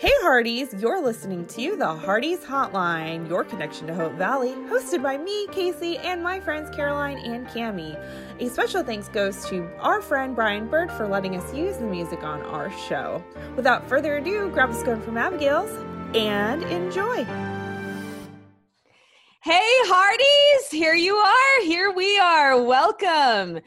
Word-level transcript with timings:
Hey 0.00 0.08
Hearties, 0.22 0.72
you're 0.78 1.02
listening 1.04 1.44
to 1.48 1.76
the 1.76 1.94
Hearties 1.94 2.38
Hotline, 2.38 3.28
your 3.28 3.44
connection 3.44 3.86
to 3.86 3.94
Hope 3.94 4.14
Valley, 4.14 4.52
hosted 4.52 5.02
by 5.02 5.18
me, 5.18 5.46
Casey, 5.48 5.98
and 5.98 6.22
my 6.22 6.40
friends 6.40 6.74
Caroline 6.74 7.18
and 7.18 7.46
Cami. 7.48 8.02
A 8.40 8.48
special 8.48 8.82
thanks 8.82 9.08
goes 9.08 9.44
to 9.50 9.68
our 9.78 10.00
friend 10.00 10.34
Brian 10.34 10.68
Bird 10.68 10.90
for 10.90 11.06
letting 11.06 11.36
us 11.36 11.54
use 11.54 11.76
the 11.76 11.84
music 11.84 12.22
on 12.22 12.40
our 12.46 12.72
show. 12.88 13.22
Without 13.56 13.86
further 13.90 14.16
ado, 14.16 14.48
grab 14.54 14.70
a 14.70 14.74
scone 14.74 15.02
from 15.02 15.18
Abigail's 15.18 15.70
and 16.16 16.62
enjoy. 16.62 17.26
Hey 19.42 19.70
Hearties, 19.84 20.70
here 20.70 20.94
you 20.94 21.16
are. 21.16 21.62
Here 21.64 21.92
we 21.92 22.18
are. 22.18 22.58
Welcome. 22.62 23.60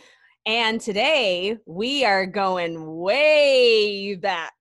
And 0.48 0.82
today 0.82 1.60
we 1.68 2.04
are 2.04 2.26
going 2.26 2.98
way 2.98 4.16
back 4.16 4.56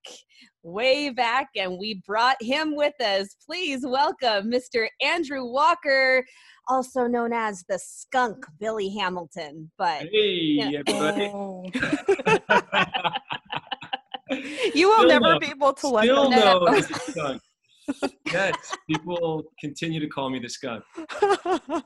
way 0.62 1.10
back, 1.10 1.48
and 1.56 1.78
we 1.78 2.02
brought 2.06 2.36
him 2.40 2.76
with 2.76 2.98
us. 3.00 3.34
Please 3.44 3.80
welcome 3.84 4.50
Mr. 4.50 4.86
Andrew 5.02 5.44
Walker, 5.44 6.24
also 6.68 7.06
known 7.06 7.32
as 7.32 7.64
the 7.68 7.78
skunk 7.78 8.44
Billy 8.60 8.88
Hamilton. 8.90 9.70
But 9.78 10.08
hey, 10.12 10.82
everybody. 10.86 11.30
Oh. 11.34 11.64
you 14.74 14.88
will 14.88 14.96
Still 14.98 15.08
never 15.08 15.32
no. 15.34 15.38
be 15.38 15.46
able 15.48 15.72
to 15.74 15.88
let 15.88 16.04
Still 16.04 16.30
them 16.30 16.40
know. 16.40 16.64
known 16.64 16.74
the 16.76 16.82
skunk. 17.10 17.42
yes, 18.32 18.54
people 18.88 19.42
continue 19.60 20.00
to 20.00 20.06
call 20.08 20.30
me 20.30 20.38
the 20.38 20.48
skunk. 20.48 20.82
I 20.96 21.04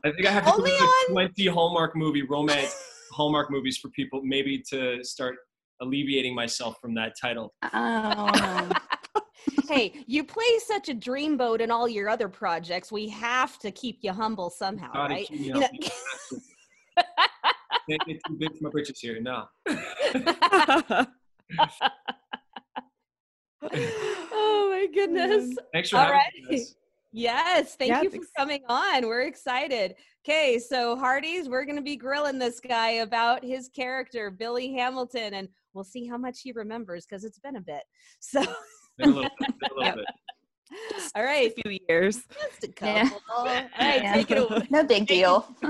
think 0.04 0.26
I 0.26 0.30
have 0.30 0.44
to 0.44 0.52
Only 0.52 0.70
go 0.70 0.76
to 0.78 0.84
on- 0.84 1.12
20 1.12 1.46
Hallmark 1.46 1.96
movie, 1.96 2.22
romance 2.22 2.76
Hallmark 3.12 3.50
movies 3.50 3.78
for 3.78 3.88
people 3.90 4.20
maybe 4.22 4.62
to 4.70 5.02
start 5.02 5.36
alleviating 5.80 6.34
myself 6.34 6.76
from 6.80 6.94
that 6.94 7.14
title. 7.20 7.54
Oh, 7.72 8.70
hey, 9.68 9.92
you 10.06 10.24
play 10.24 10.44
such 10.64 10.88
a 10.88 10.94
dreamboat 10.94 11.60
in 11.60 11.70
all 11.70 11.88
your 11.88 12.08
other 12.08 12.28
projects. 12.28 12.90
We 12.92 13.08
have 13.10 13.58
to 13.60 13.70
keep 13.70 13.98
you 14.02 14.12
humble 14.12 14.50
somehow, 14.50 14.92
Gotta 14.92 15.14
right? 15.14 15.26
keep 15.28 15.40
me 15.40 15.46
You 15.48 15.54
up. 15.54 15.70
know- 15.72 15.88
Can't 17.88 18.02
get 18.06 18.20
too 18.26 18.36
big 18.38 18.50
for 18.56 18.64
my 18.64 18.70
britches 18.70 18.98
here. 19.00 19.20
No. 19.20 19.44
oh 23.62 24.68
my 24.70 24.86
goodness. 24.94 25.56
Thanks 25.72 25.90
for 25.90 25.96
All 25.96 26.02
having 26.04 26.16
right. 26.18 26.32
me. 26.50 26.56
guys. 26.58 26.74
Yes, 27.12 27.76
thank 27.76 27.90
Yeah, 27.90 28.02
you 28.02 28.10
for 28.10 28.16
thanks. 28.16 28.30
coming 28.36 28.62
on. 28.68 29.06
We're 29.06 29.22
excited. 29.22 29.94
Okay, 30.28 30.58
so 30.58 30.96
Hearties, 30.96 31.48
we're 31.48 31.64
going 31.64 31.76
to 31.76 31.82
be 31.82 31.94
grilling 31.94 32.36
this 32.36 32.58
guy 32.58 32.88
about 32.94 33.44
his 33.44 33.68
character, 33.68 34.28
Billy 34.28 34.72
Hamilton, 34.72 35.34
and 35.34 35.48
we'll 35.72 35.84
see 35.84 36.04
how 36.04 36.16
much 36.18 36.40
he 36.42 36.50
remembers 36.50 37.06
because 37.06 37.22
it's 37.22 37.38
been 37.38 37.54
a 37.54 37.60
bit. 37.60 37.84
So, 38.18 38.42
Been 38.98 39.10
a 39.10 39.14
little 39.14 39.30
bit. 39.38 39.50
a 39.70 39.74
little 39.78 39.94
bit. 39.98 40.04
all 41.14 41.22
right, 41.22 41.52
a 41.56 41.62
few 41.62 41.78
years. 41.88 42.24
just 42.32 42.64
a 42.64 42.84
Yeah. 42.84 43.04
couple. 43.04 43.20
All 43.36 43.44
right, 43.44 43.70
Yeah. 44.02 44.14
take 44.14 44.30
it 44.32 44.38
away. 44.38 44.66
no 44.68 44.82
big 44.82 45.06
deal. 45.06 45.46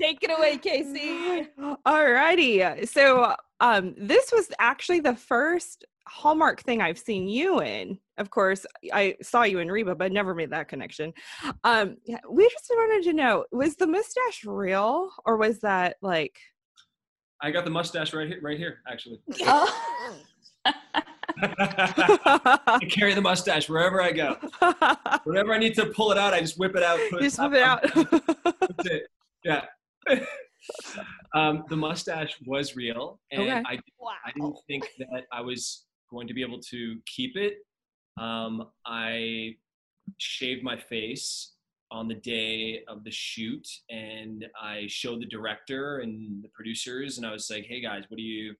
Take 0.00 0.18
it 0.24 0.36
away, 0.36 0.58
Casey. 0.58 1.46
All 1.86 2.10
righty. 2.10 2.84
So 2.86 3.36
um 3.60 3.94
this 3.96 4.32
was 4.32 4.48
actually 4.58 5.00
the 5.00 5.14
first 5.14 5.84
Hallmark 6.06 6.62
thing 6.62 6.80
I've 6.80 6.98
seen 6.98 7.28
you 7.28 7.60
in. 7.62 7.98
Of 8.18 8.30
course, 8.30 8.64
I 8.92 9.16
saw 9.22 9.42
you 9.42 9.58
in 9.58 9.70
Reba, 9.70 9.94
but 9.94 10.12
never 10.12 10.34
made 10.34 10.50
that 10.50 10.68
connection. 10.68 11.12
Um 11.64 11.96
yeah, 12.04 12.18
we 12.30 12.48
just 12.48 12.70
wanted 12.70 13.04
to 13.04 13.12
know, 13.12 13.44
was 13.52 13.76
the 13.76 13.86
mustache 13.86 14.44
real 14.44 15.10
or 15.24 15.36
was 15.36 15.60
that 15.60 15.96
like 16.02 16.38
I 17.40 17.50
got 17.50 17.64
the 17.64 17.70
mustache 17.70 18.12
right 18.14 18.28
here, 18.28 18.40
right 18.42 18.58
here, 18.58 18.78
actually. 18.88 19.20
Oh. 19.46 20.22
I 21.36 22.78
carry 22.90 23.12
the 23.14 23.20
mustache 23.20 23.68
wherever 23.68 24.00
I 24.00 24.12
go. 24.12 24.36
Whenever 25.24 25.52
I 25.52 25.58
need 25.58 25.74
to 25.74 25.86
pull 25.86 26.10
it 26.12 26.18
out, 26.18 26.32
I 26.32 26.40
just 26.40 26.58
whip 26.58 26.74
it 26.76 26.82
out. 26.82 26.98
Put 27.10 27.20
just 27.22 27.38
whip 27.38 27.52
it 27.54 27.62
out. 27.62 27.82
That's 28.60 28.86
it. 28.86 29.02
Yeah. 29.44 29.64
um, 31.34 31.64
the 31.68 31.76
mustache 31.76 32.36
was 32.46 32.76
real, 32.76 33.20
and 33.30 33.42
Okay. 33.42 33.62
I, 33.66 33.72
I 33.74 34.32
didn't 34.34 34.56
think 34.66 34.86
that 34.98 35.24
I 35.32 35.40
was 35.40 35.84
going 36.10 36.28
to 36.28 36.34
be 36.34 36.42
able 36.42 36.60
to 36.70 36.96
keep 37.06 37.36
it. 37.36 37.58
Um, 38.20 38.68
I 38.86 39.54
shaved 40.18 40.62
my 40.62 40.76
face 40.76 41.52
on 41.90 42.08
the 42.08 42.14
day 42.14 42.82
of 42.88 43.04
the 43.04 43.10
shoot, 43.10 43.66
and 43.90 44.44
I 44.60 44.84
showed 44.88 45.20
the 45.20 45.26
director 45.26 45.98
and 45.98 46.42
the 46.42 46.48
producers, 46.54 47.18
and 47.18 47.26
I 47.26 47.32
was 47.32 47.48
like, 47.50 47.66
"Hey 47.66 47.80
guys, 47.80 48.04
what 48.08 48.16
do 48.16 48.22
you, 48.22 48.54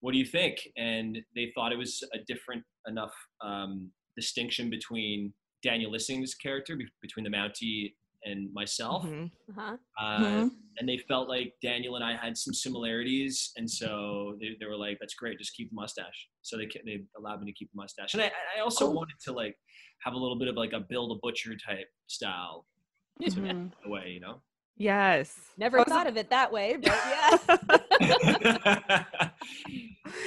what 0.00 0.12
do 0.12 0.18
you 0.18 0.26
think?" 0.26 0.68
And 0.76 1.18
they 1.34 1.52
thought 1.54 1.72
it 1.72 1.78
was 1.78 2.02
a 2.14 2.18
different 2.26 2.62
enough 2.86 3.14
um, 3.42 3.90
distinction 4.16 4.70
between 4.70 5.32
Daniel 5.62 5.90
Lissing's 5.90 6.34
character, 6.34 6.76
be- 6.76 6.86
between 7.02 7.24
the 7.24 7.30
Mountie 7.30 7.94
and 8.30 8.52
myself 8.52 9.04
Mhm. 9.04 9.30
Uh-huh. 9.50 9.76
uh, 9.98 10.18
Mhm. 10.20 10.50
and 10.78 10.88
they 10.88 10.98
felt 10.98 11.28
like 11.28 11.54
Daniel 11.62 11.96
and 11.96 12.04
I 12.04 12.14
had 12.16 12.36
some 12.36 12.54
similarities, 12.54 13.52
and 13.56 13.68
so 13.80 14.36
they, 14.40 14.50
they 14.60 14.66
were 14.66 14.76
like, 14.86 14.98
"That's 15.00 15.14
great, 15.14 15.38
just 15.38 15.54
keep 15.54 15.68
the 15.70 15.74
mustache." 15.74 16.18
So 16.42 16.56
they 16.58 16.66
ca- 16.66 16.82
they 16.84 17.04
allowed 17.18 17.40
me 17.42 17.46
to 17.50 17.56
keep 17.58 17.70
the 17.72 17.76
mustache, 17.76 18.14
and 18.14 18.22
I, 18.22 18.30
I 18.56 18.60
also 18.60 18.86
Cool. 18.86 18.94
wanted 18.96 19.18
to 19.26 19.32
like 19.32 19.56
have 20.04 20.14
a 20.14 20.18
little 20.18 20.38
bit 20.38 20.48
of 20.48 20.56
like 20.56 20.72
a 20.74 20.80
Bill 20.80 21.08
the 21.08 21.18
Butcher 21.22 21.56
type 21.56 21.88
style 22.06 22.66
Mhm. 23.20 23.72
away, 23.84 24.10
you 24.12 24.20
know. 24.20 24.42
Yes. 24.80 25.36
Never 25.56 25.78
I 25.78 25.82
was- 25.82 25.88
thought 25.92 26.06
of 26.06 26.16
it 26.16 26.30
that 26.30 26.52
way, 26.52 26.76
but 26.76 26.86
yeah. 27.12 27.36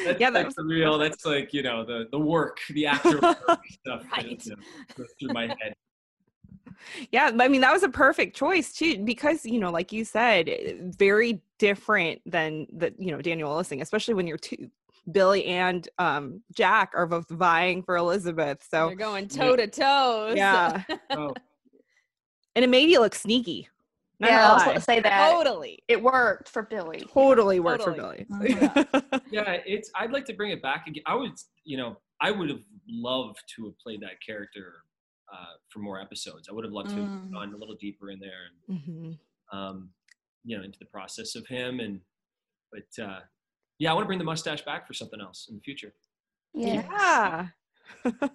that's, 0.04 0.20
Yeah, 0.20 0.30
that 0.30 0.34
that's 0.34 0.58
was- 0.58 0.66
real. 0.68 0.98
That's 0.98 1.26
like 1.26 1.54
you 1.54 1.64
know 1.64 1.86
the 1.86 2.08
the 2.12 2.20
work, 2.20 2.58
the 2.70 2.86
actor 2.88 3.20
work 3.22 3.40
stuff 3.80 4.04
that, 4.04 4.12
Right. 4.12 4.46
you 4.46 4.52
know, 4.56 4.62
goes 4.96 5.08
through 5.20 5.34
my 5.34 5.48
head. 5.48 5.74
Yeah, 7.12 7.32
I 7.40 7.48
mean 7.48 7.62
that 7.62 7.74
was 7.74 7.84
a 7.84 7.90
perfect 7.90 8.36
choice 8.36 8.74
too, 8.74 9.04
because 9.04 9.46
you 9.46 9.60
know, 9.60 9.72
like 9.72 9.92
you 9.92 10.06
said, 10.06 10.50
eh, 10.50 10.74
very 10.80 11.42
different 11.60 12.22
than 12.26 12.68
the 12.72 12.94
you 12.98 13.12
know 13.12 13.22
Daniel 13.22 13.56
Lissing, 13.56 13.82
especially 13.82 14.14
when 14.14 14.28
you're 14.28 14.38
two. 14.38 14.70
Billy 15.12 15.46
and 15.46 15.90
um, 15.98 16.44
Jack 16.54 16.92
are 16.96 17.08
both 17.08 17.28
vying 17.28 17.82
for 17.82 17.98
Elizabeth, 17.98 18.64
so 18.70 18.86
They're 18.86 18.96
going 18.96 19.28
toe 19.28 19.56
to 19.56 19.66
toe. 19.66 20.34
yeah, 20.36 20.84
Oh, 21.10 21.34
and 22.56 22.64
it 22.64 22.70
made 22.70 22.88
you 22.90 23.00
look 23.00 23.16
sneaky. 23.16 23.68
Not 24.20 24.30
Yeah, 24.30 24.50
I 24.50 24.54
was 24.54 24.64
going 24.64 24.76
to 24.76 24.82
say 24.82 25.00
that. 25.00 25.32
Totally. 25.32 25.80
It 25.88 26.02
worked 26.02 26.48
for 26.50 26.62
Billy. 26.62 27.04
totally 27.12 27.60
worked 27.60 27.84
Totally. 27.84 28.26
for 28.30 28.38
Billy. 28.40 29.22
yeah, 29.32 29.58
it's. 29.66 29.90
I'd 29.96 30.12
like 30.12 30.26
to 30.26 30.34
bring 30.34 30.52
it 30.52 30.62
back 30.62 30.86
again. 30.86 31.02
I 31.08 31.16
would, 31.16 31.32
you 31.64 31.78
know, 31.78 31.98
I 32.22 32.30
would 32.30 32.50
have 32.50 32.62
loved 32.88 33.40
to 33.56 33.66
have 33.66 33.80
played 33.80 34.02
that 34.02 34.22
character 34.26 34.84
uh, 35.34 35.54
for 35.70 35.80
more 35.80 36.00
episodes. 36.02 36.48
I 36.50 36.54
would 36.54 36.66
have 36.66 36.74
loved 36.74 36.90
to 36.92 37.02
have 37.04 37.12
Mm. 37.12 37.32
gone 37.34 37.54
a 37.54 37.58
little 37.58 37.76
deeper 37.76 38.10
in 38.12 38.20
there 38.20 38.42
and 38.68 38.80
Mhm. 38.82 39.20
um, 39.52 39.94
you 40.44 40.58
know 40.58 40.64
into 40.64 40.80
the 40.80 40.86
process 40.86 41.36
of 41.36 41.46
him 41.48 41.80
and 41.80 42.02
but 42.72 43.04
uh, 43.04 43.20
yeah 43.80 43.92
i 43.92 43.94
want 43.94 44.04
to 44.04 44.08
bring 44.08 44.18
the 44.18 44.26
mustache 44.26 44.64
back 44.66 44.88
for 44.88 44.94
something 44.94 45.22
else 45.22 45.48
in 45.50 45.56
the 45.56 45.62
future 45.62 45.94
Yeah. 46.54 47.48
Yeah. 48.06 48.32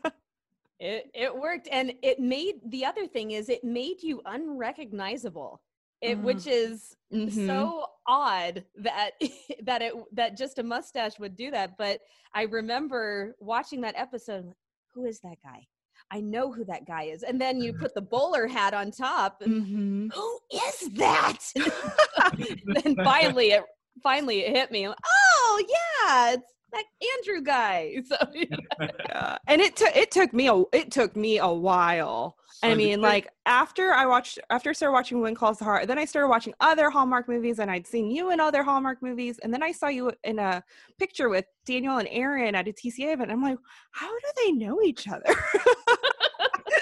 It 0.79 1.11
it 1.15 1.35
worked, 1.35 1.69
and 1.73 1.95
it 2.03 2.21
made 2.21 2.57
the 2.67 2.85
other 2.85 3.07
thing 3.07 3.31
is 3.31 3.49
it 3.49 3.65
made 3.65 4.03
you 4.03 4.21
unrecognizable. 4.27 5.63
It, 6.03 6.19
Mm. 6.19 6.23
which 6.25 6.47
is 6.47 6.95
Mhm. 7.11 7.47
so 7.47 7.87
odd 8.07 8.63
that 8.75 9.13
that 9.69 9.81
it 9.81 9.95
that 10.13 10.37
just 10.37 10.59
a 10.59 10.63
mustache 10.63 11.19
would 11.19 11.35
do 11.35 11.51
that. 11.51 11.79
But 11.79 12.03
I 12.35 12.43
remember 12.43 13.35
watching 13.41 13.81
that 13.81 13.95
episode. 13.97 14.55
Who 14.93 15.07
is 15.07 15.21
that 15.21 15.37
guy? 15.43 15.67
I 16.11 16.21
know 16.21 16.53
who 16.53 16.65
that 16.67 16.87
guy 16.87 17.05
is. 17.05 17.23
And 17.23 17.41
then 17.41 17.61
you 17.61 17.73
put 17.73 17.95
the 17.95 18.01
bowler 18.03 18.47
hat 18.47 18.75
on 18.75 18.91
top. 18.91 19.43
And, 19.43 19.67
Mhm. 19.67 20.15
who 20.15 20.39
is 20.53 20.91
that? 20.95 21.39
then 22.85 22.95
finally, 23.05 23.51
it 23.53 23.65
finally 24.03 24.41
it 24.41 24.55
hit 24.55 24.71
me. 24.71 24.87
Oh 24.89 25.65
yeah, 25.69 26.33
it's 26.35 26.53
that 26.73 26.85
Andrew 27.19 27.43
guy. 27.43 28.03
So 28.05 28.17
Yeah. 28.81 29.39
And 29.47 29.61
it 29.61 29.77
took 29.77 29.95
it 29.97 30.11
took 30.11 30.33
me 30.33 30.49
a 30.49 30.63
it 30.73 30.91
took 30.91 31.17
me 31.17 31.39
a 31.39 31.49
while. 31.49 32.37
I 32.63 32.75
mean, 32.75 33.01
like 33.01 33.29
after 33.45 33.93
I 33.93 34.07
watched 34.07 34.39
after 34.51 34.71
I 34.71 34.73
started 34.73 34.93
watching 34.93 35.21
When 35.21 35.35
Calls 35.35 35.59
the 35.59 35.65
Heart, 35.65 35.89
then 35.89 35.99
I 35.99 36.05
started 36.05 36.29
watching 36.29 36.55
other 36.61 36.91
Hallmark 36.91 37.29
movies, 37.29 37.59
and 37.59 37.71
I'd 37.71 37.87
seen 37.87 38.11
you 38.11 38.31
in 38.31 38.41
other 38.41 38.63
Hallmark 38.63 39.03
movies, 39.03 39.39
and 39.43 39.53
then 39.53 39.63
I 39.63 39.73
saw 39.73 39.89
you 39.89 40.13
in 40.25 40.39
a 40.39 40.63
picture 40.99 41.29
with 41.29 41.45
Daniel 41.67 41.99
and 41.99 42.09
Erin 42.11 42.55
at 42.55 42.67
a 42.67 42.73
TCA 42.73 43.13
event. 43.13 43.31
I'm 43.31 43.43
like, 43.43 43.59
how 43.93 44.09
do 44.09 44.27
they 44.45 44.53
know 44.53 44.81
each 44.83 45.07
other? 45.07 45.35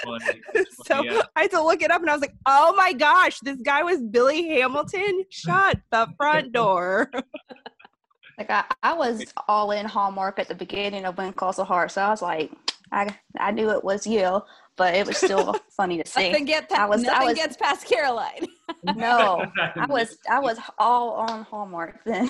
So 0.85 1.03
Yeah. 1.03 1.21
I 1.35 1.43
had 1.43 1.51
to 1.51 1.63
look 1.63 1.81
it 1.81 1.91
up, 1.91 2.01
and 2.01 2.09
I 2.09 2.13
was 2.13 2.21
like, 2.21 2.35
oh 2.45 2.73
my 2.75 2.93
gosh, 2.93 3.39
this 3.41 3.61
guy 3.61 3.83
was 3.83 4.01
Billy 4.01 4.47
Hamilton. 4.47 5.23
Shut 5.29 5.79
the 5.91 6.07
front 6.17 6.51
door. 6.51 7.09
Like 8.37 8.49
I, 8.49 8.63
I 8.83 8.93
was 8.93 9.23
all 9.47 9.71
in 9.71 9.85
Hallmark 9.85 10.39
at 10.39 10.47
the 10.47 10.55
beginning 10.55 11.05
of 11.05 11.17
When 11.17 11.31
Calls 11.33 11.55
the 11.57 11.65
Heart, 11.65 11.91
so 11.91 12.01
I 12.01 12.09
was 12.09 12.21
like, 12.21 12.51
I, 12.91 13.15
I 13.39 13.51
knew 13.51 13.69
it 13.71 13.83
was 13.83 14.05
you, 14.05 14.41
but 14.75 14.93
it 14.93 15.07
was 15.07 15.17
still 15.17 15.55
funny 15.69 16.01
to 16.01 16.07
see. 16.09 16.29
nothing, 16.29 16.45
get 16.45 16.69
pa- 16.69 16.83
I 16.83 16.85
was- 16.85 17.03
I 17.03 17.11
nothing 17.13 17.27
was- 17.29 17.35
gets 17.37 17.57
past 17.57 17.85
Caroline. 17.87 18.45
No, 18.95 19.43
I 19.75 19.85
was, 19.87 20.17
I 20.29 20.39
was 20.39 20.59
all 20.79 21.11
on 21.13 21.43
Hallmark 21.43 22.03
then. 22.03 22.29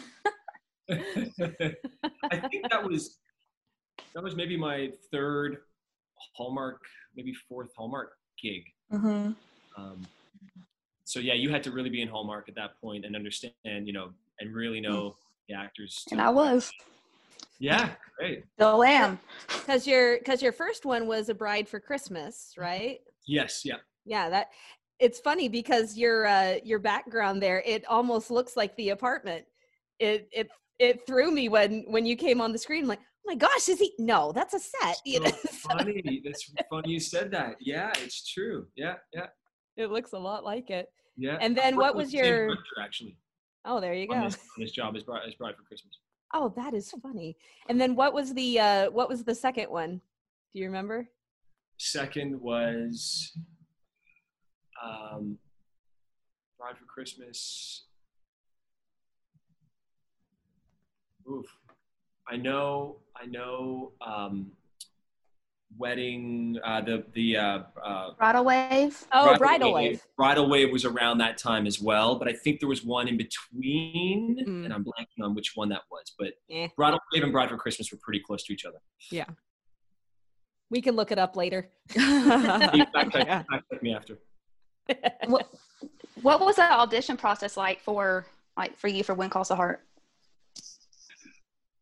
I 0.89 0.95
think 2.49 2.69
that 2.69 2.81
was 2.83 3.17
that 4.13 4.23
was 4.23 4.35
maybe 4.35 4.55
my 4.57 4.91
third 5.11 5.57
Hallmark, 6.35 6.81
maybe 7.15 7.33
fourth 7.49 7.69
Hallmark 7.77 8.11
gig. 8.41 8.63
Mm-hmm. 8.93 9.31
Um, 9.81 10.05
so 11.03 11.19
yeah, 11.19 11.33
you 11.33 11.49
had 11.49 11.63
to 11.63 11.71
really 11.71 11.89
be 11.89 12.01
in 12.01 12.07
Hallmark 12.07 12.47
at 12.49 12.55
that 12.55 12.79
point 12.81 13.05
and 13.05 13.15
understand, 13.15 13.53
you 13.63 13.93
know, 13.93 14.11
and 14.39 14.53
really 14.55 14.79
know 14.81 15.15
the 15.47 15.55
actors. 15.55 16.05
And 16.11 16.21
I 16.21 16.29
was 16.29 16.71
Yeah, 17.59 17.91
great. 18.17 18.43
still 18.55 18.83
am. 18.83 19.19
Because 19.47 19.87
your 19.87 20.17
because 20.17 20.41
your 20.41 20.51
first 20.51 20.85
one 20.85 21.07
was 21.07 21.29
a 21.29 21.35
bride 21.35 21.67
for 21.67 21.79
Christmas, 21.79 22.53
right? 22.57 22.99
Yes, 23.27 23.63
yeah. 23.65 23.77
Yeah, 24.05 24.29
that 24.29 24.49
it's 24.99 25.19
funny 25.19 25.49
because 25.49 25.97
your 25.97 26.25
uh 26.27 26.55
your 26.63 26.79
background 26.79 27.41
there, 27.41 27.61
it 27.65 27.85
almost 27.87 28.31
looks 28.31 28.55
like 28.57 28.75
the 28.75 28.89
apartment. 28.89 29.45
It 29.99 30.27
it 30.31 30.49
it 30.79 31.07
threw 31.07 31.31
me 31.31 31.49
when 31.49 31.85
when 31.87 32.05
you 32.05 32.15
came 32.15 32.41
on 32.41 32.51
the 32.51 32.57
screen. 32.57 32.83
I'm 32.83 32.89
like, 32.89 32.99
oh 32.99 33.23
my 33.27 33.35
gosh, 33.35 33.69
is 33.69 33.79
he? 33.79 33.93
No, 33.99 34.31
that's 34.31 34.53
a 34.53 34.59
set. 34.59 34.97
You 35.05 35.19
know, 35.23 35.31
funny. 35.31 36.21
That's 36.23 36.51
funny 36.69 36.91
you 36.91 36.99
said 36.99 37.31
that. 37.31 37.55
Yeah, 37.59 37.91
it's 37.97 38.27
true. 38.31 38.67
Yeah, 38.75 38.95
yeah, 39.13 39.27
it 39.77 39.89
looks 39.91 40.13
a 40.13 40.19
lot 40.19 40.43
like 40.43 40.69
it. 40.69 40.87
yeah. 41.17 41.37
And 41.41 41.57
then 41.57 41.75
what 41.77 41.95
was 41.95 42.11
the 42.11 42.17
your? 42.17 42.45
director, 42.47 42.81
actually 42.81 43.17
Oh, 43.65 43.81
there 43.81 43.93
you 43.93 44.07
on 44.11 44.21
go. 44.21 44.25
this, 44.25 44.35
on 44.35 44.63
this 44.63 44.71
job 44.71 44.95
as 44.95 45.03
bride, 45.03 45.23
as 45.27 45.33
bride 45.35 45.55
for 45.55 45.63
Christmas? 45.63 45.97
Oh, 46.33 46.53
that 46.55 46.73
is 46.73 46.91
funny. 47.01 47.35
And 47.69 47.79
then 47.79 47.95
what 47.95 48.13
was 48.13 48.33
the 48.33 48.59
uh 48.59 48.91
what 48.91 49.09
was 49.09 49.23
the 49.23 49.35
second 49.35 49.69
one? 49.69 50.01
Do 50.53 50.59
you 50.59 50.65
remember? 50.65 51.09
Second 51.77 52.39
was 52.39 53.33
um, 54.83 55.37
Bride 56.57 56.77
for 56.77 56.85
Christmas. 56.85 57.85
Oof. 61.29 61.45
I 62.27 62.37
know. 62.37 62.97
I 63.15 63.25
know. 63.25 63.91
Um, 64.05 64.51
wedding. 65.77 66.57
Uh, 66.63 66.81
the 66.81 67.03
the 67.13 67.37
uh, 67.37 67.59
uh, 67.83 68.13
Bridal 68.17 68.45
wave. 68.45 69.03
Oh, 69.11 69.37
Bridal 69.37 69.73
Wave. 69.73 70.01
Bridal 70.17 70.49
Wave 70.49 70.71
was 70.71 70.85
around 70.85 71.17
that 71.19 71.37
time 71.37 71.65
as 71.67 71.79
well, 71.81 72.17
but 72.19 72.27
I 72.27 72.33
think 72.33 72.59
there 72.59 72.69
was 72.69 72.83
one 72.83 73.07
in 73.07 73.17
between, 73.17 74.37
Mm. 74.45 74.65
and 74.65 74.73
I'm 74.73 74.83
blanking 74.83 75.23
on 75.23 75.33
which 75.35 75.51
one 75.55 75.69
that 75.69 75.81
was. 75.91 76.13
But 76.17 76.33
Eh. 76.49 76.67
Bridal 76.75 76.99
Wave 77.13 77.23
and 77.23 77.31
Bride 77.31 77.49
for 77.49 77.57
Christmas 77.57 77.91
were 77.91 77.99
pretty 78.01 78.19
close 78.19 78.43
to 78.45 78.53
each 78.53 78.65
other. 78.65 78.79
Yeah 79.11 79.25
we 80.71 80.81
can 80.81 80.95
look 80.95 81.11
it 81.11 81.19
up 81.19 81.35
later. 81.35 81.69
You 81.95 82.01
fact 82.01 83.11
check, 83.13 83.27
Yeah. 83.27 83.43
me 83.81 83.93
after. 83.93 84.17
what, 85.27 85.47
what 86.21 86.39
was 86.39 86.55
the 86.55 86.63
audition 86.71 87.17
process 87.17 87.55
like 87.55 87.81
for 87.81 88.25
like 88.57 88.75
for 88.77 88.87
you 88.87 89.03
for 89.03 89.13
When 89.13 89.29
Calls 89.29 89.49
the 89.49 89.55
Heart? 89.55 89.81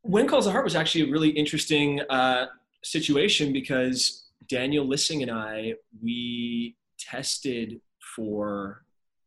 When 0.02 0.28
Calls 0.28 0.46
the 0.46 0.52
Heart 0.52 0.66
was 0.66 0.76
actually 0.76 1.10
a 1.10 1.12
really 1.12 1.30
interesting 1.30 2.02
uh, 2.10 2.48
situation 2.84 3.54
because 3.54 4.26
Daniel 4.48 4.86
Lissing 4.86 5.22
and 5.24 5.32
I, 5.32 5.74
we 6.02 6.76
tested 7.00 7.80
for 8.16 8.84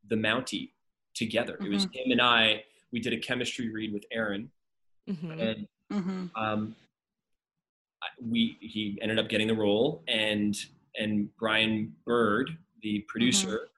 the 0.08 0.17
Mountie 0.17 0.73
together. 1.14 1.56
It 1.61 1.69
was 1.70 1.85
him 1.85 2.11
and 2.11 2.20
I. 2.20 2.64
We 2.93 3.00
did 3.00 3.12
a 3.12 3.19
chemistry 3.19 3.70
read 3.70 3.93
with 3.93 4.05
Erin, 4.12 4.50
Mhm. 5.08 5.41
and 5.41 5.69
Mm-hmm. 5.93 6.26
um, 6.37 6.75
we 8.20 8.56
he 8.61 8.99
ended 9.03 9.19
up 9.19 9.29
getting 9.29 9.47
the 9.49 9.55
role, 9.55 10.02
and 10.09 10.56
and 10.99 11.35
Brian 11.37 11.94
Bird, 12.05 12.50
the 12.82 13.00
producer, 13.09 13.69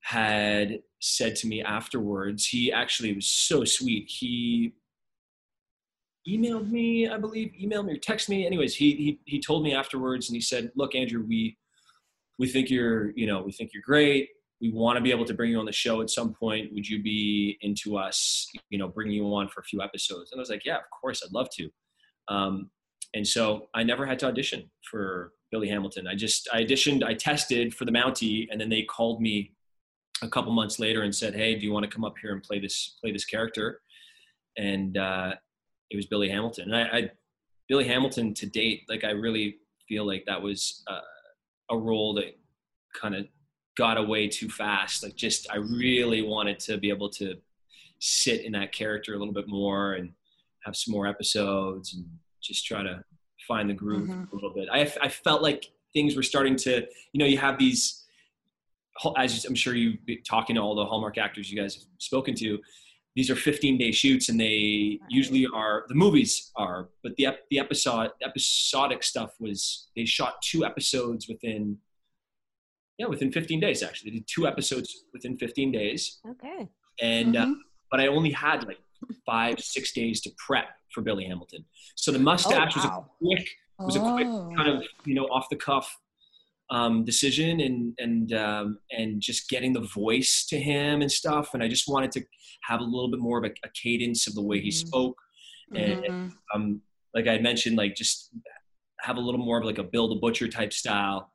had 0.00 0.82
said 1.00 1.34
to 1.36 1.46
me 1.46 1.62
afterwards. 1.62 2.46
He 2.46 2.70
actually 2.72 3.12
was 3.14 3.26
so 3.26 3.64
sweet. 3.64 4.08
He 4.08 4.72
emailed 6.28 6.70
me, 6.70 7.08
I 7.08 7.18
believe, 7.18 7.52
emailed 7.60 7.86
me 7.86 7.94
or 7.94 7.96
texted 7.96 8.30
me. 8.30 8.46
Anyways, 8.46 8.74
he 8.74 8.94
he 8.94 9.20
he 9.24 9.40
told 9.40 9.62
me 9.62 9.74
afterwards, 9.74 10.28
and 10.28 10.34
he 10.34 10.40
said, 10.40 10.70
"Look, 10.74 10.94
Andrew, 10.94 11.24
we 11.26 11.56
we 12.38 12.48
think 12.48 12.70
you're 12.70 13.10
you 13.16 13.26
know 13.26 13.42
we 13.42 13.52
think 13.52 13.72
you're 13.72 13.82
great." 13.84 14.28
We 14.60 14.70
want 14.70 14.96
to 14.96 15.02
be 15.02 15.10
able 15.10 15.26
to 15.26 15.34
bring 15.34 15.50
you 15.50 15.58
on 15.58 15.66
the 15.66 15.72
show 15.72 16.00
at 16.00 16.08
some 16.08 16.32
point. 16.32 16.72
Would 16.72 16.88
you 16.88 17.02
be 17.02 17.58
into 17.60 17.98
us, 17.98 18.48
you 18.70 18.78
know, 18.78 18.88
bringing 18.88 19.14
you 19.14 19.26
on 19.34 19.48
for 19.48 19.60
a 19.60 19.64
few 19.64 19.82
episodes? 19.82 20.32
And 20.32 20.38
I 20.38 20.40
was 20.40 20.48
like, 20.48 20.64
yeah, 20.64 20.76
of 20.76 20.84
course, 20.98 21.22
I'd 21.22 21.32
love 21.32 21.48
to. 21.56 21.68
Um, 22.28 22.70
and 23.14 23.26
so 23.26 23.68
I 23.74 23.82
never 23.82 24.06
had 24.06 24.18
to 24.20 24.26
audition 24.26 24.70
for 24.90 25.32
Billy 25.50 25.68
Hamilton. 25.68 26.06
I 26.06 26.14
just 26.14 26.48
I 26.52 26.62
auditioned, 26.62 27.04
I 27.04 27.14
tested 27.14 27.74
for 27.74 27.84
the 27.84 27.92
Mountie, 27.92 28.48
and 28.50 28.60
then 28.60 28.68
they 28.68 28.82
called 28.82 29.20
me 29.20 29.52
a 30.22 30.28
couple 30.28 30.52
months 30.52 30.78
later 30.78 31.02
and 31.02 31.14
said, 31.14 31.34
"Hey, 31.34 31.54
do 31.56 31.66
you 31.66 31.72
want 31.72 31.84
to 31.84 31.90
come 31.90 32.04
up 32.04 32.14
here 32.20 32.32
and 32.32 32.42
play 32.42 32.58
this 32.58 32.96
play 33.00 33.12
this 33.12 33.24
character?" 33.24 33.80
And 34.56 34.96
uh, 34.96 35.34
it 35.94 35.96
was 35.96 36.06
Billy 36.06 36.28
Hamilton. 36.28 36.72
And 36.72 36.76
I, 36.76 36.96
I 36.98 37.10
Billy 37.68 37.86
Hamilton 37.86 38.34
to 38.34 38.46
date, 38.46 38.82
like 38.88 39.04
I 39.04 39.10
really 39.10 39.58
feel 39.88 40.04
like 40.04 40.24
that 40.26 40.42
was 40.42 40.82
uh, 40.88 41.00
a 41.70 41.78
role 41.78 42.12
that 42.14 42.36
kind 43.00 43.14
of 43.14 43.26
got 43.78 43.96
away 43.96 44.28
too 44.28 44.48
fast. 44.48 45.02
Like 45.04 45.14
just 45.14 45.48
I 45.50 45.56
really 45.56 46.22
wanted 46.22 46.58
to 46.60 46.76
be 46.78 46.90
able 46.90 47.08
to 47.10 47.36
sit 48.00 48.42
in 48.44 48.52
that 48.52 48.72
character 48.72 49.14
a 49.14 49.18
little 49.18 49.32
bit 49.32 49.48
more 49.48 49.94
and 49.94 50.12
have 50.64 50.74
some 50.76 50.92
more 50.92 51.06
episodes 51.06 51.94
and 51.94 52.04
just 52.42 52.66
try 52.66 52.82
to 52.82 53.02
find 53.46 53.70
the 53.70 53.74
groove 53.74 54.08
Mhm. 54.08 54.30
a 54.32 54.34
little 54.34 54.52
bit. 54.52 54.68
I, 54.70 54.80
I 55.00 55.08
felt 55.08 55.42
like 55.42 55.70
things 55.92 56.16
were 56.16 56.22
starting 56.24 56.56
to, 56.56 56.86
you 57.12 57.18
know, 57.20 57.24
you 57.26 57.38
have 57.38 57.56
these, 57.58 58.04
as 59.16 59.44
I'm 59.44 59.54
sure 59.54 59.74
you 59.74 59.96
talking 60.26 60.56
to 60.56 60.62
all 60.62 60.74
the 60.74 60.84
Hallmark 60.84 61.18
actors 61.18 61.50
you 61.50 61.60
guys 61.60 61.74
have 61.76 61.84
spoken 61.98 62.34
to, 62.36 62.58
these 63.16 63.30
are 63.30 63.36
15 63.36 63.78
day 63.78 63.92
shoots 63.92 64.28
and 64.28 64.38
they 64.40 64.98
usually 65.08 65.46
are 65.54 65.84
the 65.88 65.94
movies 65.94 66.50
are 66.56 66.88
but 67.02 67.14
the 67.16 67.26
ep- 67.26 67.48
the 67.50 67.58
episode 67.58 68.10
episodic 68.22 69.02
stuff 69.02 69.32
was 69.38 69.88
they 69.96 70.04
shot 70.04 70.40
two 70.42 70.64
episodes 70.64 71.28
within 71.28 71.78
yeah 72.98 73.06
within 73.06 73.30
15 73.32 73.60
days 73.60 73.82
actually 73.82 74.10
they 74.10 74.16
did 74.18 74.26
two 74.26 74.46
episodes 74.46 75.04
within 75.12 75.36
15 75.38 75.72
days 75.72 76.20
Okay. 76.28 76.68
and 77.00 77.36
uh, 77.36 77.46
Mhm. 77.46 77.54
but 77.90 78.00
i 78.00 78.06
only 78.08 78.30
had 78.30 78.64
like 78.66 78.78
five 79.26 79.60
six 79.60 79.92
days 79.92 80.20
to 80.22 80.30
prep 80.44 80.68
for 80.92 81.00
billy 81.02 81.24
hamilton 81.24 81.64
so 81.94 82.10
the 82.12 82.18
mustache 82.18 82.74
was 82.76 82.84
a 82.84 83.04
quick 83.20 83.48
was 83.78 83.96
a 83.96 84.00
quick 84.00 84.26
Oh. 84.28 84.50
kind 84.56 84.68
of 84.68 84.82
you 85.04 85.14
know 85.14 85.24
off 85.26 85.48
the 85.50 85.56
cuff 85.56 85.98
um, 86.70 87.04
decision 87.04 87.60
and 87.60 87.94
and 87.98 88.32
um, 88.32 88.78
and 88.90 89.20
just 89.20 89.48
getting 89.50 89.72
the 89.72 89.86
voice 89.94 90.46
to 90.48 90.58
him 90.58 91.02
and 91.02 91.12
stuff 91.12 91.50
and 91.54 91.62
i 91.62 91.68
just 91.68 91.86
wanted 91.88 92.10
to 92.10 92.22
have 92.62 92.80
a 92.80 92.84
little 92.84 93.10
bit 93.10 93.20
more 93.20 93.38
of 93.38 93.44
a, 93.44 93.52
a 93.64 93.68
cadence 93.82 94.26
of 94.26 94.34
the 94.34 94.42
way 94.42 94.58
he 94.60 94.70
Mhm. 94.70 94.86
spoke 94.86 95.18
and 95.74 95.96
Mhm. 95.96 96.32
um, 96.54 96.80
like 97.14 97.26
I 97.28 97.38
mentioned, 97.38 97.76
like 97.76 97.94
just 97.94 98.30
have 99.00 99.16
a 99.16 99.20
little 99.20 99.40
more 99.40 99.58
of 99.58 99.64
like 99.64 99.78
a 99.78 99.84
Bill 99.84 100.08
the 100.08 100.16
Butcher 100.16 100.48
type 100.48 100.72
style 100.72 101.32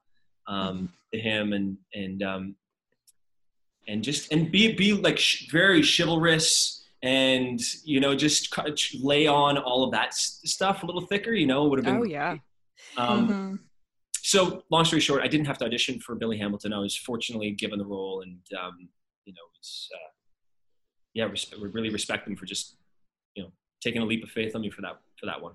um, 0.47 0.89
to 1.13 1.19
him, 1.19 1.53
and 1.53 1.77
and 1.93 2.21
um, 2.23 2.55
and 3.87 4.03
just 4.03 4.31
and 4.31 4.51
be 4.51 4.73
be 4.73 4.93
like 4.93 5.17
sh- 5.17 5.49
very 5.51 5.81
chivalrous, 5.83 6.83
and 7.01 7.59
you 7.85 7.99
know 7.99 8.13
just 8.15 8.55
lay 9.01 9.25
on 9.25 9.57
all 9.57 9.83
of 9.85 9.91
that 9.91 10.07
s- 10.09 10.41
stuff 10.45 10.83
a 10.83 10.85
little 10.85 11.05
thicker. 11.05 11.33
You 11.33 11.47
know, 11.47 11.67
would 11.67 11.79
have 11.79 11.85
been. 11.85 11.95
Oh 11.97 12.03
yeah. 12.03 12.35
Um, 12.97 13.27
Mhm. 13.29 13.59
So 14.29 14.61
long 14.69 14.85
story 14.85 14.99
short, 14.99 15.23
I 15.23 15.27
didn't 15.27 15.47
have 15.47 15.57
to 15.57 15.65
audition 15.65 15.99
for 15.99 16.13
Billy 16.13 16.37
Hamilton. 16.37 16.71
I 16.71 16.77
was 16.77 16.95
fortunately 16.95 17.49
given 17.49 17.79
the 17.79 17.85
role, 17.85 18.21
and 18.21 18.37
um, 18.63 18.87
you 19.25 19.33
know, 19.33 19.41
it's 19.57 19.89
uh, 19.91 20.11
yeah, 21.15 21.27
respe- 21.27 21.59
we 21.59 21.67
really 21.69 21.89
respect 21.89 22.25
them 22.25 22.35
for 22.35 22.45
just 22.45 22.75
you 23.33 23.41
know 23.41 23.51
taking 23.81 24.03
a 24.03 24.05
leap 24.05 24.23
of 24.23 24.29
faith 24.29 24.53
on 24.55 24.61
me 24.61 24.69
for 24.69 24.83
that 24.83 24.99
for 25.19 25.25
that 25.25 25.41
one. 25.41 25.53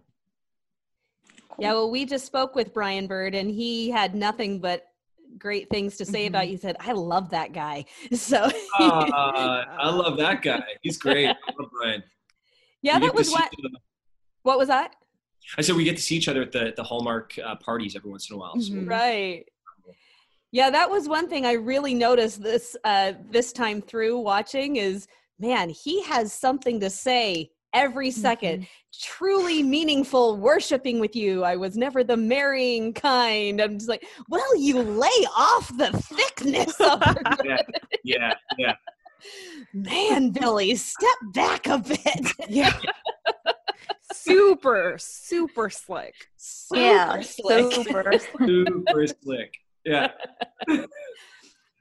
Yeah, 1.56 1.74
well, 1.74 1.88
we 1.88 2.04
just 2.04 2.26
spoke 2.26 2.56
with 2.56 2.74
Brian 2.74 3.06
Bird, 3.06 3.36
and 3.36 3.48
he 3.48 3.90
had 3.90 4.12
nothing 4.16 4.58
but 4.58 4.88
great 5.38 5.70
things 5.70 5.96
to 5.98 6.04
say 6.04 6.26
about 6.26 6.48
you. 6.48 6.54
He 6.54 6.60
said, 6.60 6.74
"I 6.80 6.90
love 6.90 7.30
that 7.30 7.52
guy." 7.52 7.84
So, 8.12 8.50
Uh, 8.76 9.64
I 9.78 9.88
love 9.88 10.18
that 10.18 10.42
guy. 10.42 10.64
He's 10.82 10.98
great. 10.98 11.28
I 11.28 11.36
love 11.60 11.70
Brian. 11.80 12.02
yeah, 12.82 12.98
We 12.98 13.06
that 13.06 13.14
was 13.14 13.30
what. 13.30 13.52
each 13.56 13.70
What 14.42 14.58
was 14.58 14.66
that? 14.66 14.96
I 15.58 15.62
said 15.62 15.76
we 15.76 15.84
get 15.84 15.96
to 15.96 16.02
see 16.02 16.16
each 16.16 16.28
other 16.28 16.42
at 16.42 16.52
the, 16.52 16.72
the 16.76 16.82
Hallmark 16.82 17.34
uh, 17.44 17.56
parties 17.56 17.96
every 17.96 18.10
once 18.10 18.30
in 18.30 18.36
a 18.36 18.38
while. 18.38 18.58
So 18.60 18.74
Mhm. 18.74 18.88
Right. 18.88 19.44
Yeah, 20.50 20.70
that 20.70 20.88
was 20.88 21.08
one 21.08 21.28
thing 21.28 21.44
I 21.46 21.52
really 21.52 21.94
noticed 21.94 22.40
this 22.40 22.76
uh, 22.84 23.12
this 23.28 23.52
time 23.52 23.82
through 23.82 24.20
watching 24.20 24.76
is 24.76 25.08
man, 25.40 25.68
he 25.68 26.02
has 26.04 26.32
something 26.32 26.78
to 26.80 26.88
say 26.88 27.50
every 27.72 28.10
2nd 28.10 28.66
Truly 29.02 29.64
meaningful 29.64 30.36
worshiping 30.36 31.00
with 31.00 31.16
you. 31.16 31.42
I 31.42 31.56
was 31.56 31.76
never 31.76 32.04
the 32.04 32.16
marrying 32.16 32.92
kind. 32.92 33.60
I'm 33.60 33.76
just 33.76 33.88
like, 33.88 34.06
well, 34.28 34.56
you 34.56 34.80
lay 34.80 35.08
off 35.36 35.76
the 35.76 35.90
thickness 35.98 36.80
of 36.80 37.02
yeah, 37.44 37.56
yeah, 38.04 38.34
yeah. 38.56 38.74
man, 39.74 40.30
Billy, 40.30 40.76
step 40.76 41.18
back 41.32 41.66
a 41.66 41.78
bit. 41.78 42.26
Yeah. 42.48 42.72
super, 44.12 44.96
super 44.98 45.70
slick. 45.70 46.14
Super 46.36 46.80
yeah, 46.80 47.20
slick. 47.20 47.72
super. 47.72 48.12
Super 48.38 49.06
slick. 49.06 49.54
Yeah. 49.84 50.08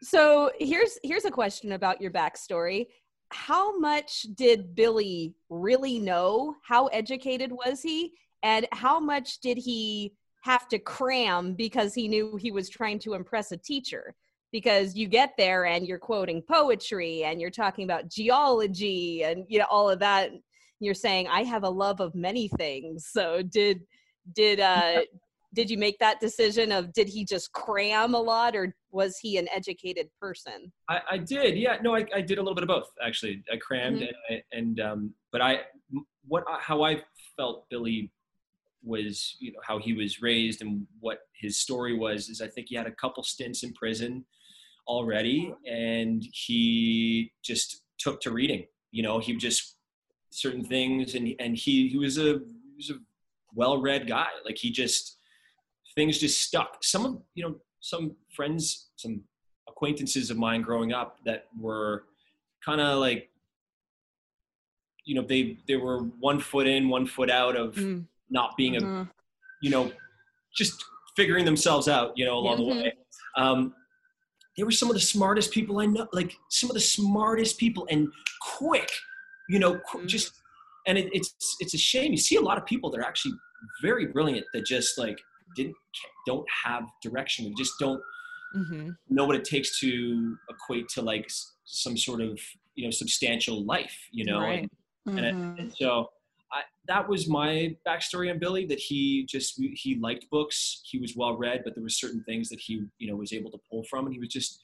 So 0.05 0.51
here's 0.59 0.99
here's 1.01 1.23
a 1.23 1.31
question 1.31 1.71
about 1.71 2.01
your 2.01 2.11
backstory. 2.11 2.87
How 3.29 3.79
much 3.79 4.23
did 4.35 4.75
Billy 4.75 5.33
really 5.49 5.97
know? 5.97 6.55
How 6.61 6.87
educated 6.87 7.53
was 7.53 7.81
he? 7.81 8.13
and 8.43 8.67
how 8.73 8.99
much 8.99 9.39
did 9.39 9.57
he 9.57 10.13
have 10.43 10.67
to 10.67 10.77
cram 10.77 11.53
because 11.53 11.95
he 11.95 12.07
knew 12.07 12.35
he 12.35 12.51
was 12.51 12.69
trying 12.69 12.99
to 12.99 13.13
impress 13.13 13.51
a 13.51 13.57
teacher 13.57 14.13
because 14.51 14.93
you 14.93 15.07
get 15.07 15.33
there 15.37 15.65
and 15.65 15.87
you're 15.87 15.97
quoting 15.97 16.41
poetry 16.41 17.23
and 17.23 17.41
you're 17.41 17.49
talking 17.49 17.85
about 17.85 18.09
geology 18.09 19.23
and 19.23 19.45
you 19.47 19.57
know 19.57 19.65
all 19.69 19.89
of 19.89 19.99
that 19.99 20.31
you're 20.83 20.93
saying 20.93 21.27
i 21.29 21.43
have 21.43 21.63
a 21.63 21.69
love 21.69 21.99
of 21.99 22.13
many 22.15 22.47
things 22.57 23.07
so 23.11 23.41
did 23.41 23.81
did 24.33 24.59
uh 24.59 25.01
did 25.53 25.69
you 25.69 25.77
make 25.77 25.99
that 25.99 26.19
decision 26.19 26.71
of 26.71 26.91
did 26.93 27.07
he 27.07 27.23
just 27.23 27.51
cram 27.53 28.15
a 28.15 28.19
lot 28.19 28.55
or 28.55 28.75
was 28.91 29.17
he 29.19 29.37
an 29.37 29.47
educated 29.53 30.07
person 30.19 30.71
I, 30.89 30.99
I 31.11 31.17
did, 31.17 31.57
yeah. 31.57 31.77
No, 31.81 31.95
I, 31.95 32.05
I 32.13 32.21
did 32.21 32.37
a 32.37 32.41
little 32.41 32.55
bit 32.55 32.63
of 32.63 32.67
both 32.67 32.89
actually. 33.05 33.43
I 33.51 33.57
crammed 33.57 34.01
Mhm. 34.01 34.11
and, 34.29 34.41
and 34.51 34.79
um, 34.79 35.13
but 35.31 35.41
I 35.41 35.61
what 36.27 36.43
how 36.59 36.83
I 36.83 37.01
felt 37.37 37.69
Billy 37.69 38.11
was 38.83 39.37
you 39.39 39.51
know 39.51 39.59
how 39.63 39.79
he 39.79 39.93
was 39.93 40.21
raised 40.21 40.61
and 40.61 40.85
what 40.99 41.19
his 41.33 41.59
story 41.59 41.97
was 41.97 42.29
is 42.29 42.41
I 42.41 42.47
think 42.47 42.67
he 42.69 42.75
had 42.75 42.87
a 42.87 42.91
couple 42.91 43.23
stints 43.23 43.63
in 43.63 43.73
prison 43.73 44.25
already 44.87 45.53
and 45.65 46.23
he 46.33 47.31
just 47.43 47.83
took 47.97 48.19
to 48.21 48.31
reading. 48.31 48.65
You 48.91 49.03
know, 49.03 49.19
he 49.19 49.35
just 49.35 49.77
certain 50.33 50.63
things 50.63 51.13
and 51.15 51.33
and 51.39 51.55
he 51.55 51.87
he 51.89 51.97
was 51.97 52.17
a 52.17 52.39
he 52.69 52.73
was 52.77 52.89
a 52.89 52.95
well-read 53.53 54.07
guy. 54.07 54.27
Like 54.45 54.57
he 54.57 54.71
just 54.71 55.17
things 55.95 56.17
just 56.17 56.41
stuck. 56.41 56.83
Some 56.83 57.05
of 57.05 57.21
you 57.35 57.43
know 57.43 57.55
some 57.79 58.15
friends, 58.35 58.89
some 58.95 59.21
acquaintances 59.67 60.29
of 60.31 60.37
mine 60.37 60.61
growing 60.61 60.91
up 60.93 61.19
that 61.25 61.47
were 61.59 62.05
kind 62.65 62.81
of 62.81 62.99
like 62.99 63.29
you 65.05 65.15
know 65.15 65.21
they 65.21 65.57
they 65.67 65.75
were 65.75 65.99
one 66.19 66.39
foot 66.39 66.65
in 66.67 66.89
one 66.89 67.05
foot 67.05 67.29
out 67.29 67.55
of 67.55 67.75
Mm. 67.75 68.05
not 68.29 68.55
being 68.57 68.77
a 68.77 68.81
Mhm. 68.81 69.09
you 69.61 69.69
know 69.69 69.91
just 70.55 70.83
figuring 71.15 71.45
themselves 71.45 71.87
out 71.87 72.13
you 72.17 72.25
know 72.25 72.37
along 72.37 72.57
Mhm. 72.57 72.59
the 72.59 72.65
way 72.83 72.93
um 73.35 73.75
they 74.55 74.63
were 74.63 74.71
some 74.71 74.89
of 74.89 74.93
the 74.95 75.01
smartest 75.01 75.51
people 75.51 75.79
i 75.79 75.85
know 75.85 76.07
like 76.13 76.37
some 76.49 76.69
of 76.69 76.73
the 76.73 76.79
smartest 76.79 77.57
people 77.57 77.85
and 77.91 78.07
quick 78.41 78.89
you 79.49 79.59
know 79.59 79.79
Mhm. 79.93 80.07
just 80.07 80.31
and 80.87 80.97
it, 80.97 81.09
it's 81.13 81.33
it's 81.59 81.73
a 81.73 81.77
shame 81.77 82.11
you 82.11 82.17
see 82.17 82.35
a 82.35 82.41
lot 82.41 82.57
of 82.57 82.65
people 82.65 82.89
that 82.91 82.99
are 82.99 83.05
actually 83.05 83.33
very 83.81 84.07
brilliant 84.07 84.45
that 84.53 84.65
just 84.65 84.97
like 84.97 85.19
didn't 85.55 85.75
don't 86.25 86.45
have 86.65 86.83
direction 87.01 87.45
and 87.45 87.55
just 87.57 87.73
don't 87.79 88.01
Mm-hmm. 88.55 88.89
know 89.09 89.25
what 89.25 89.35
it 89.35 89.43
takes 89.45 89.79
to 89.79 90.37
equate 90.47 90.87
to 90.89 91.01
like 91.01 91.27
some 91.65 91.97
sort 91.97 92.21
of 92.21 92.39
you 92.75 92.83
know 92.85 92.91
substantial 92.91 93.65
life 93.65 93.97
you 94.11 94.23
know 94.25 94.41
Right. 94.41 94.69
and, 95.07 95.25
and, 95.25 95.35
Mhm. 95.35 95.59
and 95.59 95.73
so 95.75 96.11
I, 96.51 96.61
that 96.87 97.09
was 97.09 97.27
my 97.27 97.75
backstory 97.87 98.29
on 98.31 98.37
billy 98.37 98.67
that 98.67 98.77
he 98.79 99.25
just 99.25 99.59
he 99.73 99.95
liked 99.95 100.29
books 100.29 100.81
he 100.89 100.99
was 100.99 101.15
well 101.15 101.35
read 101.35 101.61
but 101.63 101.73
there 101.73 101.81
were 101.81 101.89
certain 101.89 102.23
things 102.25 102.47
that 102.49 102.59
he 102.59 102.83
you 102.99 103.07
know 103.09 103.15
was 103.15 103.33
able 103.33 103.49
to 103.49 103.57
pull 103.71 103.83
from 103.89 104.05
and 104.05 104.13
he 104.13 104.19
was 104.19 104.29
just 104.29 104.61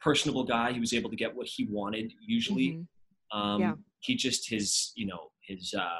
personable 0.00 0.42
guy 0.42 0.72
he 0.72 0.80
was 0.80 0.92
able 0.92 1.08
to 1.08 1.16
get 1.16 1.32
what 1.36 1.46
he 1.46 1.66
wanted 1.70 2.12
usually 2.26 2.68
Mhm. 3.32 3.38
um 3.38 3.60
Yeah. 3.60 3.74
He 4.04 4.14
just 4.14 4.48
his 4.48 4.92
you 4.94 5.06
know 5.06 5.30
his 5.40 5.74
uh 5.74 5.98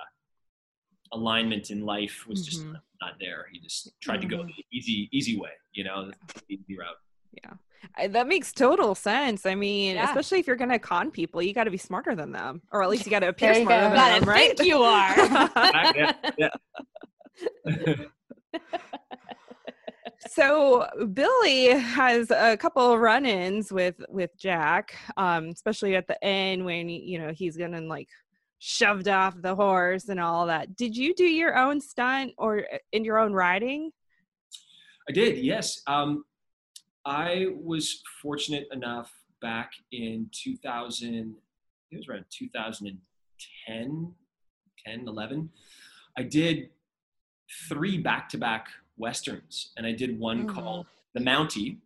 alignment 1.13 1.71
in 1.71 1.81
life 1.85 2.25
was 2.29 2.45
just 2.45 2.65
Mhm. 2.65 2.73
not, 2.73 2.83
not 3.01 3.13
there 3.21 3.47
he 3.53 3.59
just 3.61 3.93
tried 4.01 4.21
to 4.21 4.27
go 4.27 4.45
the 4.45 4.65
easy 4.73 5.09
easy 5.13 5.39
way 5.39 5.51
you 5.73 5.85
know 5.85 6.11
the 6.11 6.15
easy 6.55 6.77
route 6.79 6.97
I- 7.99 8.07
That 8.07 8.27
makes 8.29 8.51
total 8.51 8.95
sense. 8.95 9.45
I 9.45 9.55
mean, 9.55 9.97
Yeah. 9.97 10.09
especially 10.09 10.39
if 10.39 10.47
you're 10.47 10.57
going 10.57 10.71
to 10.71 10.79
con 10.79 11.11
people, 11.11 11.43
you 11.43 11.53
got 11.53 11.65
to 11.65 11.71
be 11.71 11.77
smarter 11.77 12.15
than 12.15 12.33
them, 12.33 12.63
or 12.73 12.83
at 12.83 12.89
least 12.89 13.05
you 13.05 13.11
got 13.11 13.19
to 13.21 13.29
appear 13.29 13.53
smarter 13.55 13.91
go. 13.91 13.95
than 13.95 14.21
them, 14.21 14.29
right? 14.37 14.57
think 14.57 14.67
you 14.67 14.79
are 14.83 15.15
yeah, 16.39 16.49
so 20.31 20.87
Billy 21.13 21.67
has 21.69 22.31
a 22.31 22.57
couple 22.57 22.99
run-ins 22.99 23.73
with 23.73 23.97
with 24.09 24.31
Jack, 24.37 24.97
um, 25.17 25.49
especially 25.49 25.97
at 25.97 26.07
the 26.07 26.23
end 26.25 26.65
when 26.65 26.89
you 26.89 27.19
know 27.19 27.33
he's 27.33 27.57
gonna 27.57 27.81
like 27.81 28.09
shoved 28.59 29.09
off 29.09 29.35
the 29.43 29.55
horse 29.55 30.09
and 30.09 30.19
all 30.19 30.47
that. 30.47 30.75
Did 30.75 30.97
you 30.97 31.15
do 31.15 31.25
your 31.25 31.57
own 31.57 31.81
stunt 31.81 32.33
or 32.39 32.61
uh, 32.73 32.79
in 32.93 33.05
your 33.05 33.19
own 33.19 33.33
riding? 33.33 33.91
I 35.09 35.13
did, 35.13 35.39
yes. 35.39 35.83
Um, 35.87 36.25
I 37.05 37.49
was 37.55 38.03
fortunate 38.23 38.67
enough 38.73 39.13
back 39.43 39.73
in 39.93 40.31
2000, 40.33 41.35
it 41.91 41.97
was 41.97 42.09
around 42.09 42.25
2010, 42.31 44.15
10, 44.87 45.05
11. 45.07 45.51
I 46.17 46.23
did 46.23 46.71
three 47.69 47.99
back 47.99 48.31
to 48.31 48.39
back 48.39 48.69
Westerns, 48.97 49.73
and 49.77 49.87
I 49.87 49.93
did 49.93 50.19
one 50.19 50.47
Mhm. 50.47 50.55
called 50.55 50.87
The 51.15 51.21
Mountie. 51.21 51.79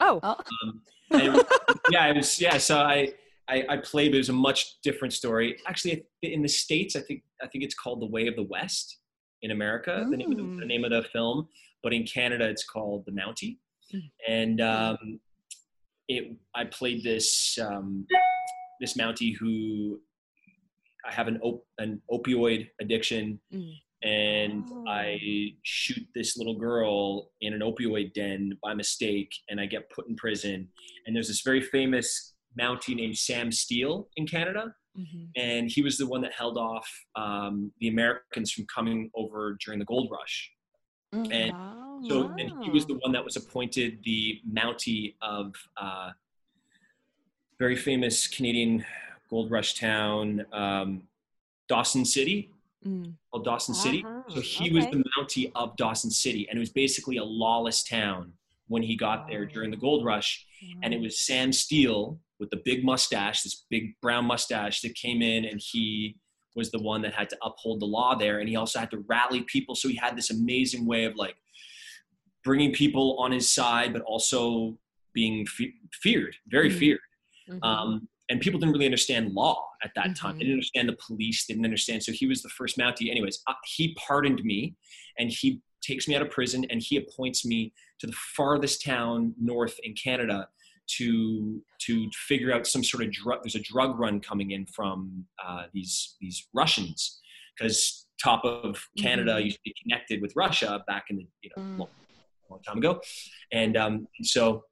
Oh, 0.00 0.20
Oh. 0.22 0.36
Um, 0.62 0.82
it 1.20 1.32
was- 1.32 1.44
yeah, 1.90 2.06
it 2.08 2.16
was, 2.16 2.40
yeah, 2.40 2.58
so 2.58 2.78
I, 2.78 3.12
I, 3.48 3.64
I 3.68 3.76
played, 3.78 4.10
but 4.12 4.16
it 4.16 4.18
was 4.18 4.28
a 4.28 4.32
much 4.34 4.80
different 4.82 5.12
story. 5.14 5.58
Actually, 5.66 6.04
in 6.22 6.42
the 6.42 6.48
States, 6.48 6.96
I 6.96 7.00
think, 7.00 7.22
I 7.42 7.46
think 7.48 7.64
it's 7.64 7.74
called 7.74 8.00
The 8.00 8.06
Way 8.06 8.26
of 8.28 8.36
the 8.36 8.44
West 8.44 8.98
in 9.42 9.50
America, 9.50 10.06
the, 10.10 10.16
name 10.16 10.30
of 10.32 10.36
the, 10.38 10.42
the 10.44 10.48
Mm. 10.48 10.66
name 10.66 10.84
of 10.84 10.90
the 10.90 11.02
film 11.12 11.48
but 11.82 11.92
in 11.92 12.04
Canada 12.06 12.48
it's 12.48 12.62
called 12.64 13.04
The 13.06 13.10
Mountie. 13.10 13.58
Mm. 13.92 14.10
And 14.28 14.60
um, 14.60 15.20
it, 16.06 16.36
I 16.54 16.64
played 16.66 17.02
this 17.02 17.58
um, 17.60 18.06
this 18.80 18.94
Mountie 18.96 19.36
who 19.36 19.98
I 21.04 21.12
have 21.12 21.26
an 21.26 21.40
op- 21.42 21.66
an 21.78 22.00
opioid 22.08 22.68
addiction, 22.80 23.40
Mm. 23.52 23.72
And 24.02 24.64
Oh. 24.70 24.84
I 24.88 25.54
shoot 25.62 26.06
this 26.14 26.36
little 26.36 26.54
girl 26.56 27.30
in 27.40 27.52
an 27.54 27.60
opioid 27.60 28.12
den 28.14 28.58
by 28.62 28.74
mistake, 28.74 29.32
and 29.48 29.60
I 29.60 29.66
get 29.66 29.90
put 29.90 30.08
in 30.08 30.16
prison. 30.16 30.68
And 31.06 31.14
there's 31.14 31.28
this 31.28 31.42
very 31.42 31.60
famous 31.60 32.34
Mountie 32.58 32.94
named 32.94 33.16
Sam 33.16 33.50
Steele 33.52 34.08
in 34.16 34.26
Canada, 34.26 34.74
Mhm. 34.98 35.30
and 35.36 35.70
he 35.70 35.80
was 35.82 35.96
the 35.96 36.06
one 36.06 36.20
that 36.22 36.32
held 36.34 36.58
off 36.58 36.88
um, 37.14 37.72
the 37.80 37.88
Americans 37.88 38.52
from 38.52 38.66
coming 38.66 39.10
over 39.14 39.56
during 39.64 39.78
the 39.78 39.86
gold 39.86 40.10
rush. 40.10 40.52
Mhm. 41.14 41.32
And 41.32 41.52
Oh, 41.54 42.08
so, 42.08 42.28
and 42.38 42.64
he 42.64 42.70
was 42.70 42.84
the 42.86 42.94
one 42.94 43.12
that 43.12 43.24
was 43.24 43.36
appointed 43.36 44.02
the 44.02 44.40
Mountie 44.50 45.14
of 45.22 45.54
uh, 45.76 46.10
very 47.58 47.76
famous 47.76 48.26
Canadian 48.26 48.84
gold 49.30 49.50
rush 49.50 49.74
town, 49.74 50.44
um, 50.52 51.08
Dawson 51.68 52.04
City, 52.04 52.50
Mm. 52.86 53.14
called 53.30 53.44
Dawson 53.44 53.74
City. 53.74 54.02
Uh-huh, 54.04 54.22
So 54.34 54.40
he 54.40 54.70
was 54.72 54.84
the 54.86 55.04
Mountie 55.16 55.52
of 55.54 55.76
Dawson 55.76 56.10
City, 56.10 56.48
and 56.48 56.56
it 56.56 56.60
was 56.60 56.70
basically 56.70 57.16
a 57.18 57.24
lawless 57.24 57.82
town 57.84 58.32
when 58.68 58.82
he 58.82 58.96
got 58.96 59.28
there 59.28 59.44
during 59.46 59.70
the 59.70 59.76
gold 59.76 60.04
rush. 60.04 60.44
And 60.82 60.92
it 60.94 61.00
was 61.00 61.20
Sam 61.26 61.52
Steele 61.52 62.18
with 62.38 62.50
the 62.50 62.60
big 62.64 62.84
mustache, 62.84 63.42
this 63.42 63.64
big 63.70 63.94
brown 64.00 64.24
mustache, 64.24 64.80
that 64.82 64.94
came 64.94 65.22
in, 65.22 65.44
and 65.44 65.60
he 65.60 66.16
was 66.54 66.70
the 66.70 66.78
one 66.80 67.02
that 67.02 67.14
had 67.14 67.28
to 67.30 67.36
uphold 67.42 67.80
the 67.80 67.86
law 67.86 68.14
there, 68.14 68.40
and 68.40 68.48
he 68.48 68.56
also 68.56 68.78
had 68.78 68.90
to 68.90 68.98
rally 69.08 69.42
people. 69.42 69.74
So 69.74 69.88
he 69.88 69.96
had 69.96 70.16
this 70.16 70.30
amazing 70.30 70.84
way 70.86 71.04
of 71.04 71.14
like 71.16 71.36
bringing 72.44 72.72
people 72.72 73.16
on 73.18 73.30
his 73.32 73.48
side, 73.48 73.92
but 73.92 74.02
also 74.02 74.78
being 75.12 75.46
fe- 75.46 75.74
feared, 75.92 76.34
very 76.48 76.70
Mhm. 76.70 76.78
feared. 76.78 77.00
Mhm. 77.48 77.62
Um, 77.64 78.08
and 78.32 78.40
people 78.40 78.58
didn't 78.58 78.72
really 78.72 78.86
understand 78.86 79.34
law 79.34 79.68
at 79.84 79.92
that 79.94 80.16
time. 80.16 80.34
Mhm. 80.34 80.38
They 80.38 80.44
didn't 80.44 80.54
understand 80.54 80.88
the 80.88 80.96
police. 81.06 81.44
They 81.46 81.52
didn't 81.54 81.66
understand. 81.66 82.02
So 82.02 82.12
he 82.12 82.26
was 82.26 82.40
the 82.42 82.48
first 82.48 82.78
Mountie. 82.78 83.10
Anyways, 83.10 83.42
uh, 83.46 83.54
he 83.76 83.94
pardoned 83.94 84.42
me, 84.42 84.74
and 85.18 85.30
he 85.30 85.60
takes 85.82 86.08
me 86.08 86.14
out 86.16 86.22
of 86.22 86.30
prison, 86.30 86.64
and 86.70 86.82
he 86.82 86.96
appoints 86.96 87.44
me 87.44 87.72
to 88.00 88.06
the 88.06 88.12
farthest 88.36 88.82
town 88.82 89.34
north 89.38 89.78
in 89.82 89.92
Canada 89.94 90.48
to 90.96 91.62
to 91.86 92.10
figure 92.28 92.52
out 92.54 92.66
some 92.66 92.82
sort 92.82 93.02
of 93.04 93.12
drug. 93.12 93.42
There's 93.42 93.54
a 93.54 93.60
drug 93.60 93.98
run 93.98 94.18
coming 94.20 94.50
in 94.52 94.64
from 94.66 95.26
uh, 95.44 95.66
these 95.74 96.16
these 96.20 96.48
Russians 96.54 97.20
because 97.54 98.06
top 98.22 98.44
of 98.44 98.88
Canada 98.98 99.32
Mhm. 99.34 99.44
used 99.44 99.56
to 99.58 99.62
be 99.64 99.74
connected 99.82 100.22
with 100.22 100.32
Russia 100.36 100.82
back 100.86 101.04
in 101.10 101.16
the 101.18 101.26
you 101.42 101.50
know 101.54 101.62
Mm. 101.62 101.78
long, 101.80 101.90
long 102.50 102.62
time 102.62 102.78
ago, 102.78 103.00
and 103.52 103.76
um, 103.76 104.08
so 104.22 104.64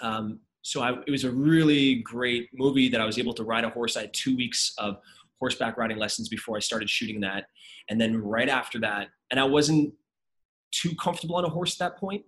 um, 0.00 0.40
so 0.64 0.80
I, 0.80 0.92
it 1.06 1.10
was 1.10 1.24
a 1.24 1.30
really 1.30 1.96
great 1.96 2.48
movie 2.54 2.88
that 2.88 3.00
I 3.00 3.04
was 3.04 3.18
able 3.18 3.34
to 3.34 3.44
ride 3.44 3.64
a 3.64 3.68
horse. 3.68 3.98
I 3.98 4.02
had 4.02 4.14
two 4.14 4.34
weeks 4.34 4.72
of 4.78 4.96
horseback 5.38 5.76
riding 5.76 5.98
lessons 5.98 6.30
before 6.30 6.56
I 6.56 6.60
started 6.60 6.88
shooting 6.88 7.20
that, 7.20 7.44
and 7.90 8.00
then 8.00 8.16
right 8.16 8.48
after 8.48 8.80
that, 8.80 9.08
and 9.30 9.38
I 9.38 9.44
wasn't 9.44 9.92
too 10.70 10.94
comfortable 10.96 11.36
on 11.36 11.44
a 11.44 11.50
horse 11.50 11.74
at 11.74 11.78
that 11.80 11.98
point, 11.98 12.24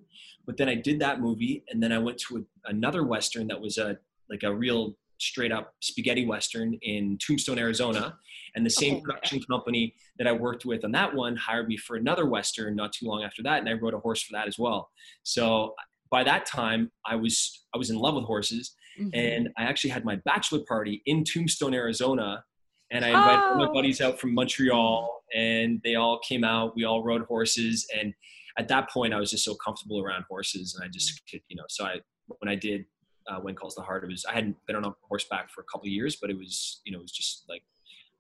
but 0.47 0.59
then 0.59 0.69
I 0.69 0.75
did 0.75 1.01
that 1.01 1.21
movie, 1.21 1.65
and 1.71 1.83
then 1.83 1.93
I 1.93 1.99
went 1.99 2.19
to 2.29 2.37
a, 2.37 2.71
another 2.71 3.05
western 3.05 3.47
that 3.49 3.59
was 3.61 3.79
a 3.79 3.97
like 4.29 4.43
a 4.43 4.55
real 4.55 4.97
straight 5.19 5.51
up 5.51 5.73
spaghetti 5.81 6.27
western 6.27 6.75
in 6.83 7.17
Tombstone, 7.17 7.59
Arizona, 7.59 8.19
and 8.55 8.67
the 8.67 8.71
same 8.71 9.01
production 9.01 9.41
company 9.51 9.95
that 10.19 10.27
I 10.27 10.33
worked 10.33 10.67
with 10.67 10.85
on 10.85 10.93
that 10.93 11.15
one 11.15 11.37
hired 11.37 11.69
me 11.69 11.79
for 11.79 11.97
another 11.97 12.27
western 12.27 12.77
not 12.77 12.93
too 12.93 13.07
long 13.07 13.23
after 13.25 13.43
that, 13.45 13.61
and 13.61 13.69
I 13.69 13.73
rode 13.73 13.95
a 13.95 13.99
horse 13.99 14.23
for 14.23 14.33
that 14.35 14.47
as 14.47 14.59
well. 14.59 14.91
So 15.23 15.75
by 16.11 16.23
that 16.25 16.47
time, 16.47 16.91
I 17.05 17.17
was 17.17 17.65
I 17.75 17.79
was 17.79 17.91
in 17.91 17.97
love 17.97 18.15
with 18.15 18.25
horses, 18.25 18.75
Mhm. 18.99 19.11
and 19.15 19.49
I 19.59 19.65
actually 19.65 19.91
had 19.91 20.05
my 20.05 20.17
bachelor 20.25 20.61
party 20.67 21.03
in 21.07 21.25
Tombstone, 21.25 21.75
Arizona, 21.75 22.45
and 22.91 23.05
I 23.05 23.09
invited 23.09 23.45
all 23.45 23.57
my 23.57 23.67
Oh. 23.69 23.73
buddies 23.75 24.01
out 24.01 24.19
from 24.21 24.35
Montreal, 24.35 25.23
and 25.35 25.81
they 25.85 25.97
all 25.97 26.19
came 26.21 26.45
out. 26.45 26.75
We 26.77 26.85
all 26.85 27.03
rode 27.03 27.23
horses, 27.27 27.87
and 27.95 28.15
at 28.59 28.69
that 28.69 28.89
point, 28.91 29.13
I 29.13 29.19
was 29.21 29.31
just 29.31 29.45
so 29.45 29.55
comfortable 29.55 30.01
around 30.01 30.25
horses, 30.31 30.75
and 30.75 30.85
I 30.85 30.89
just 30.89 31.21
could, 31.29 31.43
you 31.49 31.57
know. 31.57 31.65
So 31.69 31.85
I, 31.85 32.01
when 32.39 32.49
I 32.49 32.55
did 32.55 32.87
uh, 33.29 33.41
When 33.41 33.57
Calls 33.57 33.75
the 33.75 33.83
Heart, 33.83 34.05
it 34.05 34.07
was 34.07 34.25
I 34.25 34.33
hadn't 34.35 34.57
been 34.67 34.77
on 34.77 34.85
a 34.85 34.95
horseback 35.03 35.51
for 35.51 35.61
a 35.61 35.65
couple 35.65 35.87
of 35.87 35.93
years, 35.93 36.15
but 36.15 36.31
it 36.31 36.39
was, 36.39 36.81
you 36.85 36.93
know, 36.93 36.99
it 37.01 37.03
was 37.03 37.11
just 37.11 37.45
like 37.49 37.65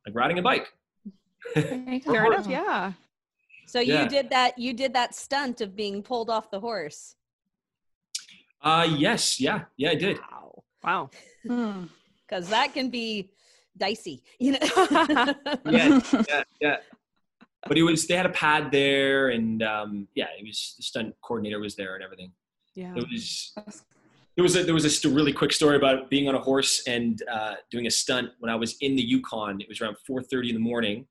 like 0.04 0.14
riding 0.16 0.38
a 0.40 0.42
bike. 0.42 0.66
Fair 1.54 2.26
enough. 2.26 2.46
Yeah. 2.48 2.92
So 3.66 3.78
you 3.80 4.08
did 4.08 4.30
that. 4.30 4.58
You 4.58 4.72
did 4.72 4.92
that 4.94 5.14
stunt 5.14 5.60
of 5.60 5.74
being 5.76 6.02
pulled 6.02 6.28
off 6.28 6.50
the 6.50 6.58
horse. 6.60 7.14
Uh, 8.66 8.82
yes, 8.82 9.40
yeah, 9.40 9.60
yeah, 9.76 9.90
I 9.90 9.94
did. 9.94 10.18
Wow. 10.18 10.64
Wow. 10.82 11.10
Hmm. 11.46 11.84
Because 12.26 12.48
that 12.48 12.74
can 12.74 12.90
be 12.90 13.30
dicey. 13.78 14.24
You 14.40 14.52
know. 14.52 14.58
Yeah, 15.70 16.00
yeah, 16.28 16.42
yeah. 16.60 16.76
But 17.68 17.78
it 17.78 17.84
was 17.84 18.08
they 18.08 18.16
had 18.16 18.26
a 18.26 18.30
pad 18.30 18.72
there, 18.72 19.28
and 19.28 19.62
um, 19.62 20.08
yeah, 20.16 20.26
it 20.36 20.44
was 20.44 20.74
the 20.76 20.82
stunt 20.82 21.14
coordinator 21.22 21.60
was 21.60 21.76
there 21.76 21.94
and 21.94 22.02
everything. 22.02 22.32
Yeah. 22.74 22.92
It 22.96 23.06
was 23.08 23.52
there 24.34 24.42
was 24.42 24.56
a 24.56 24.64
there 24.64 24.74
was 24.74 24.84
a 24.84 24.90
st- 24.90 25.14
really 25.14 25.32
quick 25.32 25.52
story 25.52 25.76
about 25.76 26.10
being 26.10 26.28
on 26.28 26.34
a 26.34 26.40
horse 26.40 26.82
and 26.88 27.22
uh, 27.30 27.54
doing 27.70 27.86
a 27.86 27.90
stunt 27.90 28.30
when 28.40 28.50
I 28.50 28.56
was 28.56 28.76
in 28.80 28.96
the 28.96 29.02
Yukon. 29.02 29.60
It 29.60 29.68
was 29.68 29.80
around 29.80 29.96
4:30 30.08 30.48
in 30.48 30.54
the 30.54 30.60
morning, 30.60 31.06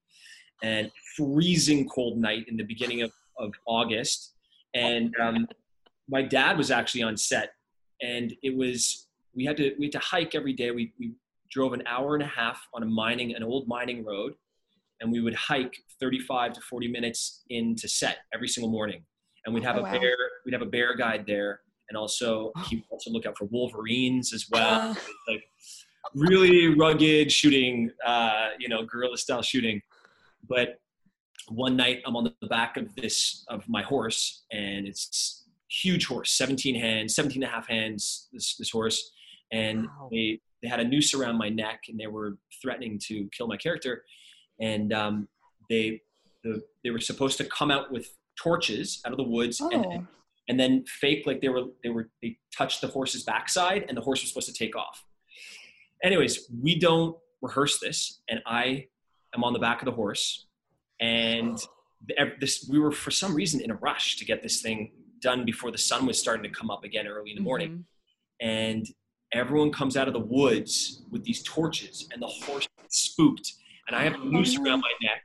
and 0.61 0.91
freezing 1.15 1.87
cold 1.87 2.17
night 2.17 2.45
in 2.49 2.57
the 2.57 2.65
beginning 2.65 3.01
of, 3.01 3.11
of 3.39 3.53
August. 3.65 4.33
And 4.73 5.15
um, 5.21 5.47
my 6.09 6.21
dad 6.21 6.57
was 6.57 6.71
actually 6.71 7.03
on 7.03 7.17
set, 7.17 7.53
and 8.01 8.33
it 8.43 8.55
was 8.55 9.07
we 9.35 9.45
had 9.45 9.57
to 9.57 9.73
we 9.79 9.85
had 9.85 9.91
to 9.93 9.99
hike 9.99 10.35
every 10.35 10.53
day. 10.53 10.71
We 10.71 10.93
we 10.99 11.13
drove 11.51 11.73
an 11.73 11.83
hour 11.87 12.15
and 12.15 12.23
a 12.23 12.27
half 12.27 12.59
on 12.73 12.83
a 12.83 12.85
mining 12.85 13.35
an 13.35 13.43
old 13.43 13.67
mining 13.67 14.03
road, 14.03 14.33
and 15.01 15.11
we 15.11 15.21
would 15.21 15.35
hike 15.35 15.75
35 15.99 16.53
to 16.53 16.61
40 16.61 16.87
minutes 16.89 17.43
into 17.49 17.87
set 17.87 18.17
every 18.33 18.47
single 18.47 18.71
morning. 18.71 19.03
And 19.45 19.53
we'd 19.53 19.63
have 19.63 19.75
Oh, 19.77 19.79
a 19.79 19.83
wow. 19.83 19.91
bear 19.99 20.15
we'd 20.45 20.53
have 20.53 20.61
a 20.61 20.65
bear 20.67 20.95
guide 20.95 21.25
there, 21.27 21.61
and 21.89 21.97
also 21.97 22.51
he 22.69 22.77
would 22.77 22.85
also 22.89 23.11
look 23.11 23.25
out 23.25 23.37
for 23.37 23.45
wolverines 23.45 24.33
as 24.33 24.45
well. 24.51 24.91
Uh, 24.91 24.95
like 25.27 25.43
really 26.13 26.67
rugged 26.75 27.31
shooting, 27.31 27.89
uh, 28.05 28.49
you 28.59 28.69
know, 28.69 28.83
guerrilla 28.85 29.17
style 29.17 29.41
shooting. 29.41 29.81
But 30.47 30.79
one 31.49 31.75
night 31.75 32.01
I'm 32.05 32.15
on 32.15 32.23
the 32.41 32.47
back 32.47 32.77
of 32.77 32.93
this 32.95 33.43
of 33.49 33.67
my 33.67 33.81
horse, 33.81 34.45
and 34.51 34.87
it's 34.87 35.44
huge 35.69 36.05
horse, 36.05 36.31
17 36.31 36.75
hands, 36.75 37.15
17 37.15 37.43
and 37.43 37.51
a 37.51 37.53
half 37.53 37.67
hands. 37.67 38.27
This 38.31 38.55
this 38.57 38.69
horse, 38.71 39.11
and 39.51 39.85
Wow. 39.87 40.09
they 40.11 40.39
they 40.61 40.67
had 40.67 40.79
a 40.79 40.83
noose 40.83 41.13
around 41.13 41.37
my 41.37 41.49
neck, 41.49 41.83
and 41.89 41.99
they 41.99 42.07
were 42.07 42.37
threatening 42.61 42.99
to 43.07 43.29
kill 43.35 43.47
my 43.47 43.57
character, 43.57 44.03
and 44.59 44.93
um, 44.93 45.27
they 45.69 46.01
the, 46.43 46.63
they 46.83 46.91
were 46.91 46.99
supposed 46.99 47.37
to 47.37 47.43
come 47.45 47.71
out 47.71 47.91
with 47.91 48.15
torches 48.37 49.01
out 49.05 49.11
of 49.11 49.17
the 49.17 49.23
woods 49.23 49.61
and 49.61 49.85
oh. 49.85 50.07
and 50.49 50.59
then 50.59 50.83
fake 50.85 51.25
like 51.25 51.41
they 51.41 51.49
were 51.49 51.63
they 51.83 51.89
were 51.89 52.09
they 52.21 52.37
touched 52.55 52.81
the 52.81 52.87
horse's 52.87 53.23
backside 53.23 53.85
and 53.87 53.97
the 53.97 54.01
horse 54.01 54.21
was 54.21 54.29
supposed 54.29 54.47
to 54.47 54.53
take 54.53 54.75
off 54.75 55.05
anyways 56.03 56.49
we 56.61 56.77
don't 56.77 57.15
rehearse 57.41 57.79
this 57.79 58.19
and 58.29 58.41
i 58.45 58.85
am 59.33 59.43
on 59.43 59.53
the 59.53 59.59
back 59.59 59.81
of 59.81 59.85
the 59.85 59.91
horse 59.91 60.47
and 60.99 61.57
the- 62.07 62.33
this 62.39 62.67
we 62.69 62.77
were 62.77 62.91
for 62.91 63.09
some 63.09 63.33
reason 63.33 63.61
in 63.61 63.71
a 63.71 63.75
rush 63.75 64.17
to 64.17 64.25
get 64.25 64.43
this 64.43 64.61
thing 64.61 64.91
done 65.21 65.45
before 65.45 65.71
the 65.71 65.77
sun 65.77 66.05
was 66.05 66.19
starting 66.19 66.43
to 66.43 66.49
come 66.49 66.69
up 66.69 66.83
again 66.83 67.07
early 67.07 67.31
in 67.31 67.35
the 67.35 67.41
morning. 67.43 67.69
Mhm. 67.71 67.83
and 68.41 68.85
everyone 69.31 69.71
comes 69.71 69.95
out 69.95 70.07
of 70.09 70.13
the 70.13 70.19
woods 70.19 71.01
with 71.09 71.23
these 71.23 71.41
torches 71.43 72.07
and 72.11 72.21
the 72.21 72.27
horse 72.27 72.67
spooked. 72.89 73.53
And 73.87 73.95
i 73.95 74.03
have 74.03 74.15
a 74.15 74.17
noose 74.25 74.57
around 74.57 74.81
my 74.81 74.91
neck. 75.01 75.23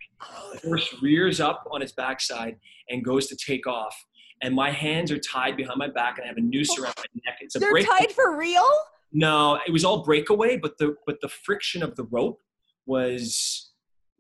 The 0.52 0.68
horse 0.68 0.94
rears 1.02 1.40
up 1.40 1.66
on 1.72 1.82
its 1.82 1.90
backside 1.92 2.58
and 2.88 3.04
goes 3.04 3.26
to 3.28 3.36
take 3.36 3.66
off. 3.66 3.94
And 4.42 4.54
my 4.54 4.70
hands 4.70 5.10
are 5.10 5.18
tied 5.18 5.56
behind 5.56 5.76
my 5.78 5.88
back 5.88 6.18
and 6.18 6.24
i 6.24 6.28
have 6.28 6.36
a 6.36 6.40
noose 6.40 6.78
around 6.78 6.94
my 6.98 7.04
neck. 7.26 7.38
It's 7.40 7.56
a 7.56 7.58
They're 7.58 7.72
break 7.72 7.86
tied 7.86 8.12
for 8.12 8.36
real. 8.36 8.66
no 9.12 9.58
it 9.66 9.72
was 9.72 9.84
all 9.84 10.04
breakaway 10.04 10.56
but 10.56 10.78
the 10.78 10.94
but 11.06 11.20
the 11.20 11.28
friction 11.28 11.82
of 11.82 11.96
the 11.96 12.04
rope 12.04 12.40
was 12.86 13.70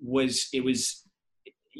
was 0.00 0.48
it 0.52 0.64
was 0.64 1.04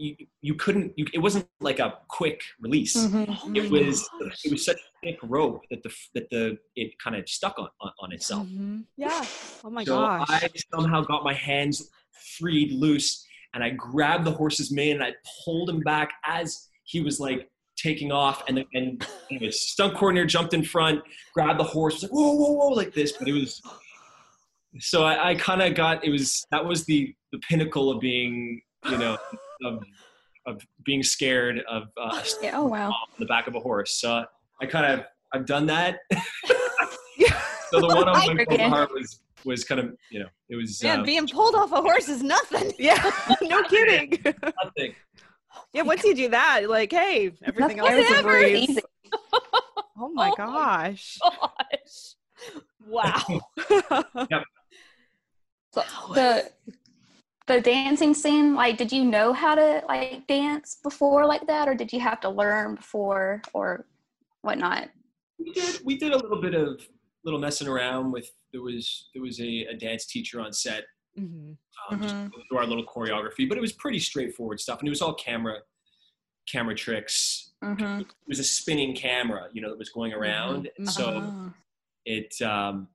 you, 0.01 0.17
you 0.41 0.55
couldn't 0.55 0.93
you, 0.97 1.05
it 1.13 1.19
wasn't 1.27 1.47
like 1.61 1.79
a 1.79 1.99
quick 2.09 2.41
release 2.61 2.97
Mhm. 2.97 3.27
Oh 3.45 3.53
it 3.61 3.71
was 3.71 4.09
gosh. 4.21 4.41
it 4.47 4.51
was 4.53 4.65
such 4.65 4.77
a 4.79 4.89
thick 5.07 5.19
rope 5.23 5.61
that 5.71 5.83
the 5.83 5.93
that 6.15 6.27
the 6.31 6.57
it 6.77 6.89
kind 7.05 7.17
of 7.17 7.29
stuck 7.29 7.57
on 7.59 7.69
on, 7.81 7.91
on 8.03 8.13
itself 8.13 8.47
Mhm. 8.47 8.85
Yeah. 8.97 9.25
Oh 9.65 9.71
my 9.71 9.85
so 9.85 9.97
gosh. 9.97 10.27
I 10.31 10.49
somehow 10.75 11.03
got 11.03 11.23
my 11.31 11.35
hands 11.35 11.91
freed 12.39 12.73
loose 12.73 13.11
and 13.55 13.63
I 13.63 13.71
grabbed 13.71 14.25
the 14.25 14.33
horse's 14.41 14.71
mane 14.73 14.95
and 14.99 15.05
I 15.05 15.13
pulled 15.45 15.69
him 15.69 15.81
back 15.81 16.11
as 16.25 16.69
he 16.85 17.01
was 17.01 17.19
like 17.21 17.51
taking 17.77 18.13
off. 18.13 18.43
And, 18.49 18.65
and 18.75 19.05
the 19.41 19.51
stunt 19.51 19.95
coordinator 19.97 20.27
jumped 20.27 20.53
in 20.55 20.63
front, 20.63 21.03
grabbed 21.35 21.59
the 21.59 21.65
horse, 21.65 21.95
was 21.95 22.03
like, 22.05 22.13
whoa, 22.13 22.33
whoa, 22.33 22.53
whoa, 22.53 22.69
like 22.69 22.93
this. 22.93 23.13
But 23.13 23.27
it 23.27 23.33
was, 23.33 23.61
so 24.79 25.03
I, 25.03 25.31
I 25.31 25.35
kind 25.35 25.63
of 25.63 25.75
got, 25.75 26.05
it 26.05 26.11
was, 26.11 26.45
that 26.53 26.65
was 26.65 26.85
the, 26.85 27.15
the 27.33 27.39
pinnacle 27.39 27.91
of 27.91 27.99
being, 28.01 28.61
you 28.91 28.99
know, 28.99 29.17
of, 29.65 29.83
of 30.47 30.61
being 30.85 31.03
scared 31.03 31.61
of 31.71 31.85
uh, 32.01 32.23
Yeah, 32.43 32.59
oh 32.59 32.67
wow. 32.67 32.89
on 32.91 32.95
the 33.19 33.27
back 33.27 33.47
of 33.47 33.55
a 33.55 33.61
horse. 33.61 34.01
So 34.01 34.25
I 34.61 34.67
kind 34.67 34.87
of, 34.87 35.07
I've 35.33 35.47
done 35.47 35.67
that. 35.67 35.99
So 37.73 37.79
the 37.81 37.87
one 37.95 38.09
on 38.09 38.17
I 38.17 38.27
my 38.35 38.45
forget. 38.45 38.69
heart 38.69 38.91
was, 38.93 39.21
was 39.45 39.63
kind 39.63 39.81
of, 39.81 39.95
you 40.11 40.19
know, 40.19 40.27
it 40.49 40.57
was 40.57 40.83
Man, 40.83 41.01
um, 41.01 41.05
being 41.07 41.29
pulled 41.29 41.55
off 41.55 41.71
a 41.71 41.77
horse 41.81 42.09
is 42.09 42.21
nothing. 42.21 42.73
yeah. 42.81 43.11
no 43.43 43.63
kidding. 43.63 44.19
nothing. 44.25 44.95
yeah. 45.73 45.83
Once 45.83 46.03
you 46.03 46.17
do 46.17 46.29
that, 46.31 46.69
like, 46.69 46.91
hey, 46.91 47.31
everything 47.45 47.79
else 47.79 47.91
is 47.93 48.11
a 48.11 48.17
ever 48.17 48.39
breeze. 48.41 48.71
easy. 48.71 48.81
Oh 49.97 50.09
my 50.15 50.31
Oh 50.31 50.31
my 50.31 50.33
gosh. 50.37 51.19
Gosh. 51.23 52.15
Wow. 52.89 53.41
So 55.73 55.83
the 56.15 56.51
the 57.51 57.61
dancing 57.61 58.15
scene, 58.15 58.55
like, 58.55 58.77
did 58.79 58.93
you 58.93 59.05
know 59.05 59.33
how 59.33 59.55
to 59.57 59.83
like 59.89 60.27
dance 60.29 60.77
before 60.83 61.27
like 61.27 61.47
that, 61.49 61.67
or 61.69 61.75
did 61.75 61.93
you 61.93 61.99
have 62.01 62.21
to 62.21 62.29
learn 62.29 62.77
before 62.77 63.43
or 63.53 63.87
whatnot? 64.43 64.89
we 65.39 65.53
did 65.53 65.81
we 65.85 65.97
did 65.99 66.13
a 66.13 66.17
little 66.19 66.41
bit 66.41 66.55
of 66.55 66.87
little 67.25 67.41
messing 67.41 67.67
around 67.67 68.13
with 68.13 68.31
there 68.53 68.61
was 68.63 69.09
there 69.15 69.23
was 69.23 69.41
a, 69.41 69.65
a 69.71 69.75
dance 69.75 70.05
teacher 70.07 70.39
on 70.41 70.53
set 70.53 70.85
Mhm. 71.19 71.57
um, 71.91 72.01
just 72.01 72.15
Mhm. 72.15 72.31
go 72.31 72.43
through 72.49 72.59
our 72.59 72.67
little 72.67 72.85
choreography 72.85 73.49
but 73.49 73.57
it 73.57 73.61
was 73.63 73.73
pretty 73.73 73.99
straightforward 73.99 74.61
stuff 74.61 74.79
and 74.81 74.89
it 74.89 74.91
was 74.91 75.01
all 75.01 75.15
camera 75.15 75.61
camera 76.47 76.75
tricks 76.75 77.53
Mm-hmm. 77.63 78.01
it 78.01 78.07
was 78.27 78.39
a 78.39 78.45
spinning 78.45 78.95
camera 78.95 79.49
you 79.53 79.63
know 79.63 79.71
that 79.71 79.79
was 79.79 79.89
going 79.89 80.13
around 80.13 80.69
and 80.77 80.87
Mhm. 80.87 80.91
so 80.91 81.05
Uh-huh. 81.09 81.51
it 82.05 82.41
um 82.43 82.87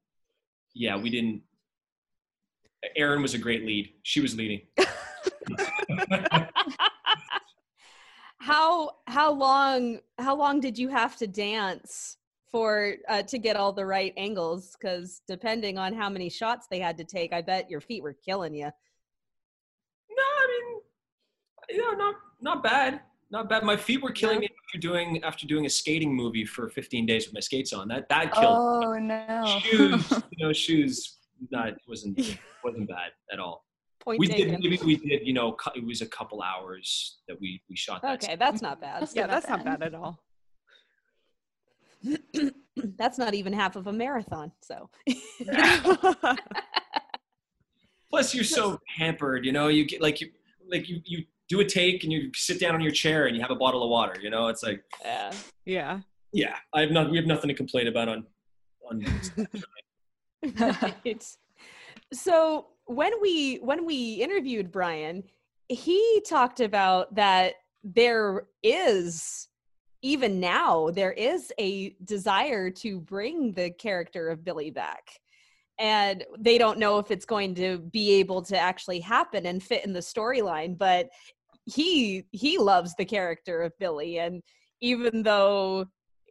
yeah 0.76 0.96
we 0.96 1.10
didn't 1.10 1.42
Erin 2.96 3.22
was 3.22 3.34
a 3.34 3.38
great 3.38 3.66
lead 3.66 3.90
she 4.04 4.22
was 4.22 4.36
leading 4.36 4.62
how 8.40 8.92
how 9.08 9.32
long 9.32 10.00
how 10.18 10.36
long 10.36 10.60
did 10.60 10.78
you 10.78 10.90
have 10.90 11.16
to 11.18 11.28
dance 11.28 12.18
for 12.52 12.94
uh, 13.10 13.22
to 13.24 13.38
get 13.38 13.56
all 13.58 13.74
the 13.74 13.86
right 13.86 14.14
angles? 14.18 14.76
Because 14.80 15.22
depending 15.28 15.78
on 15.78 15.94
how 15.94 16.10
many 16.10 16.30
shots 16.30 16.68
they 16.70 16.80
had 16.80 16.98
to 16.98 17.04
take, 17.04 17.34
I 17.34 17.42
bet 17.42 17.70
your 17.70 17.82
feet 17.82 18.02
were 18.04 18.14
killing 18.14 18.54
you. 18.54 18.66
no 20.10 20.24
i 20.24 20.48
mean 20.48 20.82
you 21.70 21.78
know 21.84 21.92
not 21.98 22.16
not 22.42 22.64
bad 22.64 23.02
not 23.32 23.50
bad 23.50 23.64
my 23.64 23.76
feet 23.76 24.02
were 24.02 24.12
killing 24.12 24.36
No? 24.36 24.42
me 24.42 24.50
after 24.68 24.80
doing 24.80 25.24
after 25.24 25.48
doing 25.48 25.66
a 25.66 25.70
skating 25.70 26.14
movie 26.16 26.46
for 26.46 26.70
15 26.70 27.06
days 27.06 27.26
with 27.26 27.34
my 27.34 27.40
skates 27.40 27.74
on 27.74 27.88
that 27.90 28.08
that 28.10 28.32
killed 28.34 28.80
me. 28.80 28.86
Oh 28.86 28.98
no. 29.00 29.60
shoes, 29.64 30.12
you 30.32 30.46
know, 30.46 30.54
shoes. 30.54 31.18
Not 31.52 31.74
wasn't 31.88 32.18
wasn't 32.64 32.88
bad 32.90 33.12
at 33.32 33.40
all. 33.40 33.66
Point 34.02 34.20
We 34.20 34.28
taken. 34.28 34.50
did 34.52 34.60
maybe 34.62 34.80
we 34.86 34.96
did. 34.98 35.26
You 35.28 35.34
know, 35.34 35.56
it 35.76 35.86
was 35.86 36.02
a 36.02 36.06
couple 36.08 36.42
hours 36.42 37.18
that 37.28 37.40
we 37.40 37.62
we 37.70 37.76
shot 37.76 38.02
that. 38.02 38.24
okay, 38.24 38.36
that's 38.36 38.62
not 38.62 38.80
bad. 38.82 39.02
That's 39.02 39.16
Yeah, 39.16 39.24
not 39.28 39.32
that's 39.32 39.50
not 39.50 39.64
bad. 39.66 39.80
bad 39.80 39.94
at 39.94 39.96
all. 39.96 40.20
that's 42.98 43.18
not 43.18 43.34
even 43.34 43.52
half 43.54 43.76
of 43.76 43.88
a 43.88 43.94
marathon. 43.94 44.52
So 44.62 44.90
Plus, 48.10 48.34
you're 48.36 48.44
so 48.44 48.80
pampered. 48.98 49.46
You 49.46 49.52
know, 49.52 49.68
you 49.68 49.86
get 49.86 50.02
like 50.02 50.22
you 50.22 50.30
like 50.70 50.88
you 50.88 51.02
you 51.06 51.26
do 51.50 51.60
a 51.60 51.66
take 51.66 52.04
and 52.04 52.14
you 52.14 52.32
sit 52.36 52.60
down 52.60 52.76
on 52.76 52.82
your 52.82 52.92
chair 52.92 53.26
and 53.26 53.36
you 53.36 53.42
have 53.42 53.52
a 53.52 53.56
bottle 53.56 53.84
of 53.84 53.90
water. 53.90 54.20
You 54.22 54.30
know, 54.30 54.48
it's 54.48 54.64
like 54.64 54.84
yeah. 55.04 55.32
yeah. 55.66 56.00
yeah, 56.32 56.56
I 56.74 56.82
have 56.82 56.92
not 56.92 57.10
we 57.10 57.18
have 57.18 57.26
nothing 57.26 57.48
to 57.50 57.54
complain 57.54 57.88
about 57.88 58.08
on 58.10 58.26
on. 58.90 59.04
right. 60.60 61.26
So 62.14 62.68
when 62.86 63.12
we 63.22 63.58
when 63.58 63.86
we 63.86 64.16
interviewed 64.16 64.72
Brian, 64.72 65.24
he 65.70 66.22
talked 66.28 66.60
about 66.60 67.16
that 67.16 67.56
there 67.84 68.48
is 68.64 69.48
even 70.02 70.40
now 70.40 70.92
there 70.92 71.14
is 71.14 71.52
a 71.60 71.96
desire 72.04 72.70
to 72.70 73.00
bring 73.00 73.52
the 73.54 73.72
character 73.72 74.30
of 74.30 74.44
Billy 74.44 74.70
back. 74.70 75.20
and 75.78 76.24
they 76.40 76.58
don't 76.58 76.80
know 76.80 77.00
if 77.00 77.12
it's 77.12 77.26
going 77.26 77.56
to 77.56 77.80
be 77.92 78.14
able 78.14 78.42
to 78.42 78.58
actually 78.58 79.00
happen 79.00 79.46
and 79.48 79.62
fit 79.62 79.86
in 79.86 79.94
the 79.94 80.00
storyline 80.00 80.78
but 80.78 81.10
he 81.66 82.24
he 82.32 82.58
loves 82.58 82.94
the 82.96 83.06
character 83.06 83.62
of 83.62 83.78
billy 83.80 84.20
and 84.20 84.42
even 84.82 85.24
though 85.24 85.86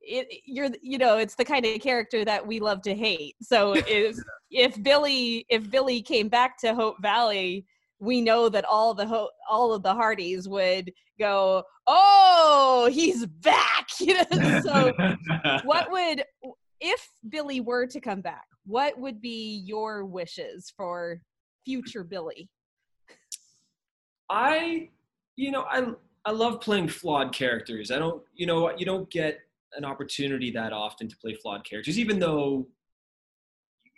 it, 0.07 0.29
you're 0.45 0.69
you 0.83 0.99
know 0.99 1.19
it's 1.19 1.35
the 1.35 1.45
kind 1.45 1.65
of 1.65 1.81
character 1.81 2.25
that 2.25 2.47
we 2.47 2.61
love 2.61 2.83
to 2.83 2.95
hate. 2.95 3.37
So 3.43 3.75
if 3.89 4.17
if 4.51 4.83
billy 4.83 5.47
if 5.49 5.71
billy 5.71 6.03
came 6.03 6.29
back 6.29 6.59
to 6.59 6.75
hope 6.75 7.01
valley 7.01 7.67
we 8.01 8.21
know 8.21 8.49
that 8.49 8.65
all 8.65 8.93
the 8.93 9.07
ho- 9.07 9.31
all 9.49 9.73
of 9.73 9.83
the 9.83 9.95
hearties 9.95 10.49
would 10.49 10.93
go 11.19 11.63
oh 11.87 12.89
he's 12.93 13.27
back! 13.27 13.89
You 14.01 14.15
know 14.15 14.61
so 14.61 14.93
what 15.65 15.91
would 15.91 16.25
if 16.81 17.09
billy 17.29 17.61
were 17.61 17.87
to 17.87 18.01
come 18.01 18.21
back 18.21 18.45
what 18.67 18.99
would 18.99 19.21
be 19.21 19.63
your 19.65 20.05
wishes 20.05 20.73
for 20.75 21.21
future 21.65 22.05
billy? 22.05 22.49
I, 24.31 24.91
you 25.37 25.51
know, 25.51 25.65
I 25.69 25.87
I 26.25 26.31
love 26.31 26.61
playing 26.61 26.89
flawed 26.89 27.35
characters. 27.35 27.91
I 27.91 27.99
don't, 27.99 28.23
you 28.35 28.47
know, 28.47 28.75
you 28.77 28.87
don't 28.87 29.09
get 29.11 29.41
an 29.77 29.85
opportunity 29.85 30.51
that 30.53 30.73
often 30.73 31.09
to 31.09 31.17
play 31.17 31.35
flawed 31.35 31.65
characters, 31.65 31.99
even 31.99 32.19
though 32.19 32.67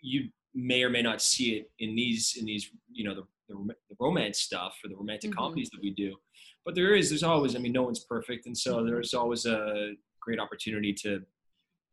you 0.02 0.28
may 0.54 0.82
or 0.82 0.90
may 0.90 1.02
not 1.02 1.20
see 1.20 1.54
it 1.56 1.70
in 1.78 1.94
these 1.94 2.36
in 2.38 2.46
these, 2.46 2.70
you 2.90 3.04
know, 3.04 3.14
the 3.14 3.22
the, 3.48 3.54
the 3.90 3.96
romance 4.00 4.40
stuff 4.40 4.76
or 4.82 4.88
the 4.88 4.96
romantic 4.96 5.30
Mhm. 5.30 5.36
comedies 5.36 5.70
that 5.70 5.80
we 5.80 5.90
do. 5.90 6.16
But 6.64 6.74
there 6.74 6.96
is, 6.96 7.10
there's 7.10 7.22
always, 7.22 7.54
I 7.54 7.60
mean, 7.60 7.70
no 7.72 7.84
one's 7.84 8.04
perfect, 8.04 8.46
and 8.46 8.58
so 8.58 8.78
Mhm. 8.78 8.86
there's 8.88 9.14
always 9.14 9.46
a 9.46 9.94
great 10.20 10.40
opportunity 10.40 10.92
to 10.94 11.24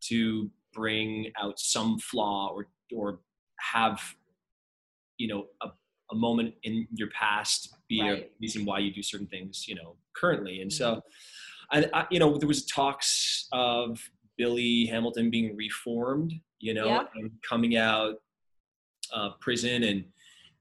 to 0.09 0.51
bring 0.73 1.31
out 1.39 1.59
some 1.59 1.99
flaw 1.99 2.49
or 2.53 2.67
or 2.93 3.19
have, 3.59 4.01
you 5.17 5.27
know, 5.27 5.47
a 5.61 5.69
a 6.11 6.15
moment 6.15 6.53
in 6.63 6.87
your 6.93 7.09
past 7.09 7.75
be 7.87 8.01
a 8.01 8.29
reason 8.39 8.65
why 8.65 8.77
you 8.77 8.91
do 8.93 9.01
certain 9.01 9.25
things, 9.27 9.67
you 9.67 9.73
know, 9.73 9.95
currently. 10.13 10.61
And 10.61 10.71
so, 10.71 11.01
I, 11.71 11.85
I, 11.93 12.05
you 12.11 12.19
know, 12.19 12.37
there 12.37 12.47
was 12.47 12.65
talks 12.65 13.47
of 13.51 13.99
Billy 14.37 14.85
Hamilton 14.87 15.29
being 15.29 15.55
reformed, 15.55 16.33
you 16.59 16.73
know, 16.73 16.85
Yeah. 16.87 17.03
and 17.15 17.31
coming 17.47 17.77
out 17.77 18.15
uh, 19.13 19.29
prison 19.39 19.83
and 19.83 20.05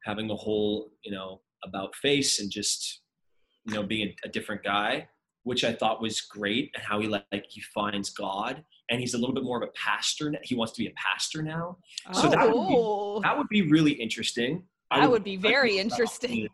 having 0.04 0.30
a 0.30 0.34
whole, 0.36 0.90
you 1.04 1.12
know, 1.12 1.40
about 1.64 1.94
face 1.96 2.40
and 2.40 2.50
just, 2.50 3.00
you 3.66 3.74
know, 3.74 3.82
being 3.82 4.08
a, 4.08 4.16
a 4.26 4.28
different 4.28 4.62
guy, 4.62 5.08
which 5.44 5.64
I 5.64 5.72
thought 5.72 6.02
was 6.02 6.20
great 6.20 6.70
and 6.74 6.82
how 6.82 7.00
he 7.00 7.06
like, 7.08 7.24
like 7.32 7.46
he 7.48 7.60
finds 7.60 8.10
God 8.10 8.64
and 8.90 9.00
he's 9.00 9.14
a 9.14 9.18
little 9.18 9.34
bit 9.34 9.44
more 9.44 9.62
of 9.62 9.68
a 9.68 9.72
pastor. 9.72 10.30
now. 10.30 10.38
He 10.42 10.54
wants 10.54 10.72
to 10.74 10.82
be 10.82 10.88
a 10.88 10.92
pastor 10.96 11.42
now. 11.42 11.78
So 12.12 12.28
that 12.28 12.40
would 12.46 12.68
be- 12.68 12.74
oh 12.76 13.20
That 13.22 13.38
would 13.38 13.48
be 13.48 13.62
really 13.62 13.92
interesting. 13.92 14.64
I 14.90 15.00
that 15.00 15.10
would 15.10 15.24
be 15.24 15.36
very 15.36 15.78
interesting 15.78 16.48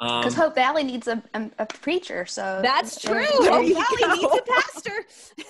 Um, 0.00 0.20
Because 0.20 0.34
Hope 0.34 0.54
Valley 0.54 0.84
needs 0.84 1.08
a, 1.08 1.22
a, 1.34 1.50
a 1.58 1.66
preacher, 1.66 2.24
so 2.26 2.60
that's 2.62 3.00
true. 3.00 3.24
Hope 3.24 3.44
Valley 3.44 3.74
go. 3.74 4.14
needs 4.14 4.34
a 4.36 4.42
pastor 4.42 4.92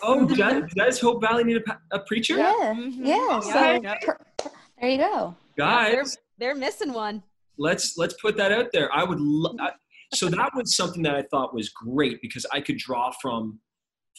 oh, 0.03 0.25
does, 0.27 0.63
does 0.75 1.01
Hope 1.07 1.21
Valley 1.21 1.45
need 1.45 1.59
a, 1.59 1.79
a 1.97 2.01
preacher? 2.01 2.39
Yeah, 2.39 2.73
Mhm. 2.75 2.95
yeah. 2.99 3.41
So 3.41 3.81
Yeah. 3.83 3.95
per- 4.03 4.19
per- 4.39 4.51
there 4.81 4.91
you 4.91 4.99
go. 4.99 5.35
Guys, 5.57 6.17
they're 6.39 6.55
missing 6.55 6.93
one 6.93 7.23
let's 7.59 7.99
let's 7.99 8.15
put 8.23 8.37
that 8.37 8.53
out 8.53 8.67
there. 8.73 8.89
I 8.95 9.03
would. 9.03 9.19
Lo- 9.21 9.57
I, 9.61 9.71
so 10.15 10.29
that 10.29 10.51
was 10.55 10.77
something 10.77 11.03
that 11.03 11.17
I 11.17 11.23
thought 11.23 11.53
was 11.53 11.69
great 11.71 12.23
because 12.23 12.47
I 12.53 12.61
could 12.61 12.79
draw 12.79 13.11
from 13.21 13.59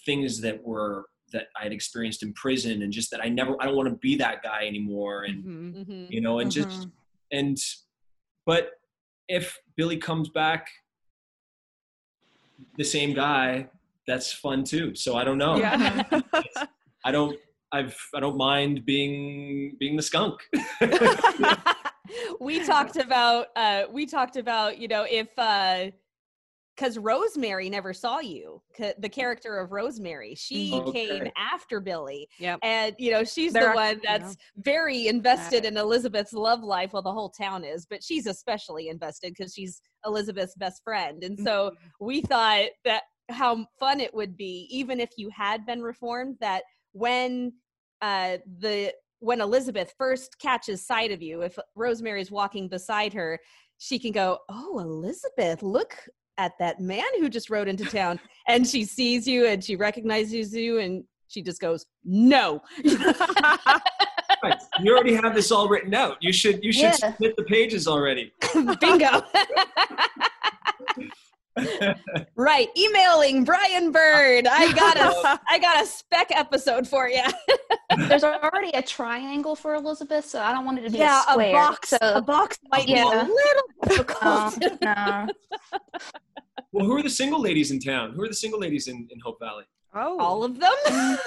things 0.05 0.41
that 0.41 0.61
were 0.61 1.05
that 1.31 1.47
I 1.59 1.63
had 1.63 1.71
experienced 1.71 2.21
in 2.21 2.33
prison 2.33 2.81
and 2.81 2.91
just 2.91 3.09
that 3.11 3.21
I 3.23 3.29
never. 3.29 3.55
I 3.61 3.65
don't 3.65 3.77
want 3.77 3.87
to 3.89 3.95
be 3.95 4.17
that 4.17 4.43
guy 4.43 4.65
anymore, 4.67 5.23
and 5.23 5.43
Mhm. 5.43 5.87
Mhm. 5.87 6.11
you 6.11 6.19
know, 6.21 6.39
and 6.39 6.51
just 6.51 6.67
Mhm. 6.81 6.91
and 7.31 7.57
but 8.45 8.71
if 9.29 9.57
Billy 9.77 9.95
comes 9.95 10.27
back 10.27 10.67
the 12.77 12.83
same 12.83 13.13
guy, 13.13 13.69
that's 14.05 14.33
fun 14.33 14.63
too. 14.65 14.95
So 14.95 15.15
I 15.15 15.23
don't 15.23 15.37
know. 15.37 15.55
Yeah. 15.55 16.03
I 17.05 17.11
don't. 17.11 17.37
I've. 17.71 17.95
I 18.15 18.19
don't 18.19 18.35
mind 18.35 18.85
being 18.85 19.77
being 19.79 19.95
the 19.95 20.01
skunk. 20.01 20.41
we 22.39 22.65
talked 22.65 22.97
about 22.97 23.47
uh 23.55 23.83
we 23.91 24.07
talked 24.07 24.35
about 24.35 24.79
you 24.79 24.87
know 24.87 25.05
if 25.07 25.27
uh 25.37 25.91
because 26.79 26.97
rosemary 26.97 27.69
never 27.69 27.93
saw 27.93 28.19
you 28.19 28.61
the 28.99 29.09
character 29.09 29.57
of 29.57 29.71
rosemary 29.71 30.33
she 30.35 30.71
Mhm. 30.71 30.93
came 30.93 31.27
after 31.35 31.79
billy 31.81 32.27
Yep. 32.39 32.59
and 32.63 32.95
you 32.97 33.11
know 33.11 33.23
she's 33.23 33.51
They're 33.53 33.69
the 33.69 33.75
one 33.75 33.85
actually- 33.97 34.01
yeah. 34.03 34.17
that's 34.19 34.37
very 34.57 35.07
invested 35.07 35.65
in 35.65 35.75
elizabeth's 35.77 36.31
love 36.33 36.63
life 36.63 36.93
well 36.93 37.01
the 37.01 37.11
whole 37.11 37.29
town 37.29 37.63
is 37.65 37.85
but 37.85 38.03
she's 38.03 38.27
especially 38.27 38.87
invested 38.87 39.33
because 39.37 39.53
she's 39.53 39.81
elizabeth's 40.05 40.55
best 40.55 40.81
friend 40.83 41.23
and 41.23 41.37
so 41.39 41.71
we 41.99 42.21
thought 42.21 42.69
that 42.85 43.03
how 43.29 43.65
fun 43.79 43.99
it 43.99 44.13
would 44.13 44.37
be 44.37 44.67
even 44.71 44.99
if 44.99 45.09
you 45.17 45.29
had 45.29 45.65
been 45.65 45.81
reformed 45.81 46.37
that 46.39 46.63
when 46.93 47.51
uh 48.01 48.37
the 48.59 48.93
when 49.19 49.41
elizabeth 49.41 49.93
first 49.97 50.39
catches 50.39 50.85
sight 50.87 51.11
of 51.11 51.21
you 51.21 51.41
if 51.41 51.59
rosemary's 51.75 52.31
walking 52.31 52.69
beside 52.69 53.11
her 53.13 53.37
she 53.77 53.99
can 53.99 54.11
go 54.13 54.39
oh 54.49 54.79
elizabeth 54.79 55.61
look 55.61 55.93
at 56.39 56.54
that 56.58 56.80
man 56.80 57.04
who 57.19 57.30
just 57.30 57.49
rode 57.52 57.67
into 57.67 57.84
town 57.86 58.17
and 58.47 58.65
she 58.65 58.84
sees 58.86 59.28
you 59.28 59.45
and 59.45 59.62
she 59.63 59.75
recognizes 59.75 60.56
you 60.56 60.80
and 60.80 61.04
she 61.28 61.43
just 61.43 61.60
goes 61.62 61.86
no 62.06 62.60
Right. 64.41 64.56
You 64.82 64.93
already 64.93 65.13
have 65.15 65.36
this 65.36 65.52
all 65.52 65.67
written 65.67 65.93
out. 65.93 66.15
You 66.21 66.32
should 66.32 66.63
you 66.63 66.71
should 66.71 66.84
Yeah. 66.84 66.91
submit 66.91 67.36
the 67.36 67.43
pages 67.43 67.89
already. 67.89 68.32
bingo 68.80 69.21
right 72.35 72.69
emailing 72.77 73.43
brian 73.43 73.91
bird 73.91 74.47
i 74.47 74.71
got 74.73 74.97
a 74.97 75.41
i 75.49 75.59
got 75.59 75.83
a 75.83 75.85
spec 75.85 76.27
episode 76.31 76.88
for 76.88 77.09
you 77.09 77.23
There's 78.07 78.23
already 78.23 78.69
a 78.75 78.83
triangle 78.83 79.55
for 79.55 79.73
Elizabeth, 79.73 80.23
so 80.25 80.39
I 80.39 80.51
don't 80.51 80.63
want 80.63 80.77
it 80.77 80.83
to 80.83 80.89
be 80.91 80.99
yeah 80.99 81.23
a 81.27 81.39
a 81.39 81.51
box 81.51 81.89
so, 81.89 81.97
a 82.01 82.21
box 82.21 82.57
might 82.71 82.85
be 82.85 82.99
a 82.99 83.05
little 83.05 83.63
difficult 83.83 84.57
no, 84.62 84.77
no. 84.81 85.27
Well, 86.71 86.85
who 86.85 86.95
are 86.95 87.03
the 87.03 87.09
single 87.09 87.41
ladies 87.41 87.71
in 87.71 87.79
town? 87.79 88.12
Who 88.12 88.23
are 88.23 88.27
the 88.27 88.35
single 88.35 88.59
ladies 88.59 88.88
in, 88.88 89.07
in 89.09 89.19
Hope 89.21 89.39
Valley? 89.39 89.63
Oh. 89.93 90.19
all 90.19 90.43
of 90.43 90.60
them 90.60 90.71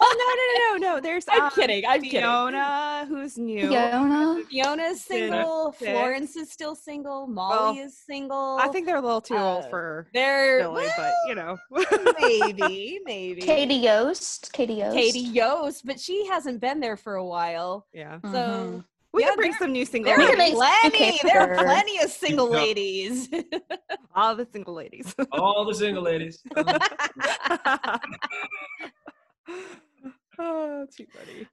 well, 0.00 0.10
no, 0.16 0.24
no, 0.24 0.34
no, 0.36 0.76
no, 0.78 0.94
no. 0.94 1.00
There's 1.00 1.24
i'm 1.30 1.42
um, 1.42 1.50
kidding 1.50 1.84
i'm 1.86 2.00
kidding 2.02 2.20
Fiona, 2.20 3.04
who's 3.08 3.36
new. 3.38 3.68
Fiona. 3.68 4.42
fiona's 4.50 5.02
single 5.02 5.72
Six. 5.78 5.90
florence 5.90 6.36
is 6.36 6.50
still 6.50 6.74
single 6.74 7.26
molly 7.26 7.80
is 7.80 7.96
single 7.98 8.58
I 8.60 8.68
think 8.68 8.86
they're 8.86 8.96
a 8.96 9.00
little 9.02 9.20
too 9.20 9.36
old 9.36 9.64
Uh, 9.64 9.68
for 9.68 10.08
they're 10.14 10.60
Billy, 10.60 10.86
but 10.96 11.12
you 11.28 11.34
know. 11.34 11.56
maybe 12.20 13.00
maybe 13.04 13.40
Katie 13.42 13.74
Yost. 13.74 14.52
Katie 14.52 14.74
Yost. 14.74 14.96
katie 14.96 15.20
yost 15.20 15.84
but 15.86 16.00
she 16.00 16.26
hasn't 16.26 16.60
been 16.60 16.80
there 16.80 16.96
for 16.96 17.14
a 17.16 17.24
while 17.24 17.86
yeah. 17.92 18.18
so 18.22 18.28
Mhm. 18.28 18.84
We 19.16 19.22
Yeah, 19.22 19.28
can 19.30 19.36
bring 19.36 19.52
some 19.54 19.72
new 19.72 19.86
single 19.86 20.10
there 20.10 20.18
We 20.18 20.24
are 20.24 20.28
can 20.28 20.38
ladies. 20.38 20.58
make- 20.58 20.92
plenty 20.92 21.18
there 21.22 21.40
are 21.40 21.54
plenty 21.64 21.98
of 22.02 22.10
single 22.10 22.50
ladies 22.50 23.28
All 24.14 24.36
the 24.36 24.46
single 24.52 24.74
ladies. 24.74 25.14
All 25.32 25.64
the 25.64 25.74
single 25.74 26.02
ladies. 26.02 26.42
oh, 30.38 30.86
too 30.94 31.06
funny. 31.14 31.46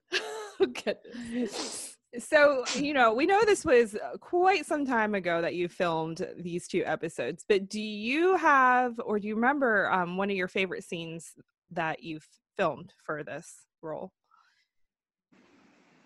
Oh, 0.60 0.66
goodness. 0.66 1.96
So, 2.18 2.64
you 2.76 2.92
know, 2.94 3.12
we 3.14 3.26
know 3.26 3.44
this 3.44 3.64
was 3.64 3.94
uh, 3.96 4.16
quite 4.20 4.66
some 4.66 4.86
time 4.86 5.14
ago 5.14 5.40
that 5.42 5.54
you 5.54 5.68
filmed 5.68 6.26
these 6.38 6.68
two 6.68 6.82
episodes, 6.86 7.44
but 7.48 7.68
do 7.68 7.80
you 7.80 8.36
have 8.36 9.00
or 9.04 9.18
do 9.18 9.26
you 9.26 9.34
remember 9.34 9.90
um, 9.90 10.16
one 10.16 10.30
of 10.30 10.36
your 10.36 10.48
favorite 10.48 10.84
scenes 10.84 11.32
that 11.70 12.02
you've 12.02 12.28
filmed 12.56 12.92
for 13.04 13.24
this 13.24 13.54
role? 13.82 14.12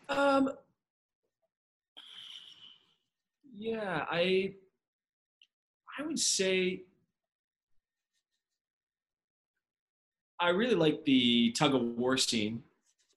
Um. 0.08 0.52
Yeah, 3.58 4.04
I. 4.10 4.54
I 5.98 6.06
would 6.06 6.18
say. 6.18 6.82
I 10.40 10.50
really 10.50 10.76
like 10.76 11.04
the 11.04 11.50
tug 11.52 11.74
of 11.74 11.82
war 11.82 12.16
scene. 12.16 12.62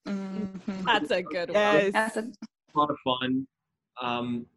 Mhm. 0.07 0.83
That's 0.85 1.11
a 1.11 1.21
good 1.21 1.49
one. 1.49 1.55
Yes. 1.55 1.93
That's 1.93 2.17
a, 2.17 2.21
a 2.21 2.73
lot 2.75 2.89
of 2.89 2.97
fun. 3.03 3.45
Um, 4.01 4.47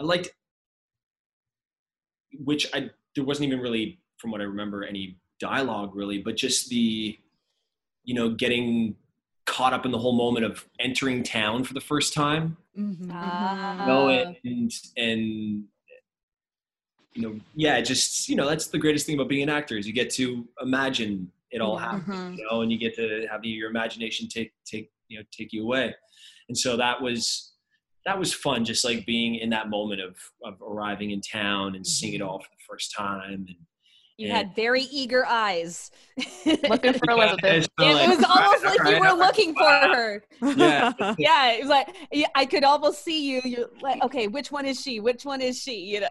I 0.00 0.02
liked, 0.02 0.30
which 2.44 2.66
I 2.74 2.90
there 3.14 3.24
wasn't 3.24 3.46
even 3.46 3.60
really, 3.60 4.00
from 4.16 4.32
what 4.32 4.40
I 4.40 4.44
remember, 4.44 4.82
any 4.82 5.16
dialogue 5.38 5.94
really, 5.94 6.18
but 6.20 6.36
just 6.36 6.68
the, 6.68 7.16
you 8.02 8.14
know, 8.14 8.30
getting 8.30 8.96
caught 9.58 9.72
up 9.72 9.84
in 9.84 9.90
the 9.90 9.98
whole 9.98 10.12
moment 10.12 10.44
of 10.46 10.64
entering 10.78 11.20
town 11.24 11.64
for 11.64 11.74
the 11.74 11.80
first 11.80 12.14
time, 12.14 12.56
Ah. 13.10 13.80
you 13.80 13.86
know, 13.86 14.08
and 14.08 14.70
and 14.96 15.64
you 17.14 17.22
know, 17.22 17.40
yeah, 17.56 17.80
just 17.80 18.28
you 18.28 18.36
know, 18.36 18.48
that's 18.48 18.68
the 18.68 18.78
greatest 18.78 19.04
thing 19.04 19.16
about 19.16 19.28
being 19.28 19.42
an 19.42 19.48
actor 19.48 19.76
is 19.76 19.84
you 19.86 19.92
get 19.92 20.10
to 20.10 20.46
imagine 20.62 21.32
it 21.50 21.60
all 21.60 21.74
Yeah. 21.76 21.90
happening 21.90 22.18
Mhm. 22.20 22.38
you 22.38 22.44
know, 22.48 22.60
and 22.62 22.70
you 22.70 22.78
get 22.78 22.94
to 22.96 23.26
have 23.32 23.44
your 23.44 23.68
imagination 23.70 24.28
take 24.28 24.52
take 24.64 24.90
you 25.08 25.18
know 25.18 25.24
take 25.32 25.52
you 25.52 25.62
away. 25.64 25.94
and 26.48 26.56
so 26.56 26.76
that 26.76 27.02
was 27.02 27.52
that 28.06 28.18
was 28.18 28.32
fun, 28.32 28.64
just 28.64 28.84
like 28.88 29.04
being 29.04 29.34
in 29.34 29.50
that 29.50 29.68
moment 29.68 30.00
of 30.00 30.14
of 30.44 30.54
arriving 30.62 31.10
in 31.10 31.20
town 31.20 31.74
and 31.74 31.84
seeing 31.86 32.14
it 32.14 32.20
Mm-hmm. 32.20 32.28
all 32.28 32.38
for 32.38 32.50
the 32.56 32.64
first 32.70 32.88
time. 32.94 33.32
And 33.48 33.56
You 34.18 34.26
Yeah. 34.28 34.36
had 34.38 34.54
very 34.56 34.82
eager 34.82 35.24
eyes. 35.24 35.92
Looking 36.68 36.92
for 36.94 37.08
Elizabeth. 37.10 37.44
It's 37.44 37.68
so 37.78 37.86
it 37.86 38.08
was 38.16 38.24
almost 38.28 38.64
like 38.64 38.92
you 38.92 39.00
were 39.00 39.12
looking 39.16 39.54
for 39.54 39.64
her. 39.70 40.22
Yeah. 40.56 40.92
Yeah, 41.18 41.52
it 41.52 41.60
was 41.60 41.68
like 41.70 41.94
I 42.34 42.44
could 42.44 42.64
almost 42.64 43.04
see 43.04 43.30
you. 43.30 43.40
You're 43.44 43.70
like, 43.80 44.02
okay, 44.02 44.26
which 44.26 44.50
one 44.50 44.66
is 44.66 44.80
she? 44.80 44.98
Which 44.98 45.24
one 45.24 45.40
is 45.40 45.60
she? 45.62 45.76
You 45.76 46.00
know. 46.00 46.08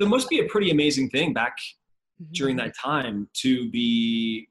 It 0.00 0.06
must 0.08 0.28
be 0.30 0.38
a 0.40 0.44
pretty 0.46 0.70
amazing 0.70 1.10
thing 1.10 1.34
back 1.34 1.56
Mm-hmm. 2.22 2.32
during 2.32 2.56
that 2.58 2.76
time 2.78 3.28
to 3.42 3.68
be 3.72 4.48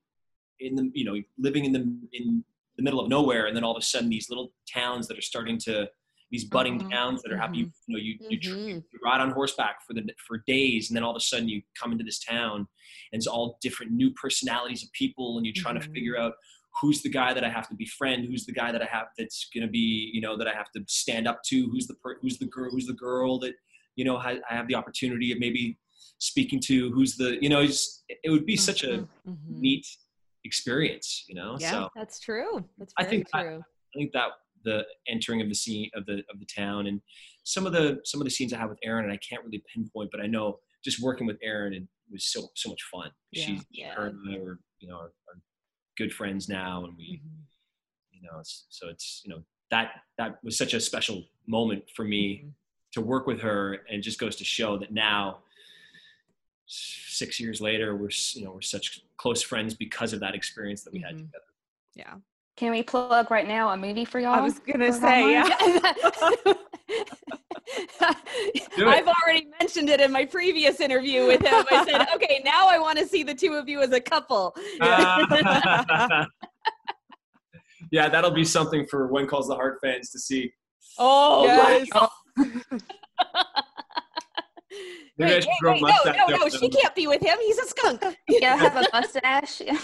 in 0.60 0.76
the 0.76 0.92
you 0.94 1.06
know 1.06 1.16
living 1.38 1.64
in 1.64 1.72
the 1.72 1.80
in 2.12 2.44
the 2.76 2.84
middle 2.84 3.00
of 3.00 3.08
nowhere 3.08 3.46
and 3.46 3.56
then 3.56 3.64
all 3.64 3.72
of 3.74 3.82
a 3.82 3.86
sudden 3.86 4.10
these 4.10 4.28
little 4.30 4.52
towns 4.70 5.08
that 5.08 5.18
are 5.18 5.22
starting 5.22 5.58
to 5.60 5.88
these 6.34 6.46
budding 6.46 6.80
Mhm. 6.80 6.90
towns 6.92 7.22
that 7.22 7.32
are 7.32 7.38
happy 7.38 7.60
you 7.60 7.72
know 7.88 8.00
you 8.00 8.18
you, 8.28 8.40
tr- 8.40 8.50
Mhm. 8.56 8.84
you 8.92 9.00
ride 9.06 9.22
on 9.22 9.30
horseback 9.32 9.76
for 9.86 9.94
the 9.94 10.04
for 10.28 10.40
days 10.48 10.90
and 10.90 10.96
then 10.98 11.04
all 11.04 11.12
of 11.12 11.16
a 11.16 11.20
sudden 11.32 11.48
you 11.48 11.62
come 11.80 11.92
into 11.92 12.04
this 12.04 12.20
town 12.20 12.58
and 13.12 13.20
it's 13.20 13.28
all 13.28 13.60
different 13.62 13.92
new 13.92 14.10
personalities 14.24 14.82
of 14.84 14.92
people 14.94 15.38
and 15.38 15.46
you're 15.46 15.54
trying 15.64 15.80
to 15.80 15.88
Mhm. 15.88 15.94
figure 15.94 16.18
out 16.18 16.34
who's 16.82 17.04
the 17.04 17.10
guy 17.10 17.32
that 17.36 17.44
I 17.44 17.50
have 17.50 17.68
to 17.70 17.76
befriend 17.76 18.26
who's 18.26 18.46
the 18.48 18.52
guy 18.52 18.72
that 18.72 18.82
I 18.82 18.86
have 18.86 19.08
that's 19.18 19.48
going 19.54 19.66
to 19.68 19.72
be 19.72 20.10
you 20.16 20.22
know 20.22 20.36
that 20.40 20.48
I 20.48 20.56
have 20.62 20.72
to 20.76 20.84
stand 20.88 21.28
up 21.28 21.44
to 21.50 21.70
who's 21.70 21.86
the 21.86 21.94
per- 22.02 22.18
who's 22.20 22.40
the 22.40 22.48
girl 22.48 22.72
who's 22.72 22.88
the 22.88 22.94
girl 23.08 23.38
that 23.44 23.54
you 23.96 24.04
know 24.04 24.18
I, 24.18 24.32
I 24.50 24.56
have 24.60 24.68
the 24.68 24.74
opportunity 24.82 25.32
of 25.34 25.38
maybe 25.40 25.78
speaking 26.18 26.60
to 26.62 26.76
who's 26.94 27.16
the 27.16 27.30
you 27.44 27.50
know 27.50 27.62
it's, 27.62 28.04
it 28.26 28.30
would 28.32 28.48
be 28.48 28.56
such 28.56 28.82
a 28.84 29.08
Mhm. 29.28 29.38
neat 29.66 29.86
experience 30.46 31.26
you 31.28 31.36
know 31.36 31.58
Yeah. 31.60 31.72
so 31.72 31.90
That's 31.96 32.20
true. 32.20 32.68
That's 32.80 32.94
I 32.98 33.04
think 33.04 33.30
true. 33.30 33.60
I 33.60 33.98
think 33.98 34.12
that 34.14 34.30
the 34.64 34.86
entering 35.08 35.42
of 35.42 35.50
the 35.50 35.56
scene 35.56 35.90
of 35.96 36.06
the 36.06 36.24
of 36.32 36.40
the 36.40 36.46
town 36.46 36.88
and 36.88 37.02
some 37.44 37.66
of 37.66 37.74
the 37.74 38.00
some 38.06 38.22
of 38.22 38.26
the 38.26 38.32
scenes 38.32 38.54
I 38.54 38.58
have 38.58 38.70
with 38.70 38.80
Erin 38.84 39.04
and 39.06 39.14
I 39.14 39.18
can't 39.18 39.44
really 39.44 39.64
pinpoint 39.74 40.10
but 40.12 40.22
I 40.22 40.28
know 40.28 40.60
just 40.84 41.02
working 41.02 41.28
with 41.28 41.38
Erin 41.44 41.74
and 41.74 41.84
it 41.84 42.12
was 42.12 42.26
so 42.26 42.50
so 42.56 42.70
much 42.70 42.82
fun 42.92 43.12
Yeah. 43.32 43.46
she's 43.46 43.62
Yeah. 43.72 43.94
her 43.96 44.08
and 44.08 44.36
I 44.36 44.40
were 44.40 44.60
you 44.80 44.88
know 44.88 44.98
are, 44.98 45.14
are 45.28 45.40
good 45.98 46.12
friends 46.14 46.48
now 46.50 46.86
and 46.86 46.96
we 46.98 47.22
Mhm. 47.24 47.44
you 48.12 48.22
know 48.22 48.40
it's, 48.40 48.66
so 48.70 48.90
it's 48.90 49.22
you 49.26 49.32
know 49.34 49.44
that 49.70 50.02
that 50.18 50.44
was 50.44 50.58
such 50.58 50.74
a 50.74 50.80
special 50.80 51.24
moment 51.48 51.84
for 51.96 52.06
me 52.06 52.44
Mhm. 52.46 52.54
to 52.94 53.02
work 53.02 53.28
with 53.28 53.42
her 53.42 53.74
and 53.90 54.00
it 54.00 54.02
just 54.02 54.20
goes 54.20 54.36
to 54.38 54.44
show 54.46 54.78
that 54.78 54.92
now 54.94 55.44
six 56.66 57.40
years 57.40 57.60
later 57.62 57.96
we're 57.96 58.10
you 58.34 58.44
know 58.44 58.52
we're 58.54 58.62
such 58.62 59.02
close 59.18 59.42
friends 59.42 59.74
because 59.74 60.14
of 60.14 60.20
that 60.22 60.34
experience 60.34 60.84
that 60.84 60.94
we 60.94 61.00
had 61.00 61.16
Mhm. 61.16 61.26
together 61.26 61.46
Yeah. 61.96 62.20
Can 62.56 62.72
we 62.72 62.84
plug 62.84 63.32
right 63.32 63.48
now 63.48 63.70
a 63.70 63.78
movie 63.78 64.06
for 64.06 64.20
y'all? 64.20 64.34
I 64.34 64.42
was 64.42 64.60
gonna 64.60 64.94
say, 64.94 65.32
yeah. 65.32 65.50
I've 68.86 69.08
already 69.08 69.48
mentioned 69.60 69.90
it 69.90 70.00
in 70.00 70.12
my 70.12 70.26
previous 70.26 70.80
interview 70.80 71.26
with 71.26 71.42
him. 71.42 71.66
I 71.72 71.84
said, 71.86 72.08
okay, 72.16 72.42
now 72.46 72.68
I 72.70 72.78
want 72.78 73.00
to 73.00 73.08
see 73.08 73.24
the 73.24 73.34
two 73.34 73.54
of 73.54 73.68
you 73.68 73.82
as 73.82 73.92
a 73.92 74.00
couple. 74.00 74.56
Uh, 74.80 75.26
yeah, 77.92 78.08
that'll 78.10 78.32
be 78.32 78.46
something 78.46 78.86
for 78.86 79.08
When 79.08 79.26
Calls 79.26 79.48
the 79.48 79.56
Heart 79.56 79.80
fans 79.82 80.12
to 80.12 80.20
see. 80.20 80.54
Oh, 81.00 81.46
Yes. 81.46 81.88
my 81.92 82.10
Maybe 85.18 85.32
I 85.32 85.36
Wait, 85.36 85.48
wait, 85.48 85.64
wait, 85.64 85.82
no, 85.82 85.88
mustache 85.88 86.16
no, 86.18 86.36
no, 86.38 86.50
she 86.50 86.70
can't 86.70 86.96
be 86.96 87.06
with 87.08 87.22
him. 87.22 87.38
He's 87.42 87.60
a 87.60 87.66
skunk. 87.66 88.04
yeah, 88.28 88.56
have 88.56 88.76
a 88.76 88.88
mustache. 88.92 89.62
Yeah. 89.62 89.78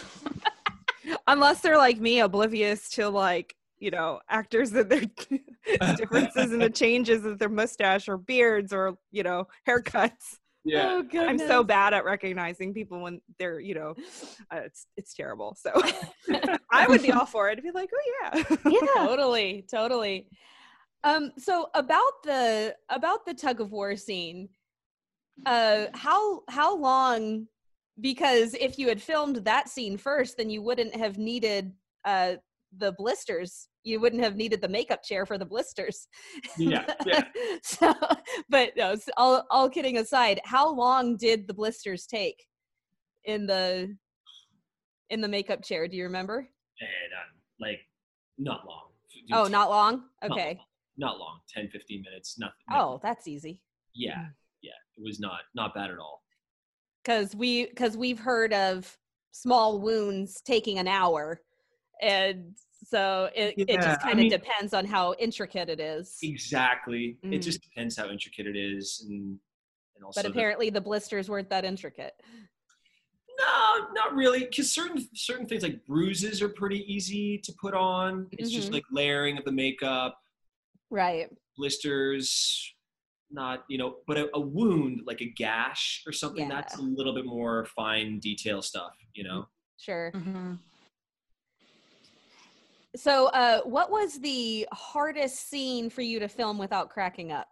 Unless 1.28 1.62
they're 1.62 1.78
like 1.78 2.00
me, 2.00 2.20
oblivious 2.20 2.90
to 2.92 3.10
like, 3.10 3.56
you 3.78 3.92
know, 3.92 4.20
actors 4.30 4.72
that 4.72 4.90
their 4.90 5.02
differences 5.96 6.52
and 6.52 6.62
the 6.62 6.70
changes 6.70 7.26
of 7.26 7.40
their 7.40 7.50
mustache 7.50 8.10
or 8.10 8.18
beards 8.18 8.74
or, 8.74 8.98
you 9.12 9.24
know, 9.24 9.48
haircuts. 9.68 10.38
Yeah. 10.66 11.02
Oh. 11.14 11.20
I'm 11.20 11.40
so 11.40 11.64
bad 11.64 11.94
at 11.94 12.04
recognizing 12.04 12.74
people 12.74 13.02
when 13.02 13.22
they're, 13.40 13.60
you 13.60 13.76
know, 13.76 13.96
uh, 14.54 14.58
it's 14.58 14.88
it's 14.98 15.14
terrible. 15.14 15.56
So 15.60 15.72
I 16.72 16.86
would 16.88 17.02
be 17.02 17.12
all 17.12 17.26
for 17.26 17.50
it. 17.50 17.58
I'd 17.58 17.64
be 17.64 17.72
like, 17.72 17.90
oh 17.94 18.14
yeah. 18.22 18.44
yeah. 18.66 18.80
totally 18.96 19.66
totally 19.72 20.28
um 21.04 21.32
so 21.38 21.70
about 21.74 22.24
the 22.24 22.76
about 22.90 23.26
the 23.26 23.34
tug 23.34 23.62
of 23.62 23.72
war 23.72 23.96
scene 23.96 24.50
uh 25.46 25.86
how 25.94 26.42
how 26.50 26.76
long 26.76 27.48
because 28.02 28.54
if 28.56 28.78
you 28.80 28.88
had 28.88 29.02
filmed 29.02 29.38
that 29.38 29.70
scene 29.70 29.98
first 29.98 30.38
then 30.38 30.50
you 30.50 30.62
wouldn't 30.62 30.96
have 30.96 31.18
needed 31.18 31.72
uh 32.06 32.34
the 32.78 32.92
blisters 32.94 33.68
you 33.84 34.00
wouldn't 34.00 34.22
have 34.24 34.36
needed 34.36 34.62
the 34.62 34.68
makeup 34.68 35.04
chair 35.04 35.26
for 35.26 35.38
the 35.38 35.46
blisters 35.46 36.08
Yeah, 36.58 36.86
yeah. 37.06 37.24
so 37.64 37.94
but 38.50 38.74
no 38.78 38.92
s- 38.92 39.10
all 39.18 39.46
all 39.50 39.70
kidding 39.70 39.98
aside 39.98 40.40
how 40.46 40.70
long 40.74 41.18
did 41.18 41.48
the 41.48 41.54
blisters 41.54 42.06
take 42.06 42.46
in 43.26 43.48
the 43.48 43.96
in 45.10 45.22
the 45.22 45.28
makeup 45.28 45.64
chair 45.64 45.88
do 45.88 45.98
you 45.98 46.04
remember 46.04 46.38
And 46.80 47.14
uh, 47.14 47.30
like, 47.60 47.80
not 48.38 48.66
long. 48.68 48.90
oh 49.34 49.48
not 49.48 49.70
long 49.70 50.04
Not 50.22 50.32
okay 50.32 50.56
long. 50.56 50.66
Not 50.98 51.18
long. 51.18 51.40
10, 51.56 51.70
15 51.70 52.02
minutes. 52.04 52.38
Nothing. 52.38 52.66
Oh, 52.74 53.00
that's 53.02 53.26
easy. 53.26 53.62
Yeah. 53.96 54.26
Yeah. 54.62 54.72
It 54.98 55.02
was 55.02 55.18
not, 55.22 55.40
not 55.56 55.74
bad 55.74 55.92
at 55.92 55.98
all. 55.98 56.24
Cause 57.10 57.36
we 57.36 57.66
cause 57.70 57.98
we've 57.98 58.20
heard 58.20 58.54
of 58.54 58.96
small 59.32 59.80
wounds 59.80 60.42
taking 60.42 60.78
an 60.78 60.88
hour. 60.88 61.42
And 62.04 62.54
so 62.86 63.32
it, 63.36 63.56
it 63.58 63.82
just 63.82 64.00
kind 64.02 64.14
of 64.14 64.20
mean- 64.20 64.30
depends 64.30 64.76
on 64.76 64.86
how 64.86 65.16
intricate 65.18 65.70
it 65.70 65.80
is. 65.80 66.20
Exactly. 66.22 67.18
It 67.24 67.28
Mm. 67.28 67.42
just 67.42 67.64
depends 67.64 67.98
how 67.98 68.10
intricate 68.12 68.46
it 68.46 68.56
is. 68.56 69.04
And, 69.10 69.40
and 69.96 70.06
also, 70.06 70.22
But 70.22 70.30
apparently 70.30 70.70
the 70.70 70.82
blisters 70.82 71.30
weren't 71.32 71.50
that 71.50 71.66
intricate. 71.66 72.14
No, 73.40 73.88
not 73.94 74.14
really. 74.14 74.42
Because 74.42 74.72
certain 74.72 75.04
certain 75.16 75.48
things 75.48 75.64
like 75.64 75.84
bruises 75.88 76.44
are 76.44 76.50
pretty 76.50 76.82
easy 76.94 77.40
to 77.40 77.52
put 77.60 77.74
on. 77.74 78.28
It's 78.34 78.52
just 78.52 78.70
Mhm. 78.70 78.74
like 78.74 78.84
layering 78.92 79.36
of 79.40 79.46
the 79.46 79.52
makeup, 79.52 80.22
Right. 80.92 81.28
blisters, 81.58 82.72
not 83.32 83.64
you 83.68 83.78
know. 83.78 83.98
But 84.08 84.18
a, 84.18 84.30
a 84.34 84.40
wound 84.40 85.02
like 85.06 85.22
a 85.22 85.26
gash 85.30 86.04
or 86.06 86.12
something 86.12 86.48
that's 86.48 86.78
a 86.78 86.82
little 86.82 87.14
bit 87.14 87.26
more 87.26 87.66
fine 87.76 88.20
detail 88.20 88.62
stuff. 88.62 88.94
You 89.14 89.24
know. 89.24 89.48
Sure. 89.78 90.12
Mhm. 90.14 90.58
So 92.96 93.28
uh 93.28 93.62
what 93.62 93.92
was 93.92 94.20
the 94.20 94.68
hardest 94.72 95.50
scene 95.50 95.90
for 95.90 96.02
you 96.02 96.20
to 96.20 96.28
film 96.28 96.58
without 96.58 96.90
cracking 96.90 97.32
up? 97.32 97.48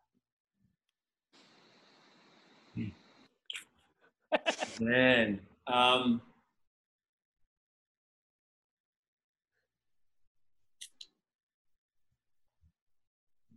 Man, 4.79 5.39
um, 5.67 6.21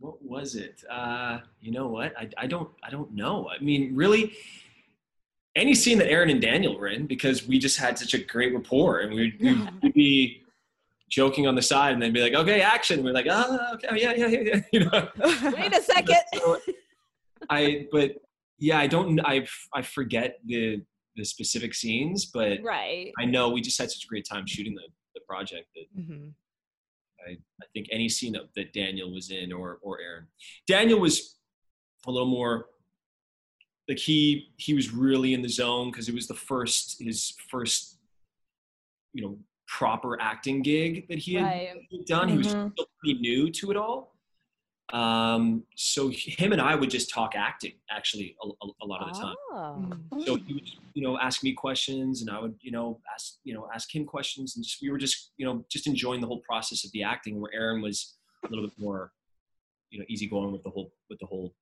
what 0.01 0.21
was 0.23 0.55
it? 0.55 0.83
Uh, 0.89 1.39
you 1.61 1.71
know 1.71 1.87
what? 1.87 2.13
I, 2.19 2.27
I 2.37 2.47
don't 2.47 2.69
I 2.83 2.89
don't 2.89 3.13
know. 3.13 3.47
I 3.49 3.63
mean, 3.63 3.95
really, 3.95 4.33
any 5.55 5.75
scene 5.75 5.99
that 5.99 6.09
Erin 6.09 6.29
and 6.29 6.41
Daniel 6.41 6.77
were 6.77 6.87
in 6.87 7.05
because 7.05 7.47
we 7.47 7.59
just 7.59 7.77
had 7.77 7.97
such 7.97 8.13
a 8.13 8.17
great 8.23 8.53
rapport, 8.53 8.99
and 9.01 9.13
we'd, 9.13 9.39
we'd, 9.39 9.81
we'd 9.81 9.93
be 9.93 10.41
joking 11.09 11.45
on 11.45 11.55
the 11.55 11.61
side, 11.61 11.93
and 11.93 12.01
they'd 12.01 12.13
be 12.13 12.21
like, 12.21 12.33
"Okay, 12.33 12.61
action." 12.61 12.97
And 12.97 13.05
we're 13.05 13.13
like, 13.13 13.27
"Oh, 13.29 13.59
okay, 13.75 13.87
yeah, 14.01 14.13
yeah, 14.13 14.27
yeah," 14.27 14.39
yeah. 14.55 14.61
You 14.73 14.79
know. 14.85 15.07
Wait 15.55 15.75
a 15.77 15.81
second. 15.81 16.17
So, 16.33 16.59
I 17.49 17.87
but 17.91 18.15
yeah, 18.57 18.79
I 18.79 18.87
don't 18.87 19.19
I 19.23 19.47
I 19.73 19.83
forget 19.83 20.39
the 20.45 20.81
the 21.15 21.25
specific 21.25 21.73
scenes, 21.75 22.25
but 22.25 22.59
right. 22.63 23.11
I 23.19 23.25
know 23.25 23.49
we 23.49 23.61
just 23.61 23.77
had 23.77 23.91
such 23.91 24.05
a 24.05 24.07
great 24.07 24.25
time 24.27 24.47
shooting 24.47 24.73
the, 24.73 24.83
the 25.13 25.21
project 25.27 25.67
that 25.75 26.01
Mhm. 26.01 26.31
I, 27.27 27.31
I 27.31 27.65
think 27.73 27.87
any 27.91 28.09
scene 28.09 28.33
that, 28.33 28.49
that 28.55 28.73
Daniel 28.73 29.11
was 29.11 29.31
in 29.31 29.51
or 29.51 29.79
or 29.81 29.99
Erin. 30.01 30.27
Daniel 30.67 30.99
was 30.99 31.35
a 32.07 32.11
little 32.11 32.27
more 32.27 32.67
like 33.87 33.97
he 33.99 34.53
he 34.57 34.73
was 34.73 34.91
really 34.91 35.33
in 35.33 35.41
the 35.41 35.49
zone 35.49 35.91
because 35.91 36.07
it 36.09 36.15
was 36.15 36.27
the 36.27 36.33
first 36.33 37.01
his 37.01 37.33
first 37.49 37.97
you 39.13 39.21
know 39.23 39.37
proper 39.67 40.19
acting 40.21 40.61
gig 40.61 41.07
that 41.07 41.17
he 41.17 41.35
had 41.35 41.43
Right. 41.43 42.05
done. 42.07 42.29
He 42.29 42.37
was 42.37 42.47
Mhm. 42.47 42.71
still 42.73 42.87
pretty 42.99 43.19
new 43.19 43.49
to 43.51 43.71
it 43.71 43.77
all. 43.77 44.10
Um, 44.93 45.63
so 45.75 46.09
him 46.09 46.51
and 46.51 46.61
I 46.61 46.75
would 46.75 46.89
just 46.89 47.09
talk 47.09 47.33
acting 47.35 47.73
actually 47.89 48.35
a, 48.43 48.47
a, 48.47 48.67
a 48.83 48.85
lot 48.85 49.01
of 49.01 49.13
the 49.13 49.19
time. 49.19 49.35
Oh. 49.51 49.89
Mhm. 50.13 50.25
So 50.25 50.35
he 50.35 50.53
would, 50.53 50.67
you 50.93 51.01
know, 51.01 51.17
ask 51.17 51.43
me 51.43 51.53
questions, 51.53 52.21
and 52.21 52.29
I 52.29 52.39
would, 52.39 52.55
you 52.61 52.71
know, 52.71 52.99
ask, 53.13 53.35
you 53.43 53.53
know, 53.53 53.67
ask 53.73 53.93
him 53.93 54.05
questions, 54.05 54.55
and 54.55 54.63
just 54.65 54.81
we 54.81 54.89
were 54.89 54.97
just, 54.97 55.31
you 55.37 55.45
know, 55.45 55.65
just 55.69 55.87
enjoying 55.87 56.21
the 56.21 56.27
whole 56.27 56.41
process 56.41 56.83
of 56.85 56.91
the 56.91 57.03
acting. 57.03 57.39
Where 57.39 57.53
Erin 57.53 57.81
was 57.81 58.15
a 58.45 58.49
little 58.49 58.65
bit 58.65 58.77
more, 58.77 59.11
you 59.89 59.99
know, 59.99 60.05
easygoing 60.09 60.51
with 60.51 60.63
the 60.63 60.69
whole 60.69 60.93
with 61.09 61.19
the 61.19 61.25
whole 61.25 61.53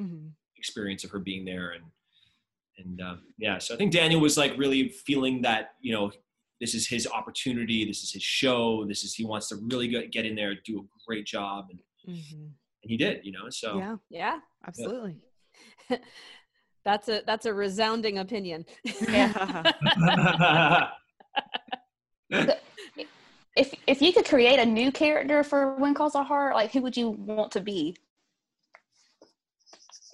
Mhm. 0.00 0.32
experience 0.56 1.02
of 1.04 1.10
her 1.10 1.18
being 1.18 1.44
there, 1.44 1.72
and 1.72 1.84
and 2.78 3.00
um, 3.00 3.22
yeah. 3.38 3.58
So 3.58 3.74
I 3.74 3.76
think 3.78 3.92
Daniel 3.92 4.20
was 4.20 4.36
like 4.36 4.56
really 4.58 4.90
feeling 4.90 5.42
that, 5.42 5.74
you 5.80 5.92
know, 5.92 6.12
this 6.60 6.74
is 6.74 6.86
his 6.86 7.06
opportunity, 7.06 7.84
this 7.84 8.02
is 8.02 8.12
his 8.12 8.22
show, 8.22 8.84
this 8.86 9.02
is 9.02 9.14
he 9.14 9.24
wants 9.24 9.48
to 9.48 9.56
really 9.56 9.88
go, 9.88 10.02
get 10.10 10.24
in 10.26 10.34
there, 10.34 10.54
do 10.64 10.80
a 10.80 10.82
great 11.06 11.24
job, 11.26 11.68
and 11.70 11.80
Mhm. 12.16 12.50
And 12.86 12.90
he 12.92 12.96
did. 12.96 13.24
You 13.24 13.32
know, 13.32 13.50
so 13.50 13.78
Yeah, 13.78 13.96
Yeah. 14.10 14.38
absolutely. 14.66 15.16
That's 16.84 17.08
a 17.08 17.20
that's 17.26 17.46
a 17.46 17.52
resounding 17.52 18.18
opinion. 18.18 18.64
Yeah. 19.10 19.72
If 23.56 23.72
if 23.86 24.02
you 24.02 24.12
could 24.12 24.26
create 24.26 24.58
a 24.58 24.66
new 24.66 24.92
character 24.92 25.42
for 25.42 25.76
When 25.76 25.94
Calls 25.94 26.12
the 26.12 26.22
Heart, 26.22 26.54
like 26.54 26.72
who 26.72 26.82
would 26.82 26.94
you 26.96 27.08
want 27.10 27.50
to 27.52 27.60
be? 27.60 27.96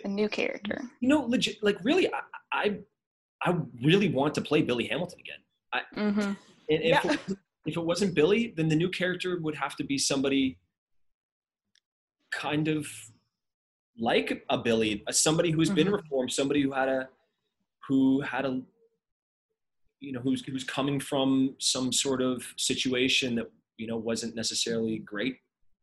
A 0.05 0.09
new 0.09 0.29
character. 0.29 0.81
you 1.01 1.09
know, 1.09 1.23
legit, 1.27 1.57
like 1.63 1.77
really, 1.85 2.09
I, 2.13 2.21
I, 2.53 2.79
I 3.45 3.57
really 3.83 4.09
want 4.11 4.35
to 4.37 4.41
play 4.41 4.63
Billy 4.63 4.87
Hamilton 4.87 5.19
again. 5.21 5.43
Mm-hmm. 5.97 6.21
And 6.21 6.37
if, 6.69 7.05
Yeah. 7.05 7.13
it, 7.13 7.21
if 7.67 7.77
it 7.77 7.85
wasn't 7.85 8.15
Billy, 8.15 8.55
then 8.57 8.69
the 8.69 8.77
new 8.77 8.89
character 8.91 9.39
would 9.41 9.57
have 9.57 9.75
to 9.77 9.85
be 9.85 9.99
somebody 9.99 10.59
kind 12.33 12.67
of 12.69 12.89
like 13.99 14.45
a 14.51 14.59
Billy, 14.59 15.05
a, 15.07 15.13
somebody 15.13 15.51
who's 15.51 15.71
been 15.71 15.89
Mhm. 15.89 15.93
reformed, 16.03 16.33
somebody 16.33 16.63
who 16.63 16.73
had 16.73 16.89
a, 16.89 17.09
who 17.87 18.21
had 18.23 18.45
a, 18.47 18.61
you 20.01 20.13
know, 20.13 20.21
who's 20.21 20.45
who's 20.45 20.65
coming 20.65 20.99
from 20.99 21.55
some 21.59 21.93
sort 21.93 22.21
of 22.23 22.43
situation 22.57 23.35
that 23.37 23.51
you 23.77 23.87
know 23.87 23.97
wasn't 23.97 24.35
necessarily 24.35 24.99
great, 24.99 25.37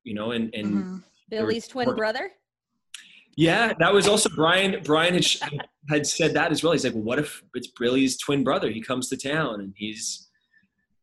you 0.03 0.13
know, 0.13 0.31
and 0.31 0.53
and 0.53 0.67
Mm-hmm. 0.75 0.97
Billy's 1.29 1.67
twin 1.67 1.88
work- 1.88 1.97
brother. 1.97 2.31
yeah, 3.38 3.73
that 3.79 3.93
was 3.93 4.07
also 4.07 4.29
Brian. 4.35 4.81
Brian 4.83 5.13
had, 5.13 5.25
had 5.88 6.07
said 6.07 6.33
that 6.33 6.51
as 6.51 6.63
well. 6.63 6.73
He's 6.73 6.83
like, 6.83 6.93
well, 6.95 7.03
"What 7.03 7.19
if 7.19 7.43
it's 7.53 7.67
Billy's 7.79 8.17
twin 8.17 8.43
brother? 8.43 8.69
He 8.71 8.81
comes 8.81 9.07
to 9.09 9.17
town 9.17 9.62
and 9.62 9.73
he's 9.77 10.27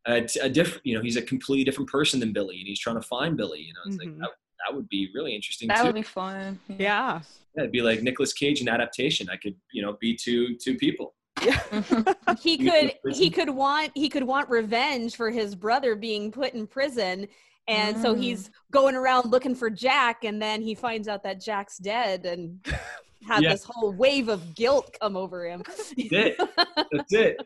a 0.09 0.49
different, 0.49 0.85
you 0.87 0.95
know, 0.97 1.03
he's 1.03 1.17
a 1.17 1.23
completely 1.23 1.65
different 1.65 1.91
person 1.91 2.21
than 2.21 2.33
Billy, 2.33 2.59
and 2.59 2.67
he's 2.69 2.79
trying 2.79 2.95
to 2.97 3.03
find 3.03 3.37
Billy. 3.37 3.61
You 3.61 3.73
know, 3.75 3.81
it's 3.87 3.97
Mhm. 3.97 4.01
like 4.07 4.19
that, 4.19 4.31
that 4.69 4.75
would 4.77 4.89
be 4.89 5.09
really 5.15 5.35
interesting 5.35 5.69
That 5.69 5.79
too. 5.81 5.85
would 5.87 5.95
be 5.95 6.03
fun. 6.03 6.59
Yeah. 6.69 7.21
yeah, 7.55 7.63
it'd 7.63 7.73
be 7.73 7.83
like 7.83 8.03
Nicolas 8.03 8.33
Cage 8.33 8.61
in 8.61 8.69
adaptation. 8.69 9.29
I 9.31 9.37
could, 9.37 9.55
you 9.73 9.83
know, 9.83 9.97
be 10.01 10.15
two 10.17 10.57
two 10.57 10.77
people. 10.77 11.15
Mhm. 11.39 12.15
He 12.41 12.59
could 12.59 12.95
he 13.15 13.31
could 13.31 13.51
want 13.51 13.93
he 13.95 14.09
could 14.09 14.25
want 14.25 14.49
revenge 14.49 15.17
for 15.17 15.31
his 15.31 15.55
brother 15.55 15.95
being 15.95 16.31
put 16.33 16.55
in 16.55 16.67
prison. 16.67 17.27
And 17.69 17.97
so 18.01 18.15
Mm. 18.15 18.21
he's 18.23 18.51
going 18.71 18.95
around 18.95 19.27
looking 19.31 19.55
for 19.55 19.69
Jack, 19.71 20.23
and 20.25 20.41
then 20.41 20.63
he 20.63 20.75
finds 20.75 21.09
out 21.09 21.25
that 21.25 21.41
Jack's 21.41 21.79
dead, 21.79 22.25
and 22.25 22.65
had 23.27 23.43
Yeah. 23.43 23.51
this 23.53 23.65
whole 23.65 23.93
wave 23.93 24.29
of 24.29 24.55
guilt 24.55 24.97
come 25.01 25.17
over 25.17 25.47
him. 25.49 25.63
it. 25.97 26.37
That's 26.93 27.13
it. 27.13 27.37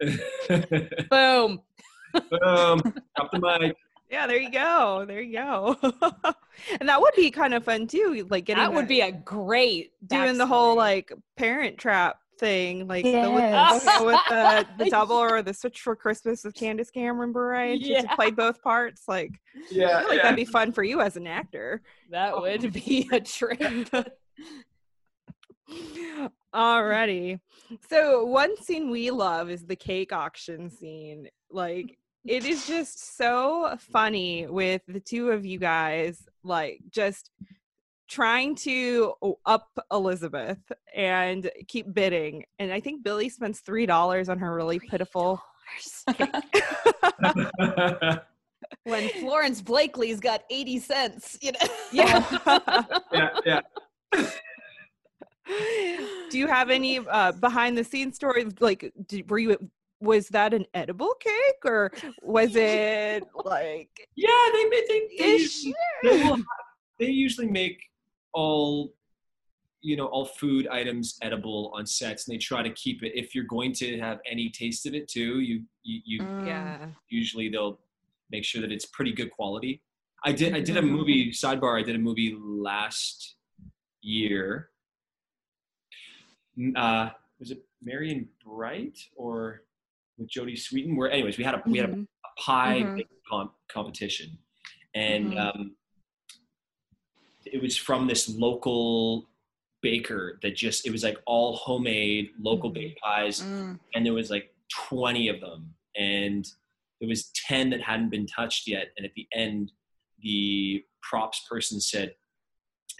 Boom. 1.10 1.60
um, 2.42 2.80
drop 3.16 3.30
the 3.32 3.38
mic. 3.60 3.76
Yeah, 4.10 4.26
there 4.26 4.38
you 4.38 4.50
go. 4.50 5.04
There 5.06 5.20
you 5.20 5.32
go. 5.38 5.76
and 6.80 6.88
that 6.88 7.00
would 7.00 7.14
be 7.16 7.30
kind 7.30 7.54
of 7.54 7.64
fun 7.64 7.86
too, 7.86 8.26
like 8.28 8.44
getting 8.44 8.62
That 8.62 8.72
would 8.74 8.86
the- 8.86 8.88
be 8.88 9.00
a 9.02 9.12
great 9.12 9.92
doing 10.06 10.36
the 10.36 10.46
whole 10.46 10.76
like 10.76 11.12
parent 11.36 11.78
trap 11.78 12.18
thing, 12.38 12.88
like 12.88 13.04
the, 13.04 13.10
Yes. 13.10 13.84
with, 14.00 14.06
with 14.06 14.20
the, 14.28 14.66
the 14.84 14.90
double 14.90 15.14
or 15.16 15.42
the 15.42 15.54
switch 15.54 15.80
for 15.80 15.94
Christmas 15.94 16.42
with 16.42 16.54
Candace 16.54 16.90
Cameron 16.90 17.32
Bure. 17.32 17.76
She 17.76 17.92
Yeah. 17.92 18.14
played 18.16 18.34
both 18.34 18.60
parts. 18.62 19.02
Like, 19.06 19.30
Yeah, 19.70 19.98
I 19.98 20.00
feel 20.00 20.08
like 20.08 20.22
that'd 20.22 20.36
be 20.36 20.44
fun 20.44 20.72
for 20.72 20.82
you 20.82 21.00
as 21.00 21.16
an 21.16 21.26
actor. 21.26 21.82
that 22.10 22.32
oh. 22.34 22.40
would 22.40 22.72
be 22.72 23.08
a 23.12 23.20
trip. 23.20 23.88
Alrighty. 26.54 27.38
So 27.88 28.24
one 28.24 28.56
scene 28.60 28.90
we 28.90 29.10
love 29.12 29.50
is 29.50 29.64
the 29.66 29.76
cake 29.76 30.12
auction 30.12 30.68
scene. 30.70 31.28
Like 31.50 31.96
it 32.26 32.44
is 32.44 32.66
just 32.66 33.16
so 33.16 33.76
funny 33.78 34.46
with 34.46 34.82
the 34.86 35.00
two 35.00 35.30
of 35.30 35.46
you 35.46 35.58
guys, 35.58 36.28
like 36.44 36.80
just 36.90 37.30
trying 38.08 38.56
to 38.56 39.14
up 39.46 39.68
Elizabeth 39.92 40.58
and 40.94 41.50
keep 41.68 41.92
bidding. 41.94 42.44
And 42.58 42.72
I 42.72 42.80
think 42.80 43.02
Billy 43.02 43.28
spends 43.28 43.60
three 43.60 43.86
dollars 43.86 44.28
on 44.28 44.38
her 44.38 44.54
really 44.54 44.80
pitiful 44.80 45.42
when 48.84 49.08
Florence 49.20 49.62
Blakely's 49.62 50.20
got 50.20 50.42
80 50.50 50.78
cents, 50.80 51.38
you 51.40 51.52
know. 51.52 51.58
yeah. 51.92 52.38
yeah, 53.12 53.30
yeah. 53.46 53.60
Do 56.30 56.38
you 56.38 56.46
have 56.46 56.70
any 56.70 56.98
uh, 56.98 57.32
behind 57.32 57.76
the 57.76 57.84
scenes 57.84 58.16
stories? 58.16 58.52
Like, 58.60 58.92
did, 59.06 59.30
were 59.30 59.38
you 59.38 59.70
was 60.00 60.28
that 60.28 60.54
an 60.54 60.64
edible 60.74 61.14
cake 61.20 61.64
or 61.64 61.92
was 62.22 62.56
it 62.56 63.24
like? 63.44 64.08
Yeah, 64.16 64.28
they 64.52 64.64
ma- 64.64 64.70
they 64.88 65.08
they 65.18 65.32
usually, 65.36 65.74
they, 66.02 66.18
have, 66.18 66.40
they 66.98 67.06
usually 67.10 67.48
make 67.48 67.78
all 68.32 68.94
you 69.82 69.96
know 69.96 70.06
all 70.06 70.24
food 70.24 70.66
items 70.68 71.18
edible 71.22 71.70
on 71.74 71.86
sets, 71.86 72.26
and 72.26 72.34
they 72.34 72.38
try 72.38 72.62
to 72.62 72.70
keep 72.70 73.02
it. 73.02 73.12
If 73.14 73.34
you're 73.34 73.44
going 73.44 73.72
to 73.74 73.98
have 74.00 74.18
any 74.30 74.48
taste 74.50 74.86
of 74.86 74.94
it 74.94 75.08
too, 75.08 75.40
you 75.40 75.62
you, 75.82 76.00
you 76.04 76.20
Mm. 76.22 76.46
Yeah. 76.46 76.86
usually 77.08 77.48
they'll 77.48 77.78
make 78.30 78.44
sure 78.44 78.60
that 78.62 78.72
it's 78.72 78.86
pretty 78.86 79.12
good 79.12 79.30
quality. 79.30 79.82
I 80.24 80.32
did 80.32 80.54
I 80.54 80.60
did 80.60 80.76
a 80.76 80.82
Mhm. 80.82 80.90
movie 80.90 81.30
sidebar. 81.30 81.78
I 81.80 81.82
did 81.82 81.96
a 81.96 81.98
movie 81.98 82.36
last 82.38 83.36
year. 84.02 84.70
Mm, 86.58 86.76
Uh, 86.76 87.10
was 87.38 87.50
it 87.50 87.64
Merry 87.82 88.10
and 88.12 88.26
Bright 88.44 88.98
or 89.16 89.62
with 90.20 90.30
Jodie 90.30 90.52
Sweetin? 90.56 90.96
Where 90.96 91.10
anyways 91.10 91.38
we 91.38 91.44
had 91.44 91.54
a 91.54 91.62
we 91.66 91.78
had 91.78 91.88
a 91.90 91.92
Mhm. 91.92 92.06
a 92.24 92.40
pie 92.40 92.80
Mhm. 92.82 93.06
com- 93.28 93.54
competition, 93.68 94.38
and 94.94 95.32
Mhm. 95.32 95.38
um, 95.56 95.76
it 97.46 97.60
was 97.60 97.76
from 97.76 98.06
this 98.06 98.28
local 98.28 99.28
baker 99.82 100.38
that 100.42 100.54
just 100.54 100.86
it 100.86 100.90
was 100.90 101.02
like 101.02 101.16
all 101.26 101.56
homemade 101.56 102.30
local 102.38 102.70
baked 102.70 103.00
pies, 103.00 103.40
Mm. 103.42 103.80
and 103.94 104.06
there 104.06 104.12
was 104.12 104.30
like 104.30 104.54
twenty 104.68 105.28
of 105.28 105.40
them, 105.40 105.74
and 105.96 106.46
there 107.00 107.08
was 107.08 107.30
ten 107.32 107.70
that 107.70 107.80
hadn't 107.80 108.10
been 108.10 108.26
touched 108.26 108.66
yet, 108.68 108.92
and 108.96 109.06
at 109.06 109.14
the 109.14 109.26
end, 109.32 109.72
the 110.18 110.84
props 111.02 111.46
person 111.48 111.80
said. 111.80 112.14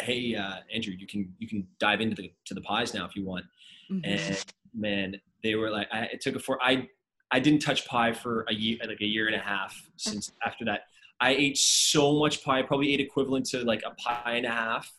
Hey 0.01 0.35
uh, 0.35 0.61
Andrew, 0.73 0.95
you 0.95 1.07
can 1.07 1.37
you 1.39 1.47
can 1.47 1.69
dive 1.79 2.01
into 2.01 2.17
the 2.17 2.33
to 2.47 2.55
the 2.55 2.63
pies 2.63 2.95
now 2.95 3.05
if 3.05 3.15
you 3.15 3.23
want 3.23 3.45
Mhm. 3.91 4.01
and 4.05 4.45
man, 4.73 5.21
they 5.43 5.57
were 5.57 5.69
like, 5.71 5.89
I, 5.93 6.05
it 6.07 6.23
took 6.23 6.37
it 6.37 6.39
for 6.43 6.63
I, 6.63 6.89
I 7.33 7.41
didn't 7.41 7.61
touch 7.61 7.87
pie 7.87 8.13
for 8.13 8.45
a 8.49 8.55
year, 8.55 8.79
like 8.87 9.01
a 9.01 9.07
year 9.07 9.27
and 9.27 9.37
a 9.37 9.41
half 9.41 9.75
since 9.97 10.33
after 10.45 10.65
that. 10.65 10.83
I 11.21 11.31
ate 11.31 11.59
so 11.59 12.19
much 12.19 12.43
pie, 12.43 12.61
I 12.61 12.63
probably 12.63 12.93
ate 12.95 13.01
equivalent 13.01 13.47
to 13.47 13.63
like 13.65 13.83
a 13.87 13.91
pie 13.95 14.35
and 14.37 14.47
a 14.47 14.51
half. 14.51 14.91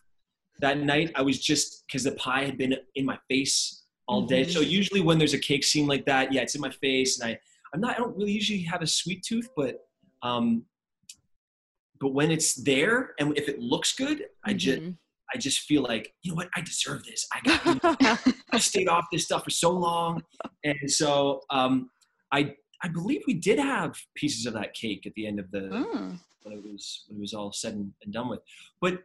That 0.60 0.78
night, 0.80 1.12
I 1.16 1.24
was 1.24 1.40
just 1.40 1.84
because 1.88 2.04
the 2.04 2.12
pie 2.14 2.46
had 2.46 2.58
been 2.58 2.76
in 2.96 3.06
my 3.06 3.18
face 3.28 3.84
all 4.08 4.22
day. 4.24 4.44
So 4.46 4.60
usually 4.60 5.02
when 5.02 5.18
there's 5.18 5.34
a 5.34 5.40
cake 5.40 5.64
scene 5.64 5.88
like 5.88 6.06
that, 6.06 6.32
yeah, 6.32 6.42
it's 6.42 6.54
in 6.56 6.62
my 6.62 6.70
face, 6.70 7.20
and 7.20 7.32
I, 7.32 7.40
I'm 7.74 7.82
not, 7.82 7.96
I 7.96 7.98
don't 7.98 8.16
really 8.16 8.32
usually 8.34 8.62
have 8.64 8.82
a 8.82 8.88
sweet 8.88 9.24
tooth, 9.24 9.50
but, 9.56 9.80
um, 10.22 10.64
but 12.00 12.10
when 12.14 12.30
it's 12.32 12.56
there 12.56 13.14
and 13.20 13.36
if 13.38 13.48
it 13.50 13.60
looks 13.60 13.94
good, 13.96 14.26
I 14.44 14.54
just, 14.54 14.82
Mhm. 14.82 14.98
I 15.34 15.38
just 15.38 15.62
feel 15.62 15.82
like, 15.82 16.14
you 16.24 16.32
know 16.32 16.36
what, 16.36 16.50
I 16.56 16.62
deserve 16.62 17.06
this. 17.06 17.26
I 17.34 17.40
got 17.40 18.36
I 18.52 18.60
stayed 18.60 18.90
off 18.90 19.06
this 19.12 19.24
stuff 19.24 19.46
for 19.46 19.50
so 19.50 19.72
long, 19.72 20.22
and 20.66 20.92
so 20.92 21.42
um, 21.50 21.90
I 22.32 22.56
I 22.84 22.88
believe 22.88 23.22
we 23.28 23.34
did 23.36 23.60
have 23.60 23.96
pieces 24.16 24.46
of 24.46 24.54
that 24.54 24.74
cake 24.74 25.06
at 25.06 25.14
the 25.14 25.28
end 25.28 25.40
of 25.40 25.52
the 25.52 25.60
Mm. 25.70 26.20
when 26.44 26.54
it 26.58 26.64
was 26.64 27.04
when 27.08 27.18
it 27.18 27.22
was 27.22 27.34
all 27.34 27.52
said 27.52 27.74
and, 27.74 27.94
and 28.04 28.14
done 28.14 28.30
with. 28.30 28.40
But 28.80 29.04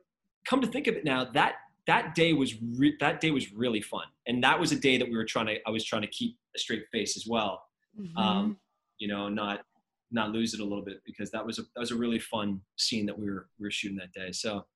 come 0.48 0.60
to 0.60 0.66
think 0.66 0.86
of 0.86 0.94
it 0.94 1.04
now, 1.04 1.24
that 1.32 1.56
that 1.86 2.14
day 2.14 2.32
was 2.32 2.54
re- 2.62 2.96
that 3.00 3.20
day 3.20 3.30
was 3.30 3.52
really 3.52 3.80
fun, 3.82 4.06
and 4.26 4.42
that 4.42 4.58
was 4.58 4.72
a 4.72 4.76
day 4.78 4.96
that 4.98 5.08
we 5.08 5.16
were 5.16 5.24
trying 5.24 5.46
to 5.46 5.56
I 5.66 5.70
was 5.70 5.84
trying 5.84 6.02
to 6.02 6.08
keep 6.08 6.36
a 6.54 6.58
straight 6.58 6.84
face 6.92 7.16
as 7.16 7.26
well. 7.26 7.62
Mhm. 7.98 8.16
Um, 8.16 8.58
you 8.98 9.08
know, 9.08 9.28
not 9.28 9.64
not 10.10 10.30
lose 10.30 10.54
it 10.54 10.60
a 10.60 10.64
little 10.64 10.84
bit 10.84 11.02
because 11.04 11.30
that 11.32 11.44
was 11.44 11.58
a 11.58 11.62
that 11.74 11.80
was 11.80 11.90
a 11.90 11.96
really 11.96 12.18
fun 12.18 12.62
scene 12.76 13.06
that 13.06 13.18
we 13.18 13.26
were 13.30 13.48
we 13.58 13.64
were 13.66 13.70
shooting 13.70 13.98
that 13.98 14.12
day. 14.12 14.32
So. 14.32 14.66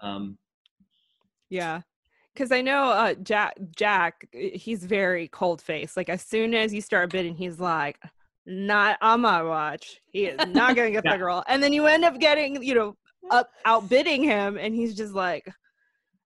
Um, 0.00 0.38
Yeah. 1.48 1.82
Cause 2.36 2.52
I 2.52 2.60
know 2.60 2.90
uh 2.90 3.14
Jack 3.14 3.54
Jack, 3.74 4.28
uh, 4.34 4.38
he's 4.54 4.84
very 4.84 5.28
cold 5.28 5.60
faced. 5.62 5.96
Like 5.96 6.08
as 6.08 6.22
soon 6.22 6.54
as 6.54 6.72
you 6.74 6.80
start 6.80 7.10
bidding, 7.10 7.34
he's 7.34 7.58
like, 7.58 7.98
not 8.44 8.98
on 9.00 9.22
my 9.22 9.42
watch. 9.42 10.00
He 10.12 10.26
is 10.26 10.38
not 10.48 10.76
gonna 10.76 10.90
get 10.90 11.02
Yeah. 11.04 11.12
the 11.12 11.18
girl. 11.18 11.44
And 11.48 11.62
then 11.62 11.72
you 11.72 11.86
end 11.86 12.04
up 12.04 12.18
getting, 12.20 12.62
you 12.62 12.74
know, 12.74 12.96
up 13.30 13.50
outbidding 13.64 14.22
him 14.22 14.56
and 14.56 14.74
he's 14.74 14.94
just 14.94 15.14
like 15.14 15.48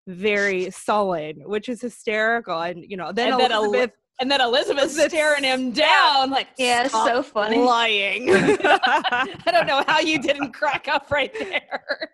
very 0.06 0.70
sullen, 0.70 1.36
which 1.46 1.68
is 1.68 1.80
hysterical. 1.80 2.60
And 2.60 2.84
you 2.86 2.96
know, 2.96 3.12
then 3.12 3.32
And 3.40 3.52
Elizabeth 3.52 3.92
And 4.20 4.30
then 4.30 4.40
Elizabeth's 4.42 4.92
Elizabeth 4.92 5.10
staring 5.12 5.44
him 5.44 5.72
down, 5.72 6.30
like, 6.30 6.48
Yeah, 6.58 6.84
it's 6.84 6.92
so 6.92 7.22
funny. 7.22 7.56
lying. 7.58 8.28
I 8.34 9.50
don't 9.50 9.66
know 9.66 9.82
how 9.86 10.00
you 10.00 10.20
didn't 10.20 10.52
crack 10.52 10.88
up 10.88 11.10
right 11.10 11.32
there. 11.38 12.10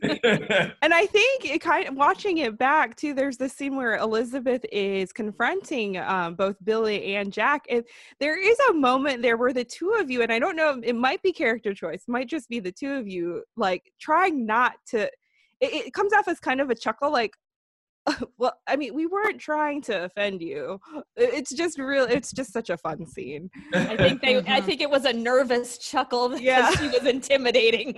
And 0.80 0.94
I 0.94 1.06
think 1.06 1.44
it 1.44 1.60
kind 1.60 1.88
of 1.88 1.96
watching 1.96 2.38
it 2.38 2.56
back 2.56 2.94
too. 2.96 3.12
There's 3.12 3.36
this 3.36 3.52
scene 3.52 3.74
where 3.76 3.96
Elizabeth 3.96 4.64
is 4.70 5.12
confronting 5.12 5.98
um, 5.98 6.34
both 6.34 6.56
Billy 6.64 7.16
and 7.16 7.32
Jack, 7.32 7.64
and 7.68 7.82
there 8.20 8.38
is 8.38 8.56
a 8.70 8.74
moment 8.74 9.22
there 9.22 9.36
where 9.36 9.52
the 9.52 9.64
two 9.64 9.96
of 9.98 10.10
you, 10.10 10.22
and 10.22 10.32
I 10.32 10.38
don't 10.38 10.56
know, 10.56 10.80
it 10.82 10.94
might 10.94 11.22
be 11.22 11.32
character 11.32 11.74
choice, 11.74 12.04
might 12.06 12.28
just 12.28 12.48
be 12.48 12.60
the 12.60 12.72
two 12.72 12.94
of 12.94 13.08
you, 13.08 13.42
like 13.56 13.90
trying 14.00 14.46
not 14.46 14.74
to 14.90 15.10
it, 15.60 15.86
it 15.86 15.92
comes 15.92 16.12
off 16.12 16.28
as 16.28 16.38
kind 16.40 16.60
of 16.60 16.70
a 16.70 16.74
chuckle, 16.74 17.12
like, 17.12 17.32
well, 18.38 18.54
I 18.66 18.76
mean, 18.76 18.94
we 18.94 19.06
weren't 19.06 19.38
trying 19.40 19.82
to 19.82 20.04
offend 20.04 20.40
you. 20.42 20.80
It's 21.16 21.52
just 21.54 21.78
real. 21.78 22.04
It's 22.04 22.32
just 22.32 22.52
such 22.52 22.70
a 22.70 22.76
fun 22.76 23.06
scene. 23.06 23.50
I 23.74 23.96
think 23.96 24.20
they. 24.22 24.36
I 24.38 24.42
Mhm. 24.60 24.64
think 24.64 24.80
it 24.80 24.90
was 24.90 25.04
a 25.04 25.12
nervous 25.12 25.78
chuckle 25.78 26.28
because 26.30 26.42
Yeah. 26.44 26.70
she 26.72 26.88
was 26.88 27.04
intimidating. 27.06 27.96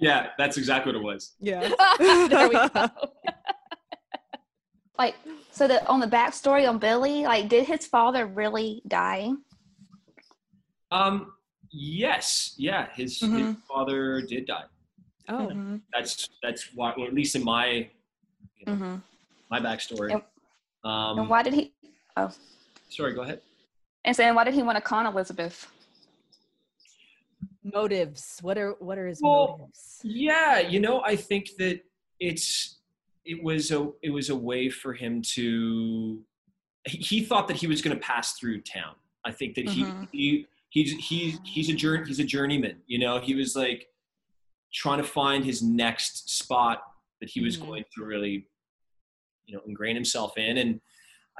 yeah, 0.00 0.28
that's 0.38 0.56
exactly 0.56 0.92
what 0.92 1.00
it 1.00 1.04
was. 1.04 1.32
Yeah. 1.40 1.68
there 2.28 2.48
we 2.48 2.54
go. 2.68 2.88
Like, 4.98 5.16
so 5.50 5.66
that 5.66 5.86
on 5.88 5.98
the 6.00 6.06
backstory 6.06 6.68
on 6.68 6.78
Billy, 6.78 7.24
like, 7.24 7.48
did 7.48 7.66
his 7.66 7.84
father 7.86 8.26
really 8.26 8.80
die? 8.86 9.30
Um, 10.92 11.32
yes, 11.72 12.54
yeah, 12.58 12.88
his, 12.94 13.18
his 13.18 13.28
Mhm. 13.28 13.56
father 13.66 14.20
did 14.20 14.46
die. 14.46 14.64
Oh. 15.28 15.46
Mhm, 15.48 15.80
That's 15.92 16.28
that's 16.42 16.68
why, 16.74 16.92
or 16.92 17.06
at 17.06 17.14
least 17.14 17.34
in 17.34 17.44
my 17.44 17.88
you 18.56 18.66
know, 18.66 18.72
mhm. 18.74 19.02
my 19.50 19.60
backstory. 19.60 20.10
Yep. 20.10 20.30
Um, 20.84 21.18
And 21.20 21.28
why 21.28 21.42
did 21.42 21.54
he? 21.54 21.72
Oh, 22.16 22.30
sorry, 22.90 23.14
go 23.14 23.22
ahead. 23.22 23.40
and 24.04 24.14
saying 24.14 24.34
why 24.34 24.44
did 24.44 24.52
he 24.54 24.62
want 24.62 24.76
to 24.76 24.82
con 24.82 25.06
Elizabeth? 25.06 25.70
motives. 27.62 28.38
What 28.42 28.58
are 28.58 28.72
what 28.78 28.98
are 28.98 29.06
his 29.06 29.20
Well, 29.22 29.56
motives? 29.58 30.00
Yeah, 30.04 30.58
you 30.60 30.80
know, 30.80 31.00
I 31.02 31.16
think 31.16 31.50
that 31.58 31.80
it's 32.20 32.78
it 33.24 33.42
was 33.42 33.70
a 33.70 33.90
it 34.02 34.10
was 34.10 34.28
a 34.30 34.36
way 34.36 34.68
for 34.68 34.92
him 34.92 35.22
to 35.22 36.22
he, 36.86 36.98
he 36.98 37.20
thought 37.24 37.48
that 37.48 37.56
he 37.56 37.66
was 37.66 37.80
going 37.80 37.96
to 37.96 38.02
pass 38.02 38.34
through 38.34 38.60
town. 38.60 38.94
I 39.24 39.32
think 39.32 39.54
that 39.54 39.66
Mhm. 39.66 40.08
he 40.12 40.18
he 40.18 40.46
he's 40.68 40.92
he's 41.08 41.38
he's 41.44 41.68
a 41.70 41.74
journey 41.74 42.04
he's 42.06 42.20
a 42.20 42.24
journeyman. 42.24 42.82
You 42.86 42.98
know, 42.98 43.18
he 43.20 43.34
was 43.34 43.56
like 43.56 43.88
trying 44.74 44.98
to 44.98 45.04
find 45.08 45.44
his 45.44 45.62
next 45.62 46.28
spot 46.30 46.82
that 47.20 47.30
he 47.30 47.40
was 47.40 47.56
Mhm. 47.56 47.66
going 47.66 47.84
to 47.94 48.04
really 48.04 48.48
you 49.46 49.54
know 49.54 49.62
ingrain 49.66 49.94
himself 49.94 50.36
in, 50.38 50.56
and 50.58 50.80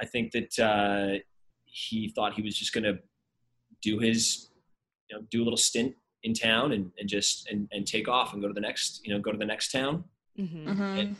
I 0.01 0.05
think 0.05 0.31
that 0.31 0.59
uh, 0.59 1.19
he 1.65 2.09
thought 2.09 2.33
he 2.35 2.41
was 2.41 2.55
just 2.57 2.71
going 2.73 2.83
to 2.83 2.99
do 3.81 3.99
his 3.99 4.51
you 5.09 5.15
know 5.17 5.23
do 5.29 5.41
a 5.41 5.45
little 5.45 5.57
stint 5.57 5.95
in 6.23 6.33
town 6.33 6.71
and, 6.71 6.91
and 6.99 7.07
just 7.09 7.47
and, 7.49 7.67
and 7.71 7.85
take 7.85 8.07
off 8.07 8.33
and 8.33 8.41
go 8.41 8.47
to 8.47 8.53
the 8.53 8.61
next 8.69 9.01
you 9.05 9.13
know 9.13 9.19
go 9.19 9.31
to 9.31 9.37
the 9.37 9.45
next 9.45 9.71
town 9.71 10.03
Mhm. 10.37 10.65
Mm-hmm. 10.65 11.13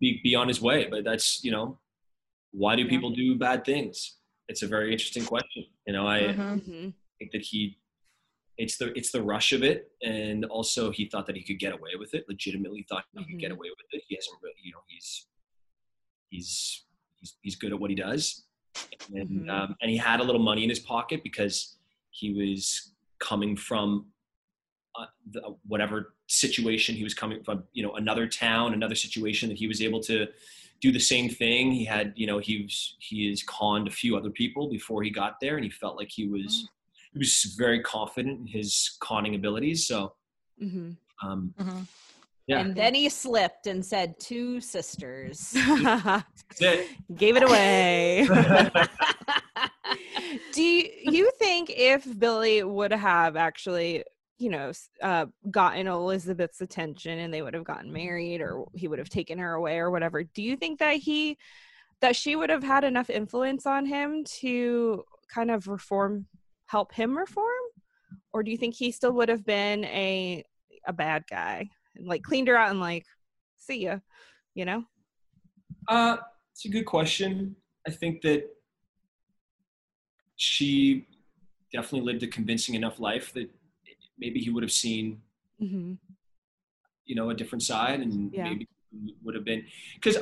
be, 0.00 0.20
be 0.22 0.34
on 0.34 0.48
his 0.48 0.60
way 0.60 0.86
but 0.90 1.04
that's 1.04 1.42
you 1.44 1.50
know 1.50 1.78
why 2.52 2.76
do 2.76 2.82
Yeah. 2.82 2.88
people 2.90 3.10
do 3.10 3.36
bad 3.36 3.64
things 3.64 4.16
it's 4.48 4.62
a 4.62 4.66
very 4.66 4.92
interesting 4.92 5.24
question 5.24 5.64
you 5.86 5.92
know 5.92 6.06
i 6.06 6.20
Mhm. 6.20 6.60
Mhm. 6.60 6.94
think 7.18 7.32
that 7.32 7.42
he 7.42 7.78
it's 8.58 8.76
the 8.76 8.96
it's 8.96 9.10
the 9.10 9.22
rush 9.22 9.52
of 9.52 9.62
it. 9.62 9.90
And 10.02 10.44
also 10.44 10.90
he 10.90 11.06
thought 11.06 11.26
that 11.26 11.36
he 11.36 11.42
could 11.42 11.58
get 11.58 11.72
away 11.72 11.90
with 11.98 12.14
it 12.14 12.28
legitimately 12.28 12.84
thought 12.88 13.04
he 13.16 13.24
could 13.24 13.38
get 13.40 13.50
Mhm. 13.50 13.54
away 13.56 13.68
with 13.70 13.86
it. 13.92 14.02
He 14.08 14.14
hasn't 14.14 14.36
really 14.42 14.56
you 14.62 14.72
know 14.72 14.82
he's 14.88 15.26
he's 16.30 16.84
he's, 17.20 17.36
he's 17.42 17.56
good 17.56 17.72
at 17.72 17.78
what 17.78 17.90
he 17.90 17.96
does. 17.96 18.44
And 19.14 19.46
Mhm. 19.46 19.50
um, 19.50 19.76
and 19.80 19.90
he 19.90 19.96
had 19.96 20.20
a 20.20 20.24
little 20.24 20.42
money 20.42 20.62
in 20.64 20.70
his 20.70 20.80
pocket 20.80 21.22
because 21.22 21.76
he 22.10 22.32
was 22.32 22.92
coming 23.18 23.56
from 23.56 24.06
uh, 24.94 25.06
the, 25.30 25.40
whatever 25.66 26.14
situation 26.26 26.94
he 26.94 27.02
was 27.04 27.14
coming 27.14 27.42
from 27.42 27.64
you 27.72 27.82
know 27.82 27.92
another 27.94 28.26
town 28.26 28.74
another 28.74 28.94
situation 28.94 29.48
that 29.48 29.56
he 29.58 29.66
was 29.66 29.80
able 29.80 30.00
to 30.00 30.26
do 30.80 30.90
the 30.92 31.00
same 31.00 31.28
thing. 31.30 31.70
He 31.72 31.84
had 31.84 32.12
you 32.16 32.26
know 32.26 32.38
he 32.38 32.62
was 32.62 32.96
he 32.98 33.28
has 33.30 33.42
conned 33.42 33.88
a 33.88 33.90
few 33.90 34.16
other 34.16 34.30
people 34.30 34.68
before 34.68 35.02
he 35.02 35.10
got 35.10 35.40
there 35.40 35.56
and 35.56 35.64
he 35.64 35.70
felt 35.70 35.96
like 35.96 36.10
he 36.10 36.26
was 36.26 36.68
he 37.12 37.18
was 37.18 37.54
very 37.58 37.80
confident 37.82 38.40
in 38.40 38.46
his 38.46 38.96
conning 39.00 39.34
abilities 39.34 39.86
so 39.86 40.14
Mhm. 40.60 40.96
um 41.22 41.54
Mhm. 41.58 41.86
yeah 42.46 42.60
And 42.60 42.74
then 42.74 42.94
he 42.94 43.08
slipped 43.08 43.66
and 43.66 43.84
said 43.84 44.18
two 44.20 44.60
sisters. 44.60 45.52
Gave 47.16 47.36
it 47.36 47.42
away. 47.42 48.26
Do 50.52 50.62
you, 50.62 50.88
you 51.02 51.30
think 51.38 51.70
if 51.70 52.06
Billy 52.18 52.62
would 52.62 52.92
have 52.92 53.36
actually, 53.36 54.04
you 54.38 54.50
know, 54.50 54.72
uh, 55.02 55.26
gotten 55.50 55.86
Elizabeth's 55.86 56.60
attention 56.60 57.18
and 57.18 57.32
they 57.32 57.42
would 57.42 57.54
have 57.54 57.64
gotten 57.64 57.92
married 57.92 58.40
or 58.40 58.64
he 58.74 58.88
would 58.88 58.98
have 58.98 59.08
taken 59.08 59.38
her 59.38 59.54
away 59.54 59.78
or 59.78 59.90
whatever, 59.90 60.22
do 60.22 60.42
you 60.42 60.56
think 60.56 60.78
that 60.78 60.96
he, 60.96 61.36
that 62.00 62.16
she 62.16 62.36
would 62.36 62.50
have 62.50 62.62
had 62.62 62.84
enough 62.84 63.10
influence 63.10 63.66
on 63.66 63.86
him 63.86 64.24
to 64.24 65.04
kind 65.28 65.50
of 65.50 65.68
reform, 65.68 66.26
help 66.72 66.90
him 66.92 67.16
reform? 67.16 67.64
Or 68.32 68.42
do 68.42 68.50
you 68.50 68.56
think 68.56 68.74
he 68.74 68.90
still 68.92 69.12
would 69.12 69.28
have 69.28 69.44
been 69.44 69.84
a, 69.84 70.42
a 70.86 70.92
bad 70.92 71.24
guy 71.30 71.68
and 71.94 72.06
like 72.06 72.22
cleaned 72.22 72.48
her 72.48 72.56
out 72.56 72.70
and 72.70 72.80
like, 72.80 73.04
see 73.58 73.84
ya, 73.84 73.98
you 74.54 74.64
know? 74.64 74.82
Uh, 75.86 76.16
it's 76.52 76.64
a 76.64 76.68
good 76.70 76.86
question. 76.86 77.54
I 77.86 77.90
think 77.90 78.22
that 78.22 78.44
she 80.36 81.06
definitely 81.72 82.10
lived 82.10 82.22
a 82.22 82.26
convincing 82.26 82.74
enough 82.74 82.98
life 82.98 83.34
that 83.34 83.50
maybe 84.18 84.40
he 84.40 84.50
would 84.50 84.62
have 84.62 84.72
seen, 84.72 85.20
Mm-hmm. 85.62 85.92
you 87.04 87.14
know, 87.14 87.30
a 87.30 87.34
different 87.34 87.62
side, 87.62 88.00
and 88.00 88.32
Yeah. 88.32 88.44
maybe 88.44 88.66
would 89.22 89.34
have 89.34 89.44
been 89.44 89.64
because 89.94 90.18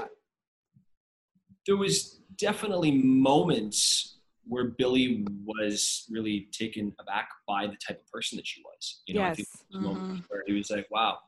there 1.66 1.76
was 1.76 2.20
definitely 2.36 2.92
moments 2.92 4.19
where 4.50 4.64
Billy 4.64 5.24
was 5.44 6.06
really 6.10 6.48
taken 6.50 6.92
aback 6.98 7.28
by 7.46 7.66
the 7.66 7.76
type 7.86 8.00
of 8.00 8.06
person 8.14 8.36
that 8.36 8.46
she 8.46 8.60
was. 8.62 9.02
You 9.06 9.14
know, 9.14 9.22
I 9.22 9.34
think 9.34 9.48
Yes. 9.48 9.64
there 9.70 9.80
was 9.80 9.96
moments 9.96 10.26
where 10.28 10.42
he 10.46 10.52
was 10.52 10.70
like, 10.70 10.90
"Wow, 10.90 11.18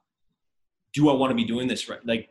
do 0.92 1.08
I 1.08 1.14
want 1.14 1.30
to 1.30 1.36
be 1.36 1.44
doing 1.44 1.68
this 1.68 1.88
right?" 1.88 2.04
Like 2.04 2.30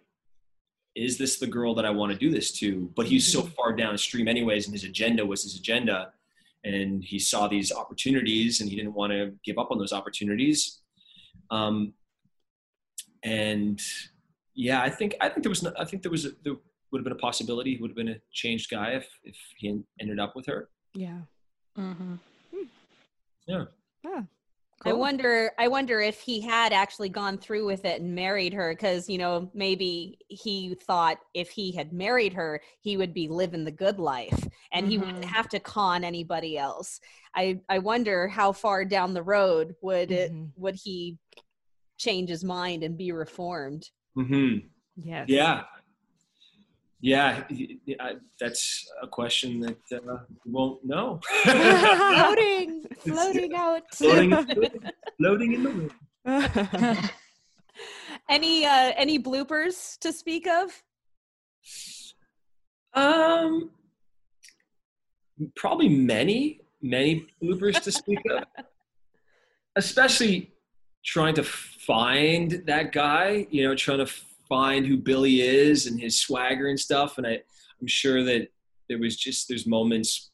is 0.95 1.17
this 1.17 1.39
the 1.39 1.47
girl 1.47 1.73
that 1.75 1.85
I 1.85 1.89
want 1.89 2.11
to 2.11 2.17
do 2.17 2.29
this 2.29 2.51
to? 2.59 2.91
But 2.97 3.05
he's 3.05 3.31
so 3.31 3.43
far 3.43 3.73
downstream, 3.73 4.27
anyways, 4.27 4.65
and 4.65 4.73
his 4.73 4.83
agenda 4.83 5.25
was 5.25 5.43
his 5.43 5.55
agenda. 5.57 6.11
And 6.65 7.01
he 7.03 7.17
saw 7.17 7.47
these 7.47 7.71
opportunities 7.71 8.59
and 8.61 8.69
he 8.69 8.75
didn't 8.75 8.93
want 8.93 9.11
to 9.13 9.33
give 9.43 9.57
up 9.57 9.71
on 9.71 9.77
those 9.77 9.93
opportunities. 9.93 10.81
Um, 11.49 11.93
and 13.23 13.81
yeah, 14.53 14.81
I 14.81 14.89
think, 14.89 15.15
I 15.21 15.29
think 15.29 15.43
there 15.43 15.49
was, 15.49 15.63
no, 15.63 15.71
I 15.79 15.85
think 15.85 16.03
there 16.03 16.11
was, 16.11 16.25
a, 16.25 16.31
there 16.43 16.55
would 16.91 16.99
have 16.99 17.03
been 17.05 17.13
a 17.13 17.15
possibility 17.15 17.75
he 17.75 17.81
would 17.81 17.91
have 17.91 17.95
been 17.95 18.09
a 18.09 18.19
changed 18.33 18.69
guy 18.69 18.91
if, 18.91 19.07
if 19.23 19.37
he 19.57 19.81
ended 19.99 20.19
up 20.19 20.35
with 20.35 20.45
her. 20.47 20.69
Yeah. 20.93 21.21
Mhm. 21.77 22.19
Yeah. 23.47 23.65
Yeah. 24.03 24.23
I 24.83 24.93
wonder 24.93 25.51
I 25.59 25.67
wonder 25.67 25.99
if 26.01 26.19
he 26.21 26.41
had 26.41 26.73
actually 26.73 27.09
gone 27.09 27.37
through 27.37 27.67
with 27.67 27.85
it 27.85 28.01
and 28.01 28.15
married 28.15 28.51
her 28.53 28.73
cuz 28.73 29.07
you 29.07 29.19
know 29.19 29.49
maybe 29.53 30.17
he 30.27 30.73
thought 30.73 31.19
if 31.35 31.51
he 31.51 31.71
had 31.71 31.93
married 31.93 32.33
her 32.33 32.61
he 32.79 32.97
would 32.97 33.13
be 33.13 33.27
living 33.27 33.63
the 33.63 33.71
good 33.71 33.99
life 33.99 34.47
and 34.71 34.87
he 34.87 34.97
wouldn't 34.97 35.23
Mhm. 35.23 35.27
have 35.27 35.47
to 35.49 35.59
con 35.59 36.03
anybody 36.03 36.57
else. 36.57 36.99
I 37.35 37.61
I 37.69 37.77
wonder 37.77 38.27
how 38.27 38.51
far 38.51 38.83
down 38.83 39.13
the 39.13 39.21
road 39.23 39.75
would 39.81 40.11
it 40.11 40.31
Mhm. 40.31 40.51
would 40.57 40.75
he 40.75 41.17
change 41.97 42.29
his 42.29 42.43
mind 42.43 42.81
and 42.83 42.97
be 42.97 43.11
reformed? 43.11 43.91
Mm-hmm. 44.17 44.67
Yes. 44.95 45.29
Yeah. 45.29 45.63
Yeah. 47.01 47.43
I- 47.99 48.15
That's 48.39 48.87
a 49.01 49.07
question 49.07 49.59
that 49.61 49.77
uh, 49.91 50.19
we 50.45 50.51
won't 50.51 50.85
know. 50.85 51.19
floating, 51.43 52.83
floating 52.99 53.55
out. 53.55 53.83
floating, 53.93 54.31
floating 55.17 55.53
in 55.53 55.63
the 55.63 55.69
wind. 55.69 55.91
any 58.29 58.65
uh 58.65 58.91
any 58.95 59.17
bloopers 59.17 59.97
to 59.99 60.13
speak 60.13 60.47
of? 60.47 60.83
Um, 62.93 63.71
probably 65.55 65.89
many, 65.89 66.61
many 66.81 67.25
bloopers 67.41 67.81
to 67.83 67.91
speak 67.91 68.19
of. 68.29 68.43
Especially 69.75 70.51
trying 71.03 71.33
to 71.35 71.43
find 71.43 72.63
that 72.67 72.91
guy, 72.91 73.47
you 73.49 73.63
know, 73.67 73.73
trying 73.73 74.05
to 74.05 74.11
find 74.51 74.85
who 74.85 74.97
Billy 74.97 75.39
is 75.39 75.87
and 75.87 75.97
his 75.97 76.19
swagger 76.19 76.67
and 76.67 76.77
stuff. 76.77 77.17
And 77.17 77.25
I, 77.25 77.39
I'm 77.79 77.87
sure 77.87 78.21
that 78.25 78.49
there 78.89 78.99
was 78.99 79.15
just 79.15 79.47
there's 79.47 79.65
moments 79.65 80.31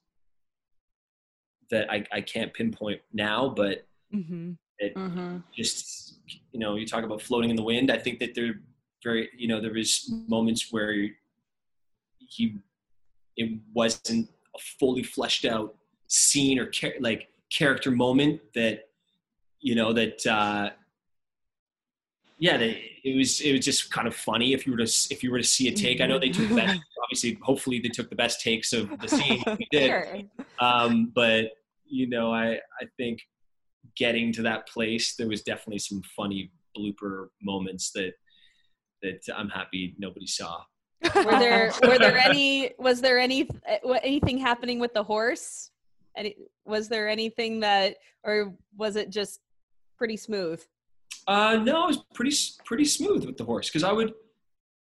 that 1.70 1.92
I, 1.92 2.04
I 2.12 2.22
can't 2.22 2.52
pinpoint 2.52 3.00
now, 3.14 3.48
but 3.50 3.86
hmm 4.12 4.54
Mhm. 4.96 5.44
just 5.56 6.20
you 6.52 6.60
know 6.60 6.76
you 6.76 6.86
talk 6.86 7.04
about 7.04 7.20
floating 7.20 7.50
in 7.50 7.56
the 7.56 7.64
wind 7.64 7.92
i 7.92 7.98
think 7.98 8.20
that 8.20 8.36
there 8.36 8.60
very 9.04 9.28
you 9.36 9.48
know 9.48 9.60
there 9.60 9.74
was 9.74 9.92
moments 10.28 10.72
where 10.72 10.94
he 12.20 12.56
it 13.36 13.60
wasn't 13.74 14.30
a 14.56 14.60
fully 14.80 15.02
fleshed 15.02 15.46
out 15.46 15.76
scene 16.08 16.60
or 16.60 16.68
char- 16.68 17.00
like 17.00 17.30
character 17.52 17.90
moment 17.90 18.40
that 18.54 18.90
you 19.60 19.74
know 19.74 19.92
that 19.94 20.24
uh 20.28 20.70
yeah 22.38 22.56
they, 22.58 22.97
it 23.12 23.16
was 23.16 23.42
it 23.42 23.54
was 23.54 23.64
just 23.66 23.92
kind 23.92 24.08
of 24.08 24.16
funny 24.16 24.54
if 24.54 24.66
you 24.66 24.72
were 24.74 24.78
to 24.78 24.92
if 25.14 25.24
you 25.24 25.32
were 25.32 25.38
to 25.38 25.44
see 25.44 25.68
a 25.68 25.72
take 25.72 26.02
i 26.02 26.06
know 26.06 26.20
they 26.20 26.30
took 26.30 26.48
the 26.50 26.56
best 26.56 26.80
obviously 27.04 27.38
hopefully 27.42 27.80
they 27.80 27.90
took 27.90 28.10
the 28.10 28.16
best 28.16 28.42
takes 28.42 28.74
of 28.74 28.84
the 29.00 29.08
scene 29.18 29.42
we 29.60 29.68
did 29.72 29.88
Sure. 29.88 30.18
um, 30.60 31.12
but 31.14 31.52
you 31.90 32.08
know, 32.08 32.34
I 32.34 32.60
I 32.82 32.86
think 32.98 33.22
getting 33.96 34.32
to 34.34 34.42
that 34.44 34.68
place, 34.68 35.16
there 35.16 35.28
was 35.28 35.42
definitely 35.42 35.80
some 35.80 36.02
funny 36.16 36.52
blooper 36.78 37.28
moments 37.42 37.92
that 37.92 38.14
that 39.02 39.20
I'm 39.36 39.50
happy 39.50 39.96
nobody 39.98 40.28
saw. 40.28 40.64
Were 41.16 41.40
there 41.40 41.72
were 41.84 41.98
there 41.98 42.18
any 42.18 42.72
was 42.78 43.02
there 43.02 43.20
any 43.20 43.50
uh, 43.70 43.92
anything 44.04 44.38
happening 44.38 44.80
with 44.80 44.94
the 44.94 45.04
horse? 45.04 45.72
Any 46.16 46.36
was 46.66 46.90
there 46.90 47.08
anything 47.08 47.62
that 47.62 47.96
or 48.24 48.54
was 48.76 48.96
it 48.96 49.10
just 49.10 49.40
pretty 49.98 50.18
smooth? 50.18 50.64
Uh, 51.28 51.58
no, 51.64 51.84
it 51.84 51.88
was 51.88 52.04
pretty 52.14 52.36
pretty 52.66 52.86
smooth 52.86 53.26
with 53.26 53.38
the 53.38 53.44
horse 53.44 53.68
because 53.70 53.84
I 53.84 53.92
would 53.92 54.14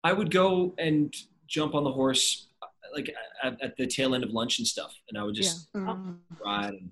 I 0.03 0.11
would 0.13 0.31
go 0.31 0.75
and 0.77 1.13
jump 1.47 1.73
on 1.75 1.83
the 1.83 1.91
horse 1.91 2.49
uh, 2.61 2.67
like 2.93 3.09
at, 3.43 3.61
at 3.61 3.77
the 3.77 3.87
tail 3.87 4.13
end 4.15 4.23
of 4.23 4.31
lunch 4.31 4.59
and 4.59 4.67
stuff, 4.67 4.93
and 5.09 5.17
I 5.17 5.23
would 5.23 5.35
just 5.35 5.71
Mm. 5.73 6.17
ride 6.45 6.73
and 6.73 6.91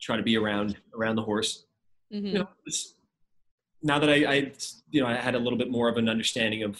try 0.00 0.16
to 0.16 0.22
be 0.22 0.36
around 0.36 0.76
around 0.94 1.16
the 1.16 1.22
horse. 1.22 1.64
Mhm. 2.12 2.26
You 2.32 2.38
know, 2.40 2.48
now 3.82 3.98
that 3.98 4.10
I, 4.10 4.24
I 4.34 4.52
you 4.90 5.00
know 5.00 5.06
I 5.06 5.14
had 5.14 5.34
a 5.34 5.38
little 5.38 5.58
bit 5.58 5.70
more 5.70 5.88
of 5.88 5.96
an 5.96 6.08
understanding 6.08 6.62
of 6.62 6.78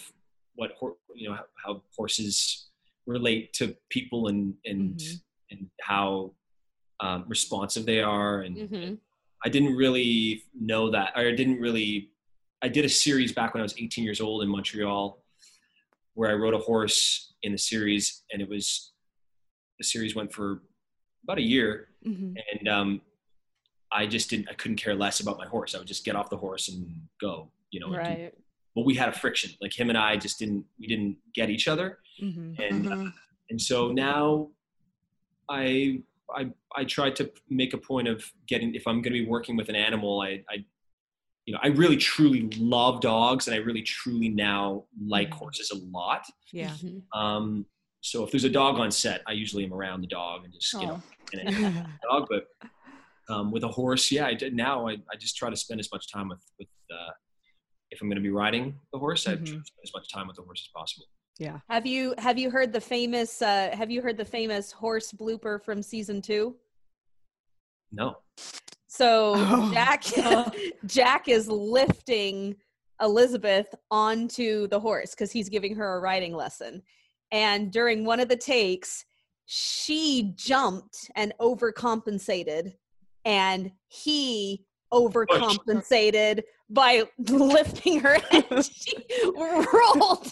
what 0.55 0.71
you 1.15 1.27
know 1.29 1.35
how, 1.35 1.45
how 1.65 1.83
horses 1.95 2.67
relate 3.07 3.53
to 3.53 3.75
people 3.89 4.27
and 4.27 4.53
and 4.65 4.95
Mhm. 4.99 5.21
and 5.51 5.69
how 5.81 6.33
um, 6.99 7.25
responsive 7.27 7.85
they 7.85 8.01
are 8.01 8.41
and 8.41 8.57
Mhm. 8.57 8.99
I 9.45 9.49
didn't 9.49 9.75
really 9.75 10.43
know 10.59 10.89
that, 10.91 11.13
or 11.15 11.21
I 11.27 11.35
didn't 11.35 11.59
really. 11.59 12.09
I 12.61 12.69
did 12.69 12.85
a 12.85 12.89
series 12.89 13.31
back 13.33 13.53
when 13.53 13.61
I 13.61 13.63
was 13.63 13.75
18 13.77 14.03
years 14.03 14.19
old 14.19 14.41
in 14.41 14.49
Montreal, 14.49 15.23
where 16.15 16.29
I 16.31 16.33
rode 16.33 16.55
a 16.55 16.57
horse 16.59 17.33
in 17.43 17.51
the 17.51 17.57
series, 17.57 18.23
and 18.31 18.41
it 18.41 18.49
was 18.49 18.93
the 19.77 19.83
series 19.83 20.15
went 20.15 20.33
for 20.33 20.63
about 21.23 21.37
a 21.37 21.41
year, 21.43 21.89
Mhm. 22.05 22.35
and 22.51 22.67
um, 22.67 23.01
I 23.91 24.07
just 24.07 24.29
didn't. 24.31 24.49
I 24.49 24.53
couldn't 24.53 24.77
care 24.77 24.95
less 24.95 25.19
about 25.19 25.37
my 25.37 25.45
horse. 25.45 25.75
I 25.75 25.77
would 25.77 25.87
just 25.87 26.03
get 26.03 26.15
off 26.15 26.29
the 26.31 26.37
horse 26.37 26.67
and 26.69 27.07
go, 27.21 27.51
you 27.69 27.79
know. 27.79 27.89
do- 27.89 27.95
Right. 27.97 28.33
But 28.75 28.85
we 28.85 28.95
had 28.95 29.09
a 29.09 29.11
friction. 29.13 29.51
Like 29.61 29.77
him 29.79 29.89
and 29.89 29.97
I 29.97 30.17
just 30.17 30.39
didn't. 30.39 30.65
We 30.79 30.87
didn't 30.87 31.17
get 31.33 31.49
each 31.49 31.67
other, 31.67 31.99
Mhm. 32.21 32.59
and 32.59 32.85
Mhm. 32.85 33.13
and 33.49 33.61
so 33.61 33.91
now 33.91 34.49
I 35.49 36.01
I 36.35 36.51
I 36.75 36.83
tried 36.83 37.15
to 37.17 37.31
make 37.49 37.73
a 37.73 37.77
point 37.77 38.07
of 38.07 38.23
getting 38.47 38.75
if 38.75 38.87
I'm 38.87 39.01
going 39.01 39.13
to 39.13 39.19
be 39.23 39.25
working 39.25 39.55
with 39.55 39.69
an 39.69 39.75
animal, 39.75 40.21
I 40.21 40.43
I 40.49 40.65
you 41.45 41.53
know 41.53 41.59
I 41.63 41.67
really 41.67 41.97
truly 41.97 42.49
love 42.57 43.01
dogs, 43.01 43.47
and 43.47 43.55
I 43.55 43.59
really 43.59 43.81
truly 43.83 44.29
now 44.29 44.85
like 45.01 45.33
horses 45.33 45.71
a 45.71 45.77
lot. 45.97 46.25
Yeah. 46.51 46.71
Mhm. 46.71 47.03
Um, 47.13 47.65
so 48.01 48.23
if 48.23 48.31
there's 48.31 48.43
a 48.43 48.49
dog 48.49 48.77
on 48.77 48.91
set, 48.91 49.21
I 49.27 49.31
usually 49.33 49.63
am 49.65 49.73
around 49.73 50.01
the 50.01 50.07
dog 50.07 50.43
and 50.45 50.53
just 50.53 50.73
you 50.73 50.87
know 50.87 51.01
Oh. 51.03 51.39
and 51.39 51.55
dog. 52.09 52.27
But 52.29 52.47
um, 53.29 53.51
with 53.51 53.63
a 53.63 53.67
horse, 53.69 54.11
yeah, 54.11 54.25
I 54.25 54.33
did 54.33 54.53
now 54.53 54.87
I, 54.87 54.93
I 55.11 55.15
just 55.19 55.35
try 55.37 55.49
to 55.49 55.55
spend 55.55 55.79
as 55.79 55.89
much 55.91 56.11
time 56.11 56.29
with 56.29 56.43
with 56.59 56.67
uh, 56.91 57.11
if 57.91 58.01
I'm 58.01 58.07
going 58.09 58.17
to 58.17 58.21
be 58.21 58.29
riding 58.29 58.77
the 58.91 58.99
horse, 58.99 59.27
I 59.27 59.35
try 59.35 59.37
to 59.37 59.43
Mhm. 59.43 59.65
spend 59.65 59.83
as 59.83 59.93
much 59.93 60.11
time 60.11 60.27
with 60.27 60.35
the 60.35 60.43
horse 60.43 60.61
as 60.61 60.69
possible. 60.75 61.07
Yeah. 61.39 61.59
Have 61.69 61.85
you 61.85 62.15
have 62.17 62.37
you 62.37 62.49
heard 62.49 62.73
the 62.73 62.81
famous 62.81 63.41
uh 63.41 63.69
have 63.73 63.91
you 63.91 64.01
heard 64.01 64.17
the 64.17 64.25
famous 64.25 64.71
horse 64.71 65.11
blooper 65.11 65.61
from 65.61 65.81
season 65.81 66.21
2? 66.21 66.55
No. 67.91 68.17
So 68.87 69.33
Oh. 69.35 69.71
Jack 69.73 70.03
Jack 70.85 71.27
is 71.27 71.47
lifting 71.47 72.55
Elizabeth 73.01 73.73
onto 73.91 74.67
the 74.67 74.79
horse 74.79 75.11
because 75.11 75.31
he's 75.31 75.49
giving 75.49 75.75
her 75.75 75.97
a 75.97 75.99
riding 75.99 76.33
lesson. 76.33 76.81
And 77.31 77.71
during 77.71 78.05
one 78.05 78.19
of 78.19 78.29
the 78.29 78.37
takes, 78.37 79.05
she 79.45 80.33
jumped 80.35 81.11
and 81.15 81.33
overcompensated, 81.39 82.73
and 83.25 83.71
he 83.87 84.65
overcompensated 84.93 86.41
by 86.69 87.03
lifting 87.29 87.99
her 88.01 88.17
and 88.31 88.45
she 88.65 88.93
rolled 89.35 90.31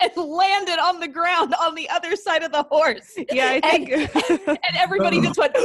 and 0.00 0.16
landed 0.16 0.78
on 0.78 0.98
the 1.00 1.08
ground 1.08 1.54
on 1.60 1.74
the 1.74 1.88
other 1.90 2.16
side 2.16 2.42
of 2.42 2.50
the 2.52 2.64
horse. 2.64 3.12
Yeah, 3.30 3.58
I 3.62 3.68
And- 3.72 3.86
think. 3.88 4.46
and 4.48 4.76
everybody 4.76 5.20
just 5.20 5.38
went 5.38 5.54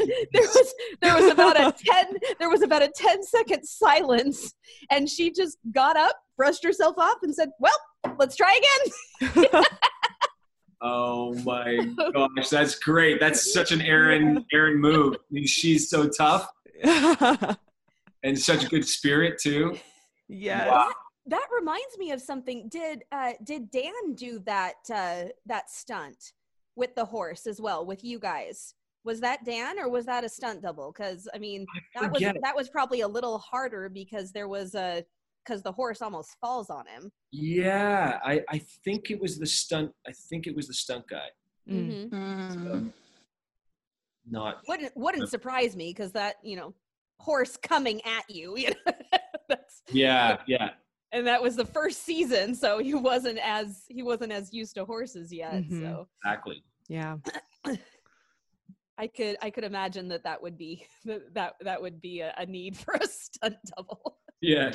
And 0.00 0.12
there 0.32 0.42
was 0.42 0.74
there 1.02 1.14
was 1.16 1.32
about 1.32 1.56
a 1.60 1.72
10 1.84 2.06
there 2.38 2.48
was 2.48 2.62
about 2.62 2.80
a 2.80 2.88
10 2.94 3.24
second 3.24 3.64
silence 3.64 4.54
and 4.88 5.08
she 5.08 5.32
just 5.32 5.58
got 5.74 5.96
up 5.96 6.14
brushed 6.36 6.62
herself 6.62 6.94
off 6.96 7.16
and 7.22 7.34
said 7.34 7.48
well 7.58 7.74
let's 8.20 8.36
try 8.36 8.56
again 9.24 9.64
Oh 10.80 11.34
my 11.44 11.76
gosh, 12.14 12.50
that's 12.50 12.76
great. 12.78 13.18
That's 13.18 13.52
such 13.52 13.72
an 13.72 13.82
Erin 13.82 14.44
Erin 14.52 14.80
move. 14.80 15.14
I 15.16 15.18
mean, 15.32 15.44
she's 15.44 15.90
so 15.90 16.08
tough 16.08 16.48
and 18.22 18.38
such 18.38 18.64
a 18.64 18.68
good 18.68 18.86
spirit 18.86 19.38
too. 19.40 19.76
yes. 20.28 20.68
Wow. 20.70 20.90
that 21.26 21.46
reminds 21.54 21.96
me 21.98 22.10
of 22.12 22.20
something 22.20 22.68
did 22.68 23.04
uh 23.12 23.32
did 23.44 23.70
dan 23.70 24.14
do 24.14 24.38
that 24.46 24.76
uh 24.92 25.24
that 25.46 25.70
stunt 25.70 26.32
with 26.76 26.94
the 26.94 27.04
horse 27.04 27.46
as 27.46 27.60
well 27.60 27.84
with 27.84 28.02
you 28.04 28.18
guys 28.18 28.74
was 29.04 29.20
that 29.20 29.44
dan 29.44 29.78
or 29.78 29.88
was 29.88 30.06
that 30.06 30.24
a 30.24 30.28
stunt 30.28 30.62
double 30.62 30.92
because 30.92 31.28
i 31.34 31.38
mean 31.38 31.66
I 31.74 32.00
that 32.00 32.12
was 32.12 32.22
forget. 32.22 32.36
that 32.42 32.56
was 32.56 32.68
probably 32.68 33.00
a 33.02 33.08
little 33.08 33.38
harder 33.38 33.88
because 33.88 34.32
there 34.32 34.48
was 34.48 34.74
a 34.74 35.04
because 35.44 35.62
the 35.62 35.72
horse 35.72 36.02
almost 36.02 36.36
falls 36.40 36.68
on 36.70 36.86
him 36.86 37.10
Yeah, 37.30 38.18
I, 38.24 38.42
I 38.48 38.58
think 38.84 39.10
it 39.10 39.20
was 39.20 39.38
the 39.38 39.46
stunt. 39.46 39.92
I 40.06 40.12
think 40.28 40.46
it 40.46 40.54
was 40.56 40.66
the 40.66 40.74
stunt 40.74 41.04
guy. 41.08 41.28
Mm. 41.68 42.10
Mhm. 42.10 42.10
Mm. 42.10 42.92
Not 44.30 44.62
wouldn't 44.68 44.96
wouldn't 44.96 45.28
surprise 45.28 45.74
me 45.76 45.90
because 45.92 46.12
that 46.12 46.36
you 46.42 46.56
know 46.56 46.74
horse 47.20 47.56
coming 47.56 48.00
at 48.04 48.28
you 48.28 48.56
you 48.56 48.70
know 48.70 48.92
that's 49.48 49.82
yeah, 49.90 50.38
yeah. 50.46 50.70
and 51.12 51.26
that 51.26 51.42
was 51.42 51.56
the 51.56 51.64
first 51.64 52.04
season 52.04 52.54
so 52.54 52.78
he 52.78 52.94
wasn't 52.94 53.38
as 53.38 53.84
he 53.88 54.02
wasn't 54.02 54.30
as 54.32 54.52
used 54.52 54.74
to 54.76 54.84
horses 54.84 55.32
yet 55.32 55.62
Mhm. 55.64 55.80
so 55.80 56.08
Exactly. 56.24 56.62
Yeah. 56.88 57.16
i 58.98 59.06
could 59.06 59.36
i 59.42 59.48
could 59.50 59.64
imagine 59.64 60.08
that 60.08 60.24
that 60.24 60.42
would 60.42 60.56
be 60.58 60.84
that 61.04 61.32
that, 61.34 61.54
that 61.60 61.80
would 61.80 62.00
be 62.00 62.20
a, 62.20 62.34
a 62.36 62.46
need 62.46 62.76
for 62.82 62.94
a 62.94 63.06
stunt 63.06 63.56
double 63.76 64.18
Yeah. 64.40 64.72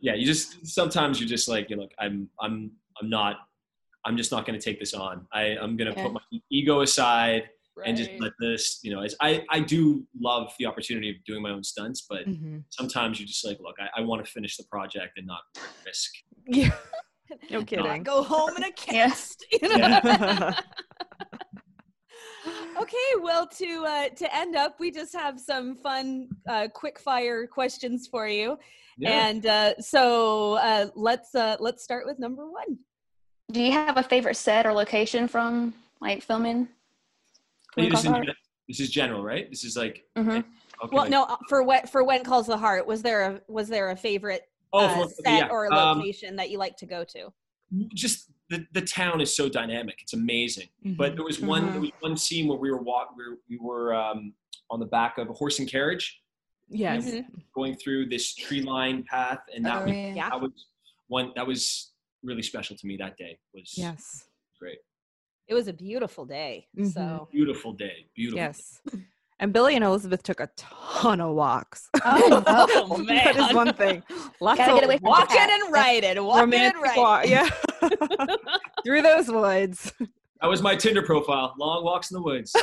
yeah, 0.00 0.14
you 0.14 0.26
just 0.26 0.66
sometimes 0.66 1.20
you're 1.20 1.28
just 1.28 1.48
like, 1.48 1.70
you 1.70 1.76
know, 1.76 1.82
look, 1.82 1.92
I'm 1.98 2.28
I'm 2.40 2.72
I'm 3.00 3.08
not 3.10 3.36
I'm 4.04 4.16
just 4.16 4.30
not 4.32 4.46
gonna 4.46 4.60
take 4.60 4.78
this 4.80 4.94
on. 4.94 5.26
I, 5.32 5.56
I'm 5.60 5.76
gonna 5.76 5.92
Yeah. 5.96 6.02
put 6.04 6.12
my 6.14 6.20
ego 6.50 6.80
aside 6.80 7.50
and 7.86 7.96
just 7.96 8.10
let 8.18 8.32
this, 8.40 8.80
you 8.82 8.92
know, 8.92 9.00
as 9.00 9.14
I, 9.20 9.42
I 9.50 9.60
do 9.60 10.06
love 10.20 10.52
the 10.58 10.66
opportunity 10.66 11.08
of 11.10 11.16
doing 11.24 11.42
my 11.42 11.50
own 11.50 11.62
stunts, 11.64 12.04
but 12.08 12.26
Mhm. 12.26 12.62
sometimes 12.68 13.18
you're 13.18 13.26
just 13.26 13.44
like, 13.44 13.58
look, 13.60 13.76
I, 13.80 14.00
I 14.00 14.04
want 14.04 14.24
to 14.24 14.30
finish 14.30 14.56
the 14.58 14.64
project 14.70 15.16
and 15.16 15.26
not 15.26 15.40
risk. 15.86 16.10
Yeah. 16.46 16.70
No 17.50 17.58
Not 17.60 17.66
kidding. 17.68 18.02
go 18.02 18.22
home 18.22 18.56
in 18.56 18.64
a 18.64 18.66
Yeah. 18.90 19.08
cast 19.08 19.46
you 19.52 19.68
know? 19.68 19.76
Yeah. 19.76 20.54
okay 22.80 22.96
well 23.20 23.46
to 23.46 23.84
uh 23.86 24.08
to 24.10 24.34
end 24.34 24.56
up 24.56 24.76
we 24.80 24.90
just 24.90 25.14
have 25.14 25.38
some 25.38 25.76
fun 25.76 26.28
uh 26.48 26.66
quick 26.74 26.98
fire 26.98 27.46
questions 27.46 28.06
for 28.10 28.26
you 28.26 28.56
Yeah. 28.98 29.28
and 29.28 29.46
uh 29.46 29.74
so 29.78 30.54
uh 30.54 30.86
let's 30.94 31.34
uh 31.34 31.56
let's 31.60 31.82
start 31.84 32.06
with 32.06 32.18
number 32.18 32.50
one 32.50 32.78
Do 33.50 33.62
you 33.62 33.72
have 33.72 33.96
a 33.96 34.02
favorite 34.02 34.36
set 34.36 34.66
or 34.66 34.72
location 34.72 35.26
from 35.28 35.74
like 36.00 36.22
filming? 36.22 36.68
Hey, 37.76 37.88
this, 37.88 38.00
is, 38.00 38.06
Calls 38.06 38.26
the 38.26 38.34
this 38.68 38.80
is 38.80 38.90
general, 38.90 39.22
right? 39.22 39.48
This 39.50 39.64
is 39.64 39.76
like, 39.76 40.04
Mhm. 40.16 40.44
okay. 40.84 40.96
well 40.96 41.08
no 41.08 41.24
uh, 41.24 41.36
for 41.48 41.62
what 41.62 41.88
for 41.88 42.04
when 42.04 42.22
calls 42.24 42.46
the 42.46 42.56
heart 42.56 42.86
was 42.86 43.02
there 43.02 43.22
a 43.22 43.40
was 43.48 43.68
there 43.68 43.90
a 43.90 43.96
favorite 43.96 44.42
oh, 44.72 44.86
uh, 44.86 44.94
for- 44.94 45.08
set 45.24 45.38
yeah. 45.38 45.48
or 45.48 45.72
um, 45.72 45.98
location 45.98 46.36
that 46.36 46.50
you 46.50 46.58
like 46.58 46.76
to 46.78 46.86
go 46.86 47.04
to 47.04 47.32
just 47.94 48.28
the, 48.48 48.66
the 48.72 48.80
town 48.82 49.20
is 49.20 49.34
so 49.34 49.48
dynamic. 49.48 49.98
It's 50.02 50.12
amazing. 50.12 50.68
Mm-hmm. 50.84 50.96
But 50.96 51.14
there 51.14 51.24
was 51.24 51.40
one 51.40 51.68
Mhm. 51.68 51.72
there 51.72 51.80
was 51.80 51.90
one 52.00 52.16
scene 52.16 52.48
where 52.48 52.58
we 52.58 52.70
were 52.70 52.82
walk 52.82 53.10
we 53.16 53.24
were, 53.28 53.38
we 53.48 53.58
were 53.58 53.94
um, 53.94 54.32
on 54.70 54.80
the 54.80 54.86
back 54.86 55.18
of 55.18 55.28
a 55.30 55.32
horse 55.32 55.58
and 55.60 55.68
carriage 55.68 56.20
yes. 56.68 57.10
Mhm. 57.10 57.24
going 57.54 57.74
through 57.76 58.08
this 58.08 58.34
tree 58.34 58.62
line 58.62 59.02
path, 59.04 59.40
and 59.54 59.64
that 59.66 59.82
Oh, 59.82 59.84
was 59.86 59.92
yeah. 59.94 60.14
Yeah. 60.14 60.30
that 60.30 60.40
was 60.40 60.66
one 61.08 61.32
that 61.36 61.46
was 61.46 61.92
really 62.22 62.42
special 62.42 62.76
to 62.76 62.86
me 62.86 62.96
that 62.98 63.16
day. 63.16 63.38
Was 63.54 63.72
Yes. 63.76 64.24
great, 64.58 64.78
it 65.48 65.54
was 65.54 65.68
a 65.68 65.72
beautiful 65.72 66.24
day 66.24 66.66
Mhm. 66.76 66.92
so 66.92 67.28
beautiful 67.32 67.72
day, 67.72 68.06
beautiful. 68.14 68.38
Yes. 68.40 68.80
And 69.42 69.54
Billy 69.54 69.74
and 69.74 69.82
Elizabeth 69.82 70.22
took 70.22 70.38
a 70.38 70.50
ton 70.58 71.18
of 71.18 71.34
walks. 71.34 71.88
Oh, 72.04 72.42
Oh, 72.46 73.02
that 73.08 73.36
is 73.36 73.54
one 73.54 73.72
thing. 73.72 74.02
Lots 74.38 74.58
Gotta 74.58 74.72
of 74.72 74.76
get 74.80 74.84
away 74.84 74.98
from 74.98 75.08
walking 75.08 75.38
and 75.40 75.72
riding 75.72 76.22
walking 76.22 76.42
and 76.42 76.52
romantic 76.52 76.82
riding 76.82 77.02
walk. 77.02 77.26
Yeah. 77.26 77.48
Through 78.84 79.00
those 79.00 79.28
woods. 79.28 79.94
That 80.42 80.46
was 80.48 80.60
my 80.60 80.76
Tinder 80.76 81.00
profile. 81.00 81.54
Long 81.58 81.82
walks 81.84 82.10
in 82.10 82.16
the 82.16 82.22
woods. 82.22 82.54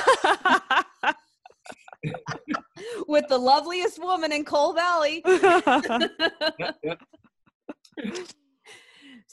with 3.08 3.26
the 3.28 3.40
loveliest 3.40 3.98
woman 4.00 4.32
in 4.32 4.46
coal 4.46 4.74
Valley. 4.74 5.24
Yep, 5.26 6.76
yep. 6.84 7.00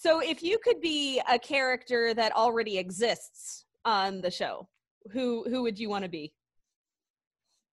So, 0.05 0.20
if 0.20 0.42
you 0.42 0.59
could 0.59 0.82
be 0.82 1.18
a 1.32 1.38
character 1.38 2.12
that 2.12 2.30
already 2.32 2.76
exists 2.76 3.64
on 3.86 4.20
the 4.20 4.30
show, 4.30 4.68
who 5.12 5.44
who 5.48 5.62
would 5.62 5.78
you 5.78 5.88
want 5.88 6.05
to 6.05 6.11
be? 6.11 6.34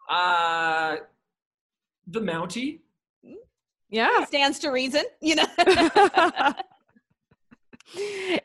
Uh, 0.10 0.96
the 2.08 2.22
Mountie. 2.22 2.80
Yeah. 3.90 4.24
Stands 4.24 4.60
to 4.60 4.70
reason, 4.70 5.04
you 5.22 5.36
know. 5.36 5.46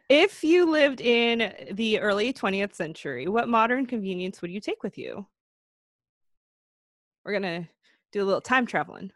if 0.08 0.42
you 0.42 0.68
lived 0.68 1.00
in 1.00 1.52
the 1.70 2.00
early 2.00 2.32
20th 2.32 2.74
century, 2.74 3.28
what 3.28 3.48
modern 3.48 3.86
convenience 3.86 4.42
would 4.42 4.50
you 4.50 4.58
take 4.58 4.82
with 4.82 4.98
you? 4.98 5.24
We're 7.24 7.38
going 7.38 7.62
to 7.62 7.68
do 8.10 8.24
a 8.24 8.26
little 8.26 8.40
time 8.40 8.66
traveling. 8.66 9.12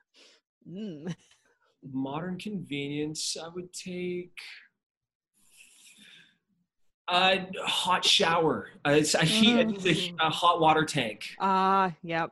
Mm. 0.68 1.12
Modern 1.92 2.38
convenience. 2.38 3.36
I 3.42 3.48
would 3.48 3.72
take 3.72 4.36
a 7.08 7.40
hot 7.64 8.04
shower. 8.04 8.68
Uh, 8.86 8.90
it's 8.90 9.14
a, 9.14 9.24
heat, 9.24 9.58
it's 9.58 9.86
a, 9.86 10.14
a 10.26 10.30
hot 10.30 10.60
water 10.60 10.84
tank 10.84 11.30
Ah, 11.40 11.92
yep. 12.02 12.30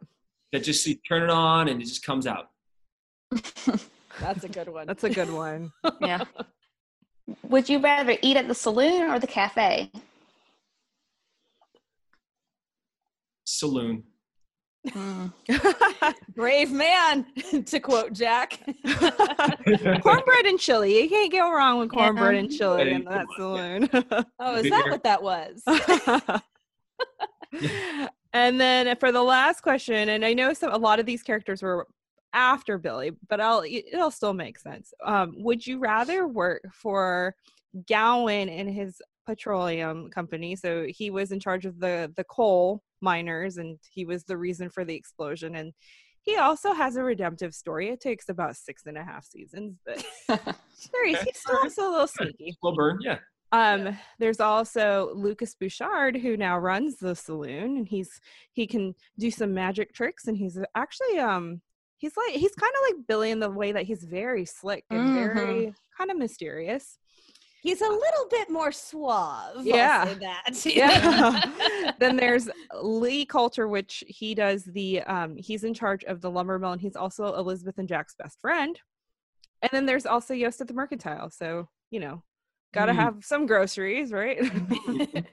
that 0.53 0.63
just 0.63 0.87
you 0.87 0.97
turn 1.09 1.23
it 1.25 1.31
on 1.31 1.69
and 1.69 1.81
it 1.81 1.85
just 1.85 2.05
comes 2.05 2.27
out. 2.27 2.51
That's 4.21 4.45
a 4.45 4.49
good 4.49 4.69
one. 4.69 4.87
That's 4.87 5.05
a 5.05 5.11
good 5.11 5.31
one. 5.31 5.73
yeah. 6.01 6.25
Would 7.43 7.69
you 7.69 7.79
rather 7.79 8.17
eat 8.23 8.37
at 8.37 8.49
the 8.49 8.55
saloon 8.55 9.11
or 9.11 9.19
the 9.19 9.27
cafe? 9.27 9.91
Saloon. 13.45 14.05
Mm. 14.91 15.33
Brave 16.35 16.71
man, 16.73 17.27
to 17.67 17.81
quote 17.81 18.13
Jack. 18.13 18.61
cornbread 20.03 20.47
and 20.47 20.59
chili. 20.59 21.03
You 21.03 21.09
can't 21.09 21.33
go 21.33 21.53
wrong 21.53 21.79
with 21.79 21.91
cornbread 21.91 22.35
and 22.35 22.51
chili 22.51 22.85
Hey, 22.85 22.95
in 22.95 23.05
that 23.05 23.27
come 23.27 23.37
saloon. 23.37 23.89
Oh, 24.41 24.55
is 24.57 24.63
Beer. 24.63 24.71
that 24.71 24.87
what 24.91 25.03
that 25.05 25.23
was? 25.23 25.63
and 28.33 28.61
then 28.61 28.97
for 28.97 29.13
the 29.13 29.23
last 29.23 29.63
question, 29.63 30.09
and 30.09 30.25
I 30.25 30.35
know 30.35 30.53
some 30.53 30.73
a 30.73 30.79
lot 30.79 31.01
of 31.01 31.07
these 31.07 31.23
characters 31.23 31.63
were 31.63 31.87
after 32.33 32.79
Billy, 32.79 33.13
but 33.29 33.41
I'll 33.41 33.65
it'll 33.67 34.11
still 34.11 34.35
make 34.35 34.59
sense. 34.59 34.93
Um, 35.05 35.35
would 35.39 35.67
you 35.67 35.79
rather 35.79 36.27
work 36.27 36.63
for 36.73 37.35
Gowen 37.89 38.49
and 38.49 38.69
his 38.71 39.01
petroleum 39.27 40.11
company? 40.11 40.57
So 40.57 40.87
he 40.89 41.11
was 41.11 41.33
in 41.33 41.41
charge 41.41 41.67
of 41.67 41.81
the 41.81 42.13
the 42.17 42.25
coal 42.25 42.83
miners, 43.01 43.57
and 43.57 43.79
he 43.91 44.05
was 44.05 44.25
the 44.25 44.37
reason 44.37 44.71
for 44.71 44.85
the 44.85 44.95
explosion. 44.95 45.55
And 45.55 45.73
he 46.23 46.37
also 46.37 46.73
has 46.73 46.97
a 46.97 47.03
redemptive 47.03 47.55
story. 47.55 47.89
It 47.89 48.01
takes 48.01 48.29
about 48.29 48.57
six 48.57 48.83
and 48.87 48.99
a 48.99 49.05
half 49.05 49.25
seasons, 49.25 49.79
but 49.87 50.05
there 50.29 50.39
he's, 51.07 51.21
he's 51.21 51.39
still 51.39 51.57
also 51.57 51.89
a 51.89 51.91
little 51.91 52.07
sneaky. 52.07 52.57
Slow 52.61 52.75
burn. 52.75 52.99
Yeah. 53.01 53.19
Um, 53.51 53.97
there's 54.19 54.41
also 54.41 55.11
Lucas 55.15 55.55
Bouchard 55.55 56.17
who 56.17 56.37
now 56.37 56.59
runs 56.59 56.97
the 56.97 57.15
saloon, 57.15 57.79
and 57.79 57.89
he's 57.89 58.21
he 58.53 58.67
can 58.67 58.95
do 59.19 59.31
some 59.31 59.55
magic 59.55 59.95
tricks, 59.95 60.27
and 60.27 60.37
he's 60.37 60.59
actually 60.75 61.19
um 61.19 61.63
he's 61.97 62.17
like 62.17 62.35
he's 62.35 62.55
kind 62.55 62.73
of 62.75 62.97
like 62.97 63.07
Billy 63.07 63.31
in 63.31 63.41
the 63.41 63.51
way 63.51 63.73
that 63.73 63.85
he's 63.85 64.05
very 64.05 64.45
slick 64.45 64.85
and 64.91 65.15
very 65.15 65.73
kind 65.97 66.11
of 66.11 66.19
mysterious. 66.19 66.99
He's 67.61 67.81
a 67.81 67.89
little 67.89 68.29
bit 68.31 68.51
more 68.51 68.71
suave. 68.73 69.57
I'll 69.59 69.65
Yeah. 69.65 70.05
say 70.05 70.15
that. 70.15 70.65
Yeah. 70.75 71.93
then 71.99 72.17
there's 72.17 72.49
Lee 72.81 73.25
Coulter, 73.27 73.67
which 73.69 74.05
he 74.07 74.35
does 74.35 74.65
the 74.65 75.03
um 75.03 75.37
he's 75.37 75.65
in 75.65 75.75
charge 75.75 76.05
of 76.05 76.21
the 76.21 76.31
lumber 76.31 76.59
mill, 76.59 76.73
and 76.73 76.81
he's 76.81 76.97
also 76.97 77.35
Elizabeth 77.35 77.79
and 77.79 77.89
Jack's 77.89 78.15
best 78.15 78.41
friend. 78.41 78.79
And 79.63 79.71
then 79.73 79.87
there's 79.87 80.07
also 80.07 80.35
Yost 80.35 80.61
at 80.61 80.69
the 80.69 80.75
Mercantile, 80.75 81.31
so 81.31 81.69
you 81.91 82.01
know, 82.01 82.23
gotta 82.73 82.93
Mm. 82.93 82.97
have 82.97 83.25
some 83.25 83.47
groceries, 83.47 84.13
right? 84.13 84.41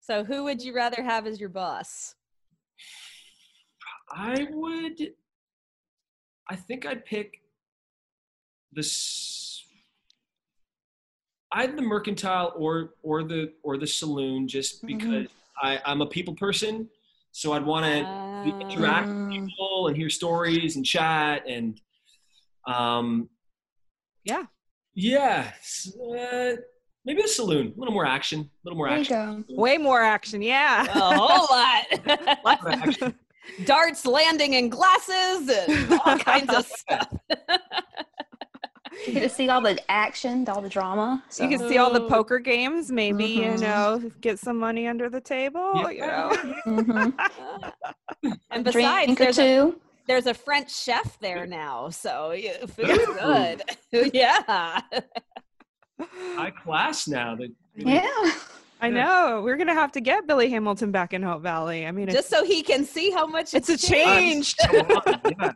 So, 0.00 0.22
who 0.22 0.44
would 0.44 0.62
you 0.62 0.72
rather 0.72 1.02
have 1.02 1.26
as 1.26 1.40
your 1.40 1.48
boss? 1.48 2.14
I 4.08 4.46
would. 4.52 5.00
I 6.48 6.54
think 6.54 6.86
I'd 6.86 7.04
pick 7.04 7.40
this. 8.72 9.64
Either 11.56 11.74
the 11.74 11.82
mercantile 11.82 12.52
or 12.56 12.94
or 13.02 13.22
the 13.24 13.52
or 13.62 13.76
the 13.78 13.86
saloon, 13.86 14.46
just 14.46 14.84
Mm-hmm. 14.84 14.86
because 14.98 15.26
I, 15.62 15.80
I'm 15.86 16.00
a 16.02 16.06
people 16.06 16.34
person, 16.34 16.88
so 17.32 17.52
I'd 17.54 17.64
want 17.64 17.84
to 17.86 18.02
Uh, 18.02 18.60
interact 18.68 19.08
with 19.08 19.30
people 19.32 19.88
and 19.88 19.96
hear 19.96 20.10
stories 20.10 20.76
and 20.76 20.84
chat 20.84 21.42
and 21.48 21.80
um 22.66 23.28
Yeah. 24.24 24.44
yeah 24.94 25.52
uh, 26.18 26.52
maybe 27.06 27.22
the 27.22 27.28
saloon 27.28 27.72
a 27.74 27.78
little 27.80 27.94
more 27.94 28.06
action 28.06 28.40
a 28.40 28.44
little 28.64 28.76
more 28.76 28.88
There 28.88 28.98
you 28.98 29.02
action 29.02 29.44
go. 29.48 29.54
Way 29.66 29.78
more 29.78 30.02
action, 30.02 30.42
yeah. 30.42 30.84
a 30.84 31.16
whole 31.16 31.46
lot. 31.56 31.84
Lots 32.44 32.64
of 32.66 32.72
action. 32.72 33.14
Darts 33.64 34.04
landing 34.04 34.52
in 34.54 34.68
glasses 34.68 35.48
and 35.48 35.92
all 36.04 36.18
kinds 36.32 36.52
of 36.52 36.66
stuff. 36.66 37.08
You 39.06 39.12
get 39.12 39.20
to 39.20 39.28
see 39.28 39.48
all 39.48 39.60
the 39.60 39.78
action, 39.90 40.48
all 40.48 40.60
the 40.60 40.68
drama. 40.68 41.22
So. 41.28 41.42
You 41.44 41.50
can 41.58 41.68
see 41.68 41.78
all 41.78 41.92
the 41.92 42.08
poker 42.08 42.38
games, 42.38 42.90
maybe, 42.90 43.24
you 43.26 43.42
Mhm. 43.52 43.60
know, 43.60 44.10
get 44.20 44.38
some 44.38 44.58
money 44.58 44.86
under 44.88 45.08
the 45.08 45.20
table, 45.20 45.90
you 45.92 46.00
know. 46.00 46.30
Mhm. 46.66 47.12
and 48.50 48.64
besides, 48.64 49.04
drink 49.06 49.18
there's 49.18 49.38
a, 49.38 49.42
two. 49.42 49.80
there's 50.06 50.26
a 50.26 50.34
French 50.34 50.74
chef 50.74 51.18
there 51.18 51.46
now, 51.46 51.90
so 51.90 52.30
yeah, 52.32 52.64
food's 52.66 53.06
good. 53.06 53.62
yeah. 54.14 54.80
high 56.00 56.50
class 56.62 57.06
now 57.08 57.34
that 57.36 57.50
Yeah. 57.74 58.30
I 58.80 58.90
know. 58.90 59.40
We're 59.42 59.56
gonna 59.56 59.72
have 59.74 59.92
to 59.92 60.00
get 60.00 60.26
Billy 60.26 60.50
Hamilton 60.50 60.90
back 60.92 61.14
in 61.14 61.22
Hope 61.22 61.42
Valley. 61.42 61.86
I 61.86 61.92
mean, 61.92 62.08
Just 62.10 62.28
so 62.28 62.44
he 62.44 62.62
can 62.62 62.84
see 62.84 63.10
how 63.10 63.26
much 63.26 63.54
it's, 63.54 63.68
it's 63.70 63.84
a 63.84 63.86
changed. 63.92 64.58
change. 64.58 65.54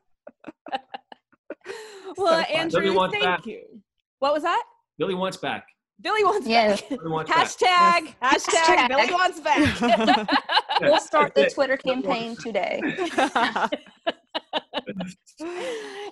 Yeah. 2.16 2.22
Well, 2.24 2.42
fun. 2.44 2.52
Andrew, 2.54 2.80
Billy 2.82 2.94
wants 2.96 3.12
thank 3.14 3.24
back. 3.24 3.46
you. 3.46 3.62
What 4.18 4.32
was 4.34 4.42
that? 4.42 4.62
billy 4.98 5.14
wants 5.14 5.36
back 5.38 5.64
Billy 6.02 6.22
wants 6.24 6.46
Yes. 6.46 6.80
back. 6.82 6.90
billy 6.90 7.10
wants 7.10 7.30
back 7.30 7.48
Hashtag, 7.48 8.14
hashtag, 8.22 8.64
Hashtag. 8.64 8.88
Billy 8.88 9.12
wants 9.12 9.40
back. 9.40 10.38
We'll 10.82 10.98
start 11.00 11.34
the 11.34 11.50
Twitter 11.50 11.76
campaign 11.76 12.36
today. 12.36 12.80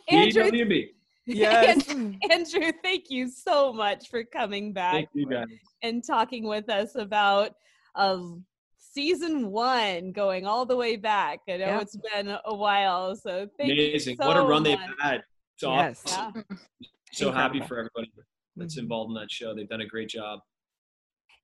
Andrew, 0.08 0.44
BWB. 0.50 0.88
yes. 1.26 1.88
Andrew, 2.30 2.72
thank 2.82 3.10
you 3.10 3.28
so 3.30 3.72
much 3.72 4.08
for 4.08 4.24
coming 4.24 4.72
back 4.72 4.92
thank 4.94 5.08
you 5.14 5.26
guys 5.26 5.46
and 5.82 6.02
talking 6.06 6.44
with 6.46 6.68
us 6.70 6.94
about 6.96 7.52
um, 7.94 8.44
season 8.78 9.50
one 9.50 10.12
going 10.12 10.46
all 10.46 10.64
the 10.66 10.76
way 10.76 10.96
back. 10.96 11.40
I 11.48 11.52
know 11.52 11.66
Yeah. 11.66 11.80
it's 11.80 11.96
been 12.12 12.36
a 12.44 12.54
while, 12.54 13.16
so 13.16 13.48
thank 13.58 13.72
amazing 13.72 14.12
you 14.12 14.16
so 14.20 14.28
what 14.28 14.36
a 14.36 14.42
run 14.42 14.62
they've 14.62 14.78
had 15.00 15.22
it's 15.62 16.04
Yes. 16.06 16.18
awesome. 16.18 16.44
Yeah. 16.80 16.88
so 17.12 17.32
happy 17.32 17.60
for 17.60 17.78
everybody 17.78 18.12
that's 18.56 18.76
Mhm. 18.76 18.82
involved 18.82 19.10
in 19.10 19.14
that 19.14 19.30
show 19.30 19.54
they've 19.54 19.68
done 19.68 19.80
a 19.80 19.86
great 19.86 20.08
job 20.08 20.40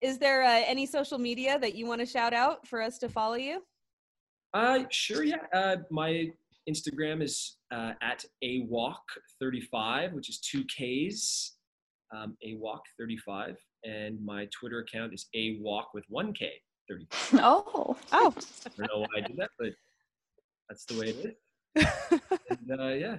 Is 0.01 0.19
there 0.19 0.43
uh, 0.43 0.63
any 0.67 0.85
social 0.87 1.19
media 1.19 1.59
that 1.59 1.75
you 1.75 1.87
want 1.87 2.01
to 2.01 2.07
shout 2.07 2.35
out 2.35 2.67
for 2.67 2.83
us 2.83 2.99
to 2.99 3.09
follow 3.09 3.37
you? 3.37 3.65
Uh, 4.53 4.85
sure, 4.91 5.25
yeah. 5.25 5.47
Uh, 5.53 5.77
my 5.91 6.31
Instagram 6.69 7.23
is 7.23 7.57
uh, 7.73 7.93
at 8.03 8.23
a 8.43 8.61
walk 8.69 9.03
35, 9.41 10.13
which 10.13 10.29
is 10.29 10.39
two 10.41 10.63
Ks, 10.65 11.57
um, 12.15 12.37
a 12.45 12.55
walk 12.57 12.83
35, 12.99 13.57
and 13.85 14.23
my 14.23 14.47
Twitter 14.57 14.81
account 14.81 15.15
is 15.15 15.27
a 15.35 15.59
walk 15.61 15.95
with 15.95 16.05
one 16.09 16.33
K 16.35 16.51
35. 16.91 17.41
Oh. 17.43 17.97
Oh. 18.13 18.35
I 18.67 18.71
don't 18.77 18.89
know 18.93 19.01
why 19.01 19.07
I 19.17 19.21
did 19.23 19.37
that, 19.39 19.51
but 19.59 19.73
that's 20.69 20.85
the 20.85 20.99
way 21.01 21.07
it 21.15 21.17
is. 21.17 22.21
And, 22.69 22.81
uh, 22.81 22.89
yeah. 22.89 23.19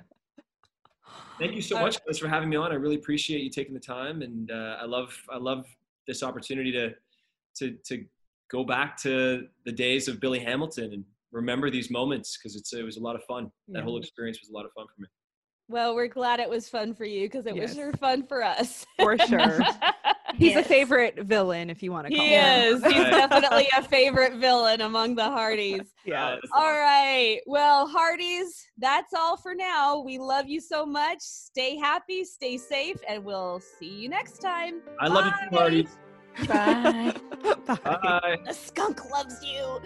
Thank 1.40 1.54
you 1.54 1.62
so 1.62 1.78
Uh, 1.78 1.82
much 1.82 1.98
guys 2.06 2.20
for 2.20 2.28
having 2.28 2.50
me 2.50 2.56
on. 2.56 2.72
I 2.72 2.76
really 2.76 2.96
appreciate 2.96 3.42
you 3.42 3.50
taking 3.50 3.74
the 3.74 3.80
time, 3.80 4.22
and 4.22 4.52
uh, 4.52 4.78
I 4.82 4.86
love 4.86 5.14
I 5.30 5.38
love 5.38 5.66
this 6.08 6.24
opportunity 6.24 6.72
to 6.72 6.94
to 7.58 7.78
to 7.86 8.06
go 8.50 8.64
back 8.64 8.96
to 9.02 9.48
the 9.66 9.72
days 9.72 10.08
of 10.08 10.20
Billy 10.20 10.40
Hamilton 10.40 10.94
and 10.94 11.04
remember 11.32 11.70
these 11.70 11.90
moments 11.90 12.38
because 12.38 12.56
it's 12.56 12.72
it 12.74 12.84
was 12.84 12.98
a 12.98 13.02
lot 13.02 13.16
of 13.16 13.24
fun. 13.26 13.52
That 13.70 13.80
Yeah. 13.80 13.84
whole 13.84 13.98
experience 13.98 14.40
was 14.40 14.50
a 14.50 14.54
lot 14.54 14.66
of 14.66 14.72
fun 14.74 14.86
for 14.94 15.02
me. 15.02 15.08
Well, 15.68 15.96
we're 15.96 16.08
glad 16.08 16.40
it 16.40 16.48
was 16.50 16.70
fun 16.70 16.94
for 16.94 17.06
you 17.06 17.28
because 17.28 17.48
it 17.48 17.56
was 17.56 17.74
sure 17.74 17.92
fun 17.94 18.28
for 18.28 18.44
us. 18.44 18.86
For 19.00 19.18
sure. 19.18 19.60
He's 20.38 20.56
a 20.56 20.62
favorite 20.64 21.24
villain, 21.24 21.72
if 21.72 21.82
you 21.82 21.92
want 21.92 22.06
to 22.08 22.14
call 22.16 22.24
He 22.26 22.34
him. 22.34 22.76
is. 22.76 22.84
He's 22.84 23.04
definitely 23.06 23.68
a 23.76 23.82
favorite 23.82 24.34
villain 24.36 24.82
among 24.82 25.16
the 25.16 25.24
Hearties. 25.24 25.82
Yeah. 26.06 26.36
All 26.54 26.72
right. 26.72 27.40
Well, 27.48 27.88
Hearties, 27.88 28.68
that's 28.78 29.12
all 29.16 29.38
for 29.38 29.56
now. 29.56 30.02
We 30.02 30.20
love 30.20 30.48
you 30.48 30.62
so 30.62 30.86
much. 30.86 31.18
Stay 31.22 31.78
happy, 31.78 32.24
stay 32.24 32.60
safe, 32.60 32.98
and 33.08 33.26
we'll 33.26 33.60
see 33.60 33.90
you 33.90 34.08
next 34.08 34.38
time. 34.40 34.82
I 35.00 35.08
love 35.08 35.26
you 35.26 35.32
Bye. 35.32 35.48
too, 35.50 35.56
Marty. 35.56 35.88
Bye. 36.48 37.16
Bye. 37.66 37.76
Bye. 37.84 38.38
The 38.46 38.54
skunk 38.54 39.10
loves 39.10 39.44
you. 39.44 39.82